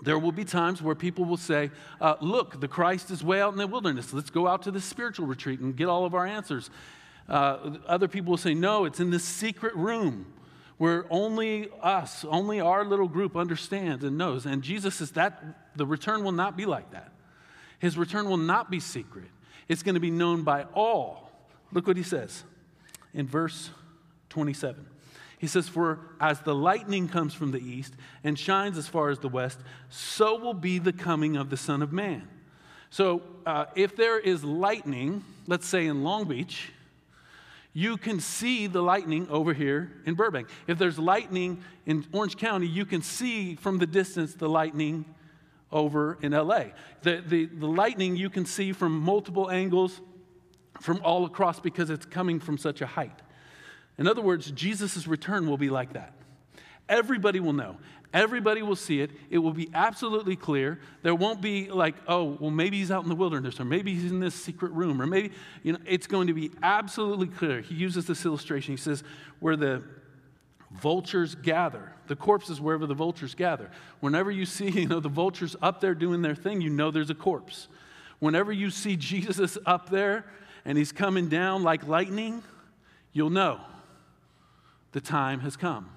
there 0.02 0.18
will 0.18 0.32
be 0.32 0.44
times 0.44 0.80
where 0.80 0.94
people 0.94 1.24
will 1.24 1.36
say, 1.36 1.70
uh, 2.00 2.14
Look, 2.20 2.60
the 2.60 2.68
Christ 2.68 3.10
is 3.10 3.24
way 3.24 3.40
out 3.40 3.52
in 3.52 3.58
the 3.58 3.66
wilderness. 3.66 4.12
Let's 4.12 4.30
go 4.30 4.46
out 4.46 4.62
to 4.62 4.70
this 4.70 4.84
spiritual 4.84 5.26
retreat 5.26 5.60
and 5.60 5.76
get 5.76 5.88
all 5.88 6.04
of 6.04 6.14
our 6.14 6.26
answers. 6.26 6.70
Uh, 7.28 7.76
other 7.86 8.08
people 8.08 8.30
will 8.30 8.38
say, 8.38 8.54
No, 8.54 8.84
it's 8.84 9.00
in 9.00 9.10
this 9.10 9.24
secret 9.24 9.74
room 9.74 10.26
where 10.78 11.06
only 11.10 11.68
us, 11.82 12.24
only 12.24 12.60
our 12.60 12.84
little 12.84 13.08
group 13.08 13.36
understands 13.36 14.04
and 14.04 14.16
knows. 14.16 14.46
And 14.46 14.62
Jesus 14.62 14.96
says 14.96 15.10
that 15.12 15.42
the 15.76 15.84
return 15.84 16.22
will 16.24 16.32
not 16.32 16.56
be 16.56 16.66
like 16.66 16.92
that. 16.92 17.12
His 17.80 17.98
return 17.98 18.28
will 18.28 18.36
not 18.36 18.70
be 18.70 18.80
secret, 18.80 19.28
it's 19.68 19.82
going 19.82 19.94
to 19.94 20.00
be 20.00 20.10
known 20.10 20.42
by 20.42 20.64
all. 20.74 21.30
Look 21.72 21.86
what 21.86 21.98
he 21.98 22.02
says 22.02 22.44
in 23.12 23.26
verse 23.26 23.70
27. 24.30 24.86
He 25.38 25.46
says, 25.46 25.68
For 25.68 26.00
as 26.20 26.40
the 26.40 26.54
lightning 26.54 27.08
comes 27.08 27.34
from 27.34 27.52
the 27.52 27.60
east 27.60 27.94
and 28.24 28.38
shines 28.38 28.78
as 28.78 28.88
far 28.88 29.10
as 29.10 29.18
the 29.18 29.28
west, 29.28 29.58
so 29.90 30.38
will 30.38 30.54
be 30.54 30.78
the 30.78 30.92
coming 30.92 31.36
of 31.36 31.50
the 31.50 31.56
Son 31.56 31.82
of 31.82 31.92
Man. 31.92 32.26
So 32.90 33.22
uh, 33.44 33.66
if 33.76 33.94
there 33.96 34.18
is 34.18 34.42
lightning, 34.42 35.22
let's 35.46 35.66
say 35.66 35.86
in 35.86 36.02
Long 36.02 36.26
Beach, 36.26 36.72
you 37.78 37.96
can 37.96 38.18
see 38.18 38.66
the 38.66 38.82
lightning 38.82 39.28
over 39.30 39.54
here 39.54 39.92
in 40.04 40.16
Burbank. 40.16 40.48
If 40.66 40.78
there's 40.78 40.98
lightning 40.98 41.62
in 41.86 42.04
Orange 42.10 42.36
County, 42.36 42.66
you 42.66 42.84
can 42.84 43.02
see 43.02 43.54
from 43.54 43.78
the 43.78 43.86
distance 43.86 44.34
the 44.34 44.48
lightning 44.48 45.04
over 45.70 46.18
in 46.20 46.32
LA. 46.32 46.64
The, 47.02 47.22
the, 47.24 47.46
the 47.46 47.68
lightning 47.68 48.16
you 48.16 48.30
can 48.30 48.46
see 48.46 48.72
from 48.72 48.98
multiple 48.98 49.48
angles 49.48 50.00
from 50.80 51.00
all 51.04 51.24
across 51.24 51.60
because 51.60 51.88
it's 51.88 52.04
coming 52.04 52.40
from 52.40 52.58
such 52.58 52.80
a 52.80 52.86
height. 52.86 53.22
In 53.96 54.08
other 54.08 54.22
words, 54.22 54.50
Jesus' 54.50 55.06
return 55.06 55.48
will 55.48 55.56
be 55.56 55.70
like 55.70 55.92
that. 55.92 56.14
Everybody 56.88 57.38
will 57.38 57.52
know. 57.52 57.76
Everybody 58.14 58.62
will 58.62 58.76
see 58.76 59.00
it. 59.02 59.10
It 59.28 59.38
will 59.38 59.52
be 59.52 59.68
absolutely 59.74 60.34
clear. 60.34 60.80
There 61.02 61.14
won't 61.14 61.42
be 61.42 61.70
like, 61.70 61.94
oh, 62.06 62.38
well, 62.40 62.50
maybe 62.50 62.78
he's 62.78 62.90
out 62.90 63.02
in 63.02 63.08
the 63.10 63.14
wilderness, 63.14 63.60
or 63.60 63.66
maybe 63.66 63.94
he's 63.94 64.10
in 64.10 64.20
this 64.20 64.34
secret 64.34 64.72
room, 64.72 65.02
or 65.02 65.06
maybe, 65.06 65.32
you 65.62 65.72
know, 65.72 65.78
it's 65.84 66.06
going 66.06 66.28
to 66.28 66.32
be 66.32 66.50
absolutely 66.62 67.26
clear. 67.26 67.60
He 67.60 67.74
uses 67.74 68.06
this 68.06 68.24
illustration. 68.24 68.72
He 68.72 68.78
says, 68.78 69.04
where 69.40 69.56
the 69.56 69.82
vultures 70.70 71.34
gather, 71.34 71.92
the 72.06 72.16
corpses 72.16 72.60
wherever 72.60 72.86
the 72.86 72.94
vultures 72.94 73.34
gather. 73.34 73.70
Whenever 74.00 74.30
you 74.30 74.46
see, 74.46 74.68
you 74.80 74.88
know, 74.88 75.00
the 75.00 75.08
vultures 75.08 75.54
up 75.60 75.80
there 75.80 75.94
doing 75.94 76.22
their 76.22 76.34
thing, 76.34 76.60
you 76.62 76.70
know 76.70 76.90
there's 76.90 77.10
a 77.10 77.14
corpse. 77.14 77.68
Whenever 78.20 78.52
you 78.52 78.70
see 78.70 78.96
Jesus 78.96 79.58
up 79.66 79.90
there 79.90 80.24
and 80.64 80.78
he's 80.78 80.92
coming 80.92 81.28
down 81.28 81.62
like 81.62 81.86
lightning, 81.86 82.42
you'll 83.12 83.30
know 83.30 83.60
the 84.92 85.00
time 85.00 85.40
has 85.40 85.56
come. 85.56 85.90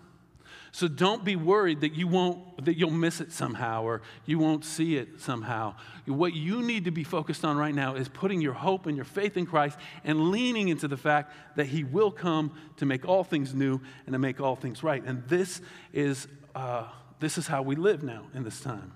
So 0.73 0.87
don't 0.87 1.25
be 1.25 1.35
worried 1.35 1.81
that 1.81 1.93
you 1.93 2.07
won't 2.07 2.65
that 2.65 2.77
you'll 2.77 2.91
miss 2.91 3.19
it 3.19 3.31
somehow 3.31 3.83
or 3.83 4.01
you 4.25 4.39
won't 4.39 4.63
see 4.63 4.95
it 4.95 5.19
somehow. 5.19 5.75
What 6.05 6.33
you 6.33 6.61
need 6.61 6.85
to 6.85 6.91
be 6.91 7.03
focused 7.03 7.43
on 7.43 7.57
right 7.57 7.75
now 7.75 7.95
is 7.95 8.07
putting 8.07 8.39
your 8.39 8.53
hope 8.53 8.85
and 8.85 8.95
your 8.95 9.05
faith 9.05 9.35
in 9.35 9.45
Christ 9.45 9.77
and 10.03 10.31
leaning 10.31 10.69
into 10.69 10.87
the 10.87 10.95
fact 10.95 11.33
that 11.57 11.65
He 11.65 11.83
will 11.83 12.11
come 12.11 12.53
to 12.77 12.85
make 12.85 13.05
all 13.05 13.23
things 13.23 13.53
new 13.53 13.81
and 14.05 14.13
to 14.13 14.19
make 14.19 14.39
all 14.39 14.55
things 14.55 14.81
right. 14.81 15.03
And 15.03 15.27
this 15.27 15.61
is 15.91 16.27
uh, 16.55 16.87
this 17.19 17.37
is 17.37 17.47
how 17.47 17.61
we 17.61 17.75
live 17.75 18.01
now 18.01 18.27
in 18.33 18.43
this 18.43 18.61
time. 18.61 18.93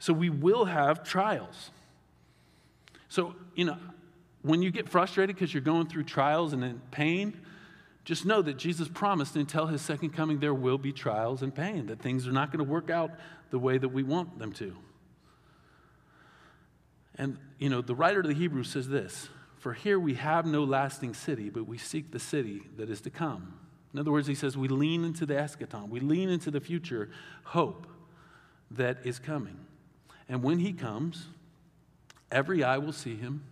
So 0.00 0.12
we 0.12 0.28
will 0.28 0.64
have 0.64 1.04
trials. 1.04 1.70
So 3.08 3.36
you 3.54 3.64
know 3.64 3.78
when 4.42 4.60
you 4.60 4.72
get 4.72 4.88
frustrated 4.88 5.36
because 5.36 5.54
you're 5.54 5.62
going 5.62 5.86
through 5.86 6.04
trials 6.04 6.52
and 6.52 6.64
in 6.64 6.80
pain 6.90 7.40
just 8.04 8.26
know 8.26 8.42
that 8.42 8.58
Jesus 8.58 8.86
promised 8.86 9.34
until 9.34 9.66
his 9.66 9.80
second 9.80 10.10
coming 10.10 10.38
there 10.38 10.54
will 10.54 10.78
be 10.78 10.92
trials 10.92 11.42
and 11.42 11.54
pain, 11.54 11.86
that 11.86 12.00
things 12.00 12.28
are 12.28 12.32
not 12.32 12.52
going 12.52 12.64
to 12.64 12.70
work 12.70 12.90
out 12.90 13.10
the 13.50 13.58
way 13.58 13.78
that 13.78 13.88
we 13.88 14.02
want 14.02 14.38
them 14.38 14.52
to. 14.52 14.76
And, 17.16 17.38
you 17.58 17.70
know, 17.70 17.80
the 17.80 17.94
writer 17.94 18.20
of 18.20 18.26
the 18.26 18.34
Hebrews 18.34 18.70
says 18.70 18.88
this 18.88 19.28
For 19.58 19.72
here 19.72 19.98
we 19.98 20.14
have 20.14 20.44
no 20.44 20.64
lasting 20.64 21.14
city, 21.14 21.48
but 21.48 21.66
we 21.66 21.78
seek 21.78 22.10
the 22.10 22.18
city 22.18 22.62
that 22.76 22.90
is 22.90 23.00
to 23.02 23.10
come. 23.10 23.54
In 23.94 24.00
other 24.00 24.10
words, 24.10 24.26
he 24.26 24.34
says 24.34 24.56
we 24.56 24.68
lean 24.68 25.04
into 25.04 25.24
the 25.24 25.34
eschaton, 25.34 25.88
we 25.88 26.00
lean 26.00 26.28
into 26.28 26.50
the 26.50 26.60
future 26.60 27.10
hope 27.44 27.86
that 28.72 28.98
is 29.04 29.18
coming. 29.18 29.58
And 30.28 30.42
when 30.42 30.58
he 30.58 30.72
comes, 30.72 31.26
every 32.30 32.64
eye 32.64 32.78
will 32.78 32.92
see 32.92 33.14
him, 33.14 33.44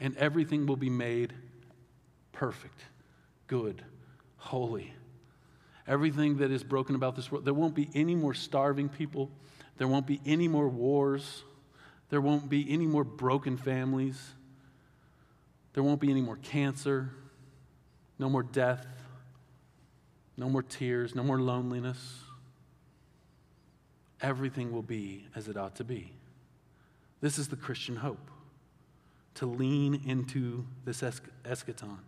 and 0.00 0.16
everything 0.16 0.66
will 0.66 0.76
be 0.76 0.90
made 0.90 1.34
perfect, 2.32 2.86
good, 3.46 3.84
holy. 4.42 4.92
Everything 5.86 6.38
that 6.38 6.50
is 6.50 6.62
broken 6.64 6.94
about 6.94 7.16
this 7.16 7.30
world, 7.30 7.44
there 7.44 7.54
won't 7.54 7.74
be 7.74 7.88
any 7.94 8.14
more 8.14 8.34
starving 8.34 8.88
people. 8.88 9.30
There 9.78 9.88
won't 9.88 10.06
be 10.06 10.20
any 10.26 10.48
more 10.48 10.68
wars. 10.68 11.44
There 12.10 12.20
won't 12.20 12.48
be 12.48 12.70
any 12.70 12.86
more 12.86 13.04
broken 13.04 13.56
families. 13.56 14.20
There 15.72 15.82
won't 15.82 16.00
be 16.00 16.10
any 16.10 16.20
more 16.20 16.36
cancer. 16.36 17.10
No 18.18 18.28
more 18.28 18.42
death. 18.42 18.86
no 20.36 20.48
more 20.48 20.62
tears, 20.62 21.14
no 21.14 21.22
more 21.22 21.40
loneliness. 21.40 22.20
Everything 24.20 24.72
will 24.72 24.82
be 24.82 25.26
as 25.34 25.48
it 25.48 25.56
ought 25.56 25.76
to 25.76 25.84
be. 25.84 26.12
This 27.20 27.38
is 27.38 27.48
the 27.48 27.56
Christian 27.56 27.96
hope 27.96 28.30
to 29.34 29.46
lean 29.46 30.02
into 30.06 30.64
this 30.84 31.02
eschaton. 31.02 31.98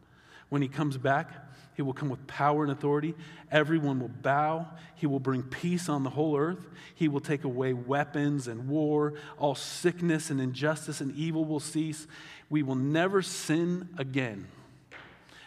When 0.48 0.62
he 0.62 0.68
comes 0.68 0.96
back, 0.96 1.32
he 1.74 1.82
will 1.82 1.92
come 1.92 2.08
with 2.08 2.24
power 2.26 2.62
and 2.62 2.70
authority. 2.70 3.14
Everyone 3.50 3.98
will 3.98 4.08
bow. 4.08 4.68
He 4.94 5.06
will 5.06 5.18
bring 5.18 5.42
peace 5.42 5.88
on 5.88 6.04
the 6.04 6.10
whole 6.10 6.36
earth. 6.36 6.68
He 6.94 7.08
will 7.08 7.20
take 7.20 7.44
away 7.44 7.72
weapons 7.72 8.46
and 8.46 8.68
war. 8.68 9.14
All 9.38 9.54
sickness 9.54 10.30
and 10.30 10.40
injustice 10.40 11.00
and 11.00 11.14
evil 11.16 11.44
will 11.44 11.60
cease. 11.60 12.06
We 12.48 12.62
will 12.62 12.76
never 12.76 13.22
sin 13.22 13.88
again 13.98 14.46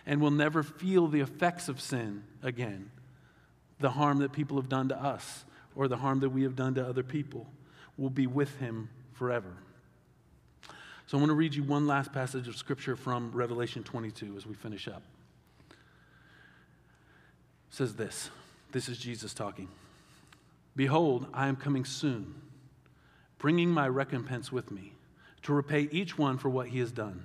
and 0.05 0.21
will 0.21 0.31
never 0.31 0.63
feel 0.63 1.07
the 1.07 1.21
effects 1.21 1.69
of 1.69 1.79
sin 1.79 2.23
again 2.43 2.91
the 3.79 3.91
harm 3.91 4.19
that 4.19 4.31
people 4.31 4.57
have 4.57 4.69
done 4.69 4.89
to 4.89 4.95
us 4.95 5.45
or 5.75 5.87
the 5.87 5.97
harm 5.97 6.19
that 6.21 6.29
we 6.29 6.43
have 6.43 6.55
done 6.55 6.73
to 6.75 6.85
other 6.85 7.03
people 7.03 7.45
will 7.97 8.09
be 8.09 8.27
with 8.27 8.57
him 8.57 8.89
forever. 9.13 9.53
So 11.07 11.17
I 11.17 11.21
want 11.21 11.29
to 11.29 11.35
read 11.35 11.55
you 11.55 11.63
one 11.63 11.87
last 11.87 12.13
passage 12.13 12.47
of 12.47 12.55
scripture 12.55 12.95
from 12.95 13.31
Revelation 13.31 13.83
22 13.83 14.35
as 14.37 14.45
we 14.45 14.53
finish 14.53 14.87
up. 14.87 15.01
It 15.69 15.75
says 17.71 17.95
this. 17.95 18.29
This 18.71 18.89
is 18.89 18.97
Jesus 18.97 19.33
talking. 19.33 19.69
Behold, 20.75 21.27
I 21.33 21.47
am 21.47 21.55
coming 21.55 21.85
soon, 21.85 22.35
bringing 23.39 23.71
my 23.71 23.87
recompense 23.87 24.51
with 24.51 24.69
me 24.69 24.93
to 25.43 25.53
repay 25.53 25.87
each 25.91 26.17
one 26.17 26.37
for 26.37 26.49
what 26.49 26.67
he 26.67 26.79
has 26.79 26.91
done. 26.91 27.23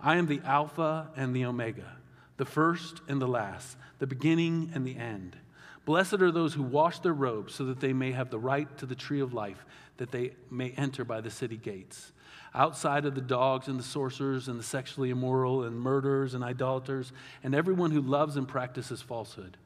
I 0.00 0.16
am 0.16 0.26
the 0.26 0.40
Alpha 0.44 1.08
and 1.14 1.36
the 1.36 1.44
Omega 1.44 1.96
the 2.36 2.44
first 2.44 3.00
and 3.08 3.20
the 3.20 3.28
last, 3.28 3.76
the 3.98 4.06
beginning 4.06 4.70
and 4.74 4.86
the 4.86 4.96
end. 4.96 5.36
Blessed 5.84 6.14
are 6.14 6.30
those 6.30 6.54
who 6.54 6.62
wash 6.62 6.98
their 7.00 7.12
robes 7.12 7.54
so 7.54 7.64
that 7.64 7.80
they 7.80 7.92
may 7.92 8.12
have 8.12 8.30
the 8.30 8.38
right 8.38 8.76
to 8.78 8.86
the 8.86 8.94
tree 8.94 9.20
of 9.20 9.34
life, 9.34 9.64
that 9.96 10.12
they 10.12 10.32
may 10.50 10.70
enter 10.70 11.04
by 11.04 11.20
the 11.20 11.30
city 11.30 11.56
gates. 11.56 12.11
Outside 12.54 13.06
of 13.06 13.14
the 13.14 13.20
dogs 13.20 13.68
and 13.68 13.78
the 13.78 13.84
sorcerers 13.84 14.48
and 14.48 14.58
the 14.58 14.64
sexually 14.64 15.10
immoral 15.10 15.64
and 15.64 15.80
murderers 15.80 16.34
and 16.34 16.44
idolaters 16.44 17.12
and 17.42 17.54
everyone 17.54 17.90
who 17.90 18.02
loves 18.02 18.36
and 18.36 18.46
practices 18.46 19.00
falsehood. 19.00 19.56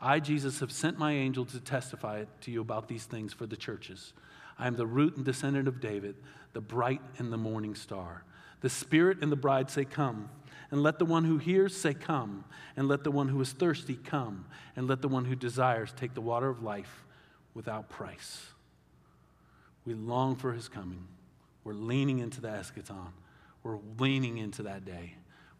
I, 0.00 0.20
Jesus, 0.20 0.60
have 0.60 0.72
sent 0.72 0.98
my 0.98 1.12
angel 1.12 1.44
to 1.46 1.60
testify 1.60 2.24
to 2.42 2.50
you 2.50 2.60
about 2.60 2.88
these 2.88 3.04
things 3.04 3.32
for 3.32 3.46
the 3.46 3.56
churches. 3.56 4.12
I 4.58 4.66
am 4.66 4.76
the 4.76 4.86
root 4.86 5.16
and 5.16 5.24
descendant 5.24 5.68
of 5.68 5.80
David, 5.80 6.16
the 6.52 6.60
bright 6.60 7.00
and 7.18 7.32
the 7.32 7.36
morning 7.36 7.74
star. 7.74 8.24
The 8.60 8.70
Spirit 8.70 9.18
and 9.22 9.30
the 9.30 9.36
bride 9.36 9.70
say, 9.70 9.84
Come. 9.84 10.30
And 10.70 10.82
let 10.82 10.98
the 10.98 11.04
one 11.04 11.24
who 11.24 11.38
hears 11.38 11.76
say, 11.76 11.94
Come. 11.94 12.44
And 12.76 12.88
let 12.88 13.04
the 13.04 13.10
one 13.10 13.28
who 13.28 13.40
is 13.40 13.52
thirsty 13.52 13.96
come. 13.96 14.46
And 14.74 14.88
let 14.88 15.02
the 15.02 15.08
one 15.08 15.24
who 15.24 15.36
desires 15.36 15.92
take 15.96 16.14
the 16.14 16.20
water 16.20 16.48
of 16.48 16.62
life 16.62 17.04
without 17.54 17.88
price. 17.88 18.46
We 19.84 19.94
long 19.94 20.36
for 20.36 20.52
his 20.52 20.68
coming. 20.68 21.06
We're 21.66 21.72
leaning 21.72 22.20
into 22.20 22.40
the 22.40 22.46
eschaton. 22.46 23.08
We're 23.64 23.78
leaning 23.98 24.38
into 24.38 24.62
that 24.62 24.84
day. 24.84 25.14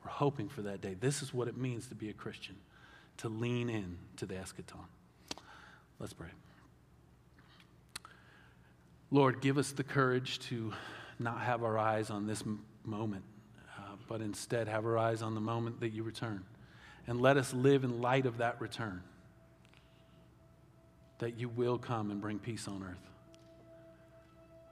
We're 0.04 0.12
hoping 0.12 0.48
for 0.48 0.62
that 0.62 0.80
day. 0.80 0.94
This 0.94 1.20
is 1.20 1.34
what 1.34 1.48
it 1.48 1.57
means 1.57 1.88
to 1.88 1.96
be 1.96 2.11
a 2.11 2.12
Christian, 2.12 2.54
to 3.16 3.28
lean 3.28 3.68
in 3.68 3.98
to 4.18 4.24
the 4.24 4.34
eschaton. 4.34 4.86
Let's 5.98 6.12
pray. 6.12 6.28
Lord, 9.11 9.40
give 9.40 9.59
us 9.59 9.72
the 9.72 9.82
courage 9.82 10.38
to 10.48 10.72
not 11.18 11.40
have 11.40 11.64
our 11.64 11.76
eyes 11.76 12.09
on 12.11 12.28
this 12.28 12.44
moment 12.84 13.24
uh, 13.76 13.96
but 14.07 14.20
instead 14.20 14.68
have 14.68 14.86
our 14.86 14.96
eyes 14.96 15.22
on 15.22 15.34
the 15.34 15.40
moment 15.40 15.80
that 15.80 15.88
you 15.88 16.04
return. 16.04 16.44
And 17.09 17.20
let 17.20 17.36
us 17.36 17.52
live 17.52 17.82
in 17.82 18.00
light 18.00 18.26
of 18.26 18.38
that 18.38 18.61
return. 18.61 19.02
That 21.18 21.36
you 21.36 21.48
will 21.48 21.78
come 21.78 22.12
and 22.12 22.20
bring 22.20 22.38
peace 22.38 22.68
on 22.68 22.84
earth. 22.84 23.16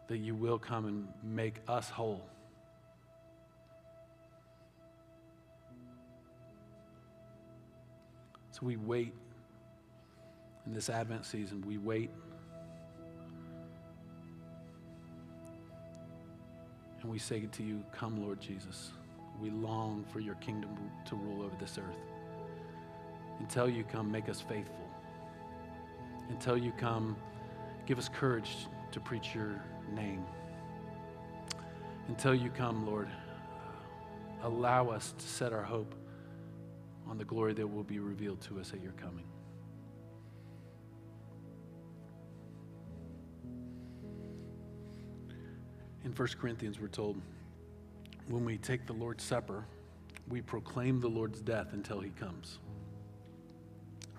That 0.09 0.19
you 0.19 0.35
will 0.35 0.59
come 0.59 0.87
and 0.87 1.09
make 1.23 1.57
us 1.67 1.89
whole. 1.89 2.23
So 8.51 8.61
we 8.63 8.77
wait 8.77 9.13
in 10.67 10.75
this 10.75 10.89
Advent 10.89 11.27
season. 11.27 11.65
We 11.67 11.79
wait. 11.79 12.11
And 17.03 17.11
we 17.11 17.19
say 17.19 17.49
to 17.51 17.63
you, 17.63 17.83
Come, 17.93 18.23
Lord 18.23 18.41
Jesus. 18.41 18.93
We 19.41 19.51
long 19.51 20.05
for 20.13 20.21
your 20.21 20.37
kingdom 20.37 20.71
to 21.07 21.17
rule 21.17 21.45
over 21.45 21.57
this 21.59 21.79
earth. 21.79 21.97
Until 23.41 23.69
you 23.69 23.83
come, 23.85 24.11
make 24.11 24.29
us 24.29 24.41
faithful. 24.41 24.89
Until 26.29 26.57
you 26.57 26.73
come, 26.79 27.17
give 27.87 27.99
us 27.99 28.09
courage 28.09 28.69
to 28.93 29.01
preach 29.01 29.35
your 29.35 29.61
name. 29.93 30.25
Until 32.09 32.35
you 32.35 32.51
come, 32.51 32.87
Lord, 32.87 33.09
allow 34.43 34.89
us 34.89 35.15
to 35.19 35.27
set 35.27 35.53
our 35.53 35.63
hope 35.63 35.95
on 37.09 37.19
the 37.19 37.25
glory 37.25 37.55
that 37.55 37.67
will 37.67 37.83
be 37.83 37.99
revealed 37.99 38.41
to 38.43 38.61
us 38.61 38.73
at 38.73 38.83
your 38.83 38.93
coming. 38.93 39.25
In 46.05 46.13
1 46.13 46.29
Corinthians, 46.39 46.79
we're 46.79 46.89
told, 46.89 47.21
when 48.29 48.45
we 48.45 48.59
take 48.59 48.87
the 48.87 48.93
Lord's 48.93 49.25
Supper, 49.25 49.65
we 50.29 50.41
proclaim 50.41 51.01
the 51.01 51.09
Lord's 51.09 51.41
death 51.41 51.69
until 51.73 52.01
he 52.01 52.11
comes. 52.11 52.59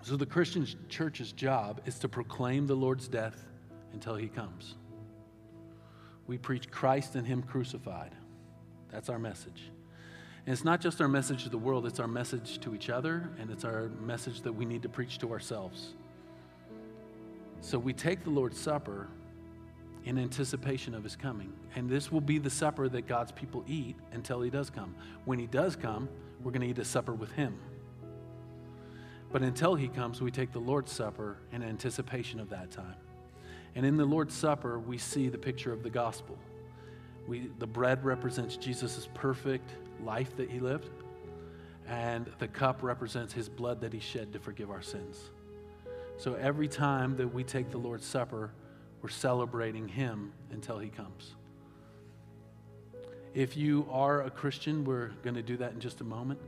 So 0.02 0.16
the 0.16 0.26
Christian 0.26 0.66
church's 0.88 1.32
job 1.32 1.80
is 1.86 1.98
to 2.00 2.08
proclaim 2.08 2.66
the 2.66 2.76
Lord's 2.76 3.08
death 3.08 3.44
until 3.92 4.14
he 4.14 4.28
comes. 4.28 4.74
We 6.26 6.38
preach 6.38 6.70
Christ 6.70 7.14
and 7.14 7.26
him 7.26 7.42
crucified. 7.42 8.12
That's 8.90 9.08
our 9.08 9.18
message. 9.18 9.70
And 10.44 10.52
it's 10.52 10.64
not 10.64 10.80
just 10.80 11.00
our 11.00 11.08
message 11.08 11.44
to 11.44 11.48
the 11.48 11.58
world, 11.58 11.86
it's 11.86 12.00
our 12.00 12.08
message 12.08 12.60
to 12.60 12.74
each 12.74 12.88
other, 12.88 13.30
and 13.40 13.50
it's 13.50 13.64
our 13.64 13.88
message 14.00 14.42
that 14.42 14.52
we 14.52 14.64
need 14.64 14.82
to 14.82 14.88
preach 14.88 15.18
to 15.18 15.32
ourselves. 15.32 15.94
So 17.60 17.78
we 17.78 17.92
take 17.92 18.22
the 18.22 18.30
Lord's 18.30 18.58
Supper 18.58 19.08
in 20.06 20.18
anticipation 20.18 20.94
of 20.94 21.02
his 21.02 21.16
coming. 21.16 21.52
And 21.74 21.90
this 21.90 22.10
will 22.10 22.20
be 22.20 22.38
the 22.38 22.48
supper 22.48 22.88
that 22.88 23.08
God's 23.08 23.32
people 23.32 23.64
eat 23.66 23.96
until 24.12 24.40
he 24.40 24.50
does 24.50 24.70
come. 24.70 24.94
When 25.24 25.38
he 25.38 25.48
does 25.48 25.74
come, 25.74 26.08
we're 26.42 26.52
going 26.52 26.62
to 26.62 26.68
eat 26.68 26.78
a 26.78 26.84
supper 26.84 27.12
with 27.12 27.32
him. 27.32 27.58
But 29.32 29.42
until 29.42 29.74
he 29.74 29.88
comes, 29.88 30.22
we 30.22 30.30
take 30.30 30.52
the 30.52 30.60
Lord's 30.60 30.92
Supper 30.92 31.38
in 31.52 31.62
anticipation 31.62 32.38
of 32.38 32.48
that 32.50 32.70
time. 32.70 32.94
And 33.76 33.86
in 33.86 33.96
the 33.96 34.04
Lord's 34.04 34.34
Supper, 34.34 34.80
we 34.80 34.98
see 34.98 35.28
the 35.28 35.38
picture 35.38 35.72
of 35.72 35.84
the 35.84 35.90
gospel. 35.90 36.36
We, 37.28 37.50
the 37.58 37.66
bread 37.66 38.04
represents 38.04 38.56
Jesus' 38.56 39.08
perfect 39.14 39.70
life 40.02 40.34
that 40.36 40.50
he 40.50 40.58
lived, 40.58 40.88
and 41.86 42.28
the 42.38 42.48
cup 42.48 42.82
represents 42.82 43.32
his 43.32 43.48
blood 43.48 43.80
that 43.82 43.92
he 43.92 44.00
shed 44.00 44.32
to 44.32 44.40
forgive 44.40 44.70
our 44.70 44.82
sins. 44.82 45.20
So 46.18 46.34
every 46.34 46.68
time 46.68 47.16
that 47.18 47.32
we 47.32 47.44
take 47.44 47.70
the 47.70 47.78
Lord's 47.78 48.06
Supper, 48.06 48.50
we're 49.02 49.10
celebrating 49.10 49.86
Him 49.86 50.32
until 50.50 50.78
He 50.78 50.88
comes. 50.88 51.34
If 53.34 53.56
you 53.56 53.86
are 53.90 54.22
a 54.22 54.30
Christian, 54.30 54.84
we're 54.84 55.10
going 55.22 55.34
to 55.34 55.42
do 55.42 55.58
that 55.58 55.72
in 55.72 55.80
just 55.80 56.00
a 56.00 56.04
moment. 56.04 56.40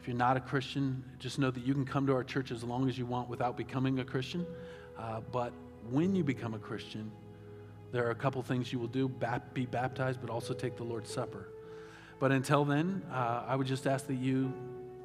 If 0.00 0.08
you're 0.08 0.16
not 0.16 0.36
a 0.38 0.40
Christian, 0.40 1.04
just 1.18 1.38
know 1.38 1.50
that 1.50 1.64
you 1.64 1.74
can 1.74 1.84
come 1.84 2.06
to 2.06 2.14
our 2.14 2.24
church 2.24 2.50
as 2.50 2.64
long 2.64 2.88
as 2.88 2.98
you 2.98 3.04
want 3.04 3.28
without 3.28 3.56
becoming 3.56 3.98
a 3.98 4.04
Christian. 4.04 4.46
Uh, 4.98 5.20
but 5.32 5.52
when 5.90 6.14
you 6.14 6.24
become 6.24 6.54
a 6.54 6.58
Christian, 6.58 7.10
there 7.92 8.06
are 8.06 8.10
a 8.10 8.14
couple 8.16 8.42
things 8.42 8.72
you 8.72 8.78
will 8.78 8.88
do 8.88 9.08
be 9.52 9.66
baptized, 9.66 10.20
but 10.20 10.30
also 10.30 10.52
take 10.52 10.76
the 10.76 10.84
Lord's 10.84 11.12
Supper. 11.12 11.48
But 12.18 12.32
until 12.32 12.64
then, 12.64 13.02
uh, 13.10 13.44
I 13.46 13.56
would 13.56 13.66
just 13.66 13.86
ask 13.86 14.06
that 14.06 14.14
you 14.14 14.52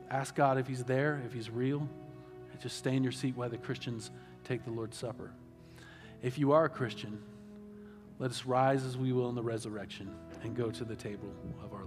ask 0.10 0.36
God 0.36 0.58
if 0.58 0.68
He's 0.68 0.84
there, 0.84 1.22
if 1.26 1.34
He's 1.34 1.50
real, 1.50 1.88
and 2.52 2.62
just 2.62 2.78
stay 2.78 2.96
in 2.96 3.04
your 3.04 3.12
seat 3.12 3.36
while 3.36 3.50
the 3.50 3.58
Christians 3.58 4.12
take 4.44 4.64
the 4.64 4.72
Lord's 4.72 4.98
Supper. 4.98 5.32
If 6.22 6.38
you 6.38 6.52
are 6.52 6.66
a 6.66 6.70
Christian, 6.70 7.22
let 8.20 8.32
us 8.32 8.46
rise 8.46 8.84
as 8.84 8.98
we 8.98 9.14
will 9.14 9.30
in 9.30 9.36
the 9.36 9.44
resurrection 9.44 10.14
and 10.44 10.56
go 10.56 10.70
to 10.72 10.84
the 10.84 10.96
table 10.96 11.34
of 11.64 11.74
our 11.74 11.79